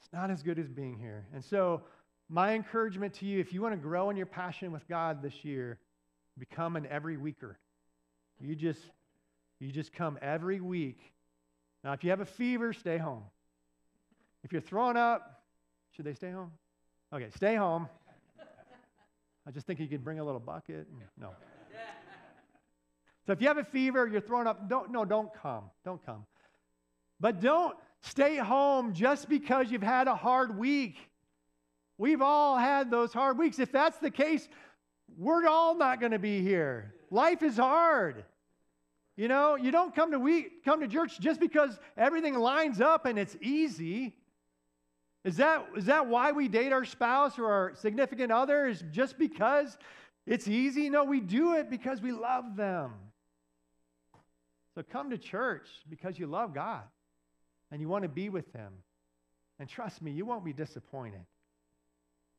It's 0.00 0.12
not 0.12 0.30
as 0.30 0.42
good 0.42 0.58
as 0.58 0.68
being 0.68 0.98
here. 0.98 1.26
And 1.34 1.44
so, 1.44 1.82
my 2.30 2.54
encouragement 2.54 3.14
to 3.14 3.26
you 3.26 3.40
if 3.40 3.52
you 3.54 3.62
want 3.62 3.72
to 3.74 3.80
grow 3.80 4.10
in 4.10 4.16
your 4.16 4.26
passion 4.26 4.70
with 4.70 4.86
God 4.86 5.22
this 5.22 5.44
year, 5.44 5.78
become 6.38 6.76
an 6.76 6.86
every 6.90 7.16
weeker. 7.16 7.58
You 8.40 8.54
just 8.54 8.80
you 9.58 9.72
just 9.72 9.92
come 9.92 10.18
every 10.22 10.60
week. 10.60 11.00
Now, 11.82 11.92
if 11.92 12.04
you 12.04 12.10
have 12.10 12.20
a 12.20 12.26
fever, 12.26 12.72
stay 12.72 12.98
home. 12.98 13.22
If 14.44 14.52
you're 14.52 14.60
throwing 14.60 14.96
up, 14.96 15.37
should 15.98 16.06
they 16.06 16.14
stay 16.14 16.30
home? 16.30 16.52
Okay, 17.12 17.26
stay 17.34 17.56
home. 17.56 17.88
I 19.44 19.50
just 19.50 19.66
think 19.66 19.80
you 19.80 19.88
could 19.88 20.04
bring 20.04 20.20
a 20.20 20.24
little 20.24 20.38
bucket. 20.38 20.86
No. 21.20 21.30
So 23.26 23.32
if 23.32 23.40
you 23.40 23.48
have 23.48 23.58
a 23.58 23.64
fever, 23.64 24.06
you're 24.06 24.20
throwing 24.20 24.46
up, 24.46 24.68
don't 24.68 24.92
no, 24.92 25.04
don't 25.04 25.34
come. 25.34 25.64
Don't 25.84 26.00
come. 26.06 26.24
But 27.18 27.40
don't 27.40 27.76
stay 28.02 28.36
home 28.36 28.94
just 28.94 29.28
because 29.28 29.72
you've 29.72 29.82
had 29.82 30.06
a 30.06 30.14
hard 30.14 30.56
week. 30.56 30.98
We've 31.96 32.22
all 32.22 32.56
had 32.56 32.92
those 32.92 33.12
hard 33.12 33.36
weeks. 33.36 33.58
If 33.58 33.72
that's 33.72 33.98
the 33.98 34.12
case, 34.12 34.48
we're 35.16 35.48
all 35.48 35.74
not 35.74 35.98
going 35.98 36.12
to 36.12 36.20
be 36.20 36.42
here. 36.42 36.94
Life 37.10 37.42
is 37.42 37.56
hard. 37.56 38.24
You 39.16 39.26
know, 39.26 39.56
you 39.56 39.72
don't 39.72 39.92
come 39.96 40.12
to 40.12 40.20
week, 40.20 40.64
come 40.64 40.78
to 40.78 40.86
church 40.86 41.18
just 41.18 41.40
because 41.40 41.76
everything 41.96 42.34
lines 42.34 42.80
up 42.80 43.04
and 43.04 43.18
it's 43.18 43.36
easy. 43.40 44.14
Is 45.24 45.36
that, 45.38 45.66
is 45.76 45.86
that 45.86 46.06
why 46.06 46.32
we 46.32 46.48
date 46.48 46.72
our 46.72 46.84
spouse 46.84 47.38
or 47.38 47.46
our 47.46 47.74
significant 47.74 48.32
other? 48.32 48.66
Is 48.66 48.84
just 48.92 49.18
because 49.18 49.76
it's 50.26 50.46
easy? 50.46 50.88
No, 50.90 51.04
we 51.04 51.20
do 51.20 51.54
it 51.54 51.70
because 51.70 52.00
we 52.00 52.12
love 52.12 52.56
them. 52.56 52.92
So 54.74 54.82
come 54.82 55.10
to 55.10 55.18
church 55.18 55.66
because 55.90 56.18
you 56.18 56.26
love 56.26 56.54
God 56.54 56.82
and 57.70 57.80
you 57.80 57.88
want 57.88 58.04
to 58.04 58.08
be 58.08 58.28
with 58.28 58.52
Him. 58.52 58.72
And 59.58 59.68
trust 59.68 60.00
me, 60.02 60.12
you 60.12 60.24
won't 60.24 60.44
be 60.44 60.52
disappointed. 60.52 61.24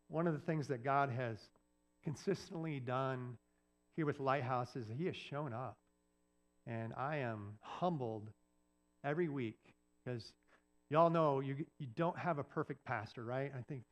One 0.07 0.25
of 0.25 0.33
the 0.33 0.39
things 0.39 0.67
that 0.69 0.83
God 0.83 1.09
has 1.09 1.37
consistently 2.03 2.79
done 2.79 3.37
here 3.95 4.05
with 4.05 4.21
Lighthouse 4.21 4.75
is 4.77 4.87
He 4.97 5.05
has 5.07 5.17
shown 5.17 5.51
up. 5.51 5.77
And 6.65 6.93
I 6.95 7.17
am 7.17 7.55
humbled 7.61 8.29
every 9.03 9.27
week 9.27 9.59
because 10.03 10.33
y'all 10.89 11.09
know 11.09 11.39
you, 11.39 11.55
you 11.77 11.87
don't 11.95 12.17
have 12.17 12.39
a 12.39 12.43
perfect 12.43 12.83
pastor, 12.83 13.23
right? 13.23 13.51
I 13.57 13.61
think 13.61 13.83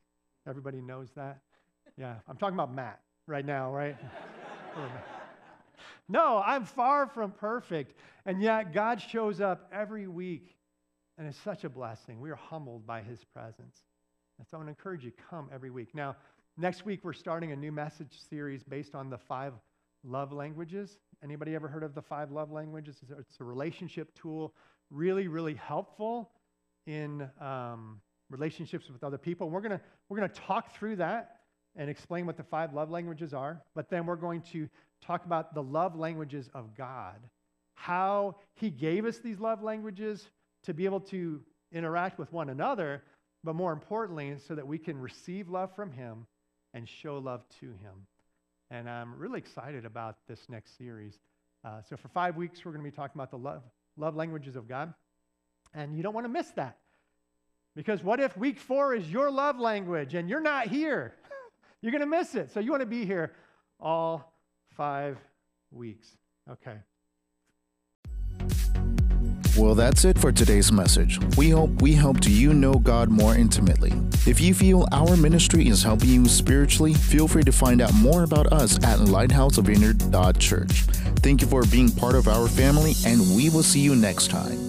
everybody 0.47 0.81
knows 0.81 1.09
that. 1.15 1.39
Yeah, 1.97 2.15
I'm 2.27 2.37
talking 2.37 2.55
about 2.55 2.73
Matt 2.73 2.99
right 3.27 3.45
now, 3.45 3.71
right? 3.71 3.97
no, 6.09 6.41
I'm 6.45 6.65
far 6.65 7.07
from 7.07 7.31
perfect. 7.31 7.93
And 8.25 8.41
yet 8.41 8.73
God 8.73 9.01
shows 9.01 9.41
up 9.41 9.69
every 9.71 10.07
week. 10.07 10.55
And 11.17 11.27
it's 11.27 11.39
such 11.39 11.63
a 11.63 11.69
blessing. 11.69 12.19
We 12.19 12.29
are 12.29 12.35
humbled 12.35 12.85
by 12.85 13.01
his 13.01 13.23
presence. 13.23 13.83
And 14.37 14.47
so 14.47 14.57
I 14.57 14.57
want 14.57 14.67
to 14.67 14.71
encourage 14.71 15.03
you, 15.03 15.11
come 15.29 15.49
every 15.51 15.71
week. 15.71 15.95
Now, 15.95 16.15
next 16.57 16.85
week 16.85 16.99
we're 17.03 17.13
starting 17.13 17.51
a 17.51 17.55
new 17.55 17.71
message 17.71 18.19
series 18.29 18.63
based 18.63 18.93
on 18.93 19.09
the 19.09 19.17
five 19.17 19.53
love 20.03 20.31
languages. 20.31 20.99
Anybody 21.23 21.55
ever 21.55 21.67
heard 21.67 21.83
of 21.83 21.95
the 21.95 22.01
five 22.03 22.31
love 22.31 22.51
languages? 22.51 22.97
It's 23.17 23.39
a 23.39 23.43
relationship 23.43 24.13
tool, 24.13 24.53
really, 24.91 25.27
really 25.27 25.55
helpful 25.55 26.29
in 26.87 27.29
um, 27.39 28.01
relationships 28.31 28.89
with 28.89 29.03
other 29.03 29.17
people. 29.17 29.49
We're 29.49 29.61
gonna 29.61 29.81
we're 30.09 30.17
gonna 30.17 30.29
talk 30.29 30.73
through 30.75 30.95
that 30.97 31.37
and 31.75 31.89
explain 31.89 32.25
what 32.25 32.37
the 32.37 32.43
five 32.43 32.73
love 32.73 32.89
languages 32.89 33.33
are. 33.33 33.61
But 33.75 33.89
then 33.89 34.05
we're 34.05 34.15
going 34.15 34.41
to 34.53 34.67
talk 35.05 35.25
about 35.25 35.53
the 35.53 35.61
love 35.61 35.95
languages 35.95 36.49
of 36.53 36.75
God, 36.75 37.19
how 37.75 38.37
He 38.55 38.69
gave 38.69 39.05
us 39.05 39.19
these 39.19 39.39
love 39.39 39.61
languages 39.61 40.27
to 40.63 40.73
be 40.73 40.85
able 40.85 41.01
to 41.01 41.41
interact 41.71 42.17
with 42.17 42.31
one 42.33 42.49
another, 42.49 43.03
but 43.43 43.55
more 43.55 43.71
importantly, 43.71 44.35
so 44.47 44.55
that 44.55 44.65
we 44.65 44.79
can 44.79 44.97
receive 44.97 45.49
love 45.49 45.73
from 45.75 45.91
Him 45.91 46.25
and 46.73 46.89
show 46.89 47.19
love 47.19 47.43
to 47.59 47.67
Him. 47.67 48.07
And 48.71 48.89
I'm 48.89 49.17
really 49.17 49.37
excited 49.37 49.85
about 49.85 50.17
this 50.27 50.39
next 50.49 50.77
series. 50.77 51.19
Uh, 51.63 51.81
so, 51.87 51.95
for 51.95 52.07
five 52.09 52.35
weeks, 52.35 52.65
we're 52.65 52.71
going 52.71 52.83
to 52.83 52.89
be 52.89 52.95
talking 52.95 53.15
about 53.15 53.31
the 53.31 53.37
love, 53.37 53.61
love 53.97 54.15
languages 54.15 54.55
of 54.55 54.67
God. 54.67 54.93
And 55.77 55.95
you 55.95 56.01
don't 56.01 56.15
want 56.15 56.25
to 56.25 56.29
miss 56.29 56.49
that. 56.51 56.77
Because 57.75 58.03
what 58.03 58.19
if 58.19 58.35
week 58.35 58.59
four 58.59 58.95
is 58.95 59.09
your 59.09 59.29
love 59.29 59.59
language 59.59 60.15
and 60.15 60.27
you're 60.27 60.41
not 60.41 60.67
here? 60.67 61.13
You're 61.81 61.91
going 61.91 62.01
to 62.01 62.07
miss 62.07 62.33
it. 62.33 62.49
So, 62.51 62.59
you 62.59 62.71
want 62.71 62.81
to 62.81 62.87
be 62.87 63.05
here 63.05 63.33
all 63.79 64.33
five 64.75 65.19
weeks. 65.69 66.17
Okay. 66.49 66.77
Well, 69.55 69.75
that's 69.75 70.03
it 70.03 70.17
for 70.17 70.31
today's 70.31 70.71
message. 70.71 71.19
We 71.35 71.51
hope 71.51 71.81
we 71.81 71.93
helped 71.93 72.27
you 72.27 72.53
know 72.53 72.73
God 72.73 73.09
more 73.09 73.35
intimately. 73.35 73.93
If 74.25 74.41
you 74.41 74.55
feel 74.55 74.87
our 74.91 75.15
ministry 75.15 75.67
is 75.67 75.83
helping 75.83 76.09
you 76.09 76.25
spiritually, 76.27 76.95
feel 76.95 77.27
free 77.27 77.43
to 77.43 77.51
find 77.51 77.79
out 77.79 77.93
more 77.93 78.23
about 78.23 78.51
us 78.53 78.77
at 78.83 78.97
lighthousevineyard.church. 78.99 80.81
Thank 81.21 81.41
you 81.41 81.47
for 81.47 81.63
being 81.65 81.91
part 81.91 82.15
of 82.15 82.27
our 82.27 82.47
family, 82.47 82.93
and 83.05 83.19
we 83.35 83.49
will 83.49 83.63
see 83.63 83.81
you 83.81 83.95
next 83.95 84.29
time. 84.29 84.66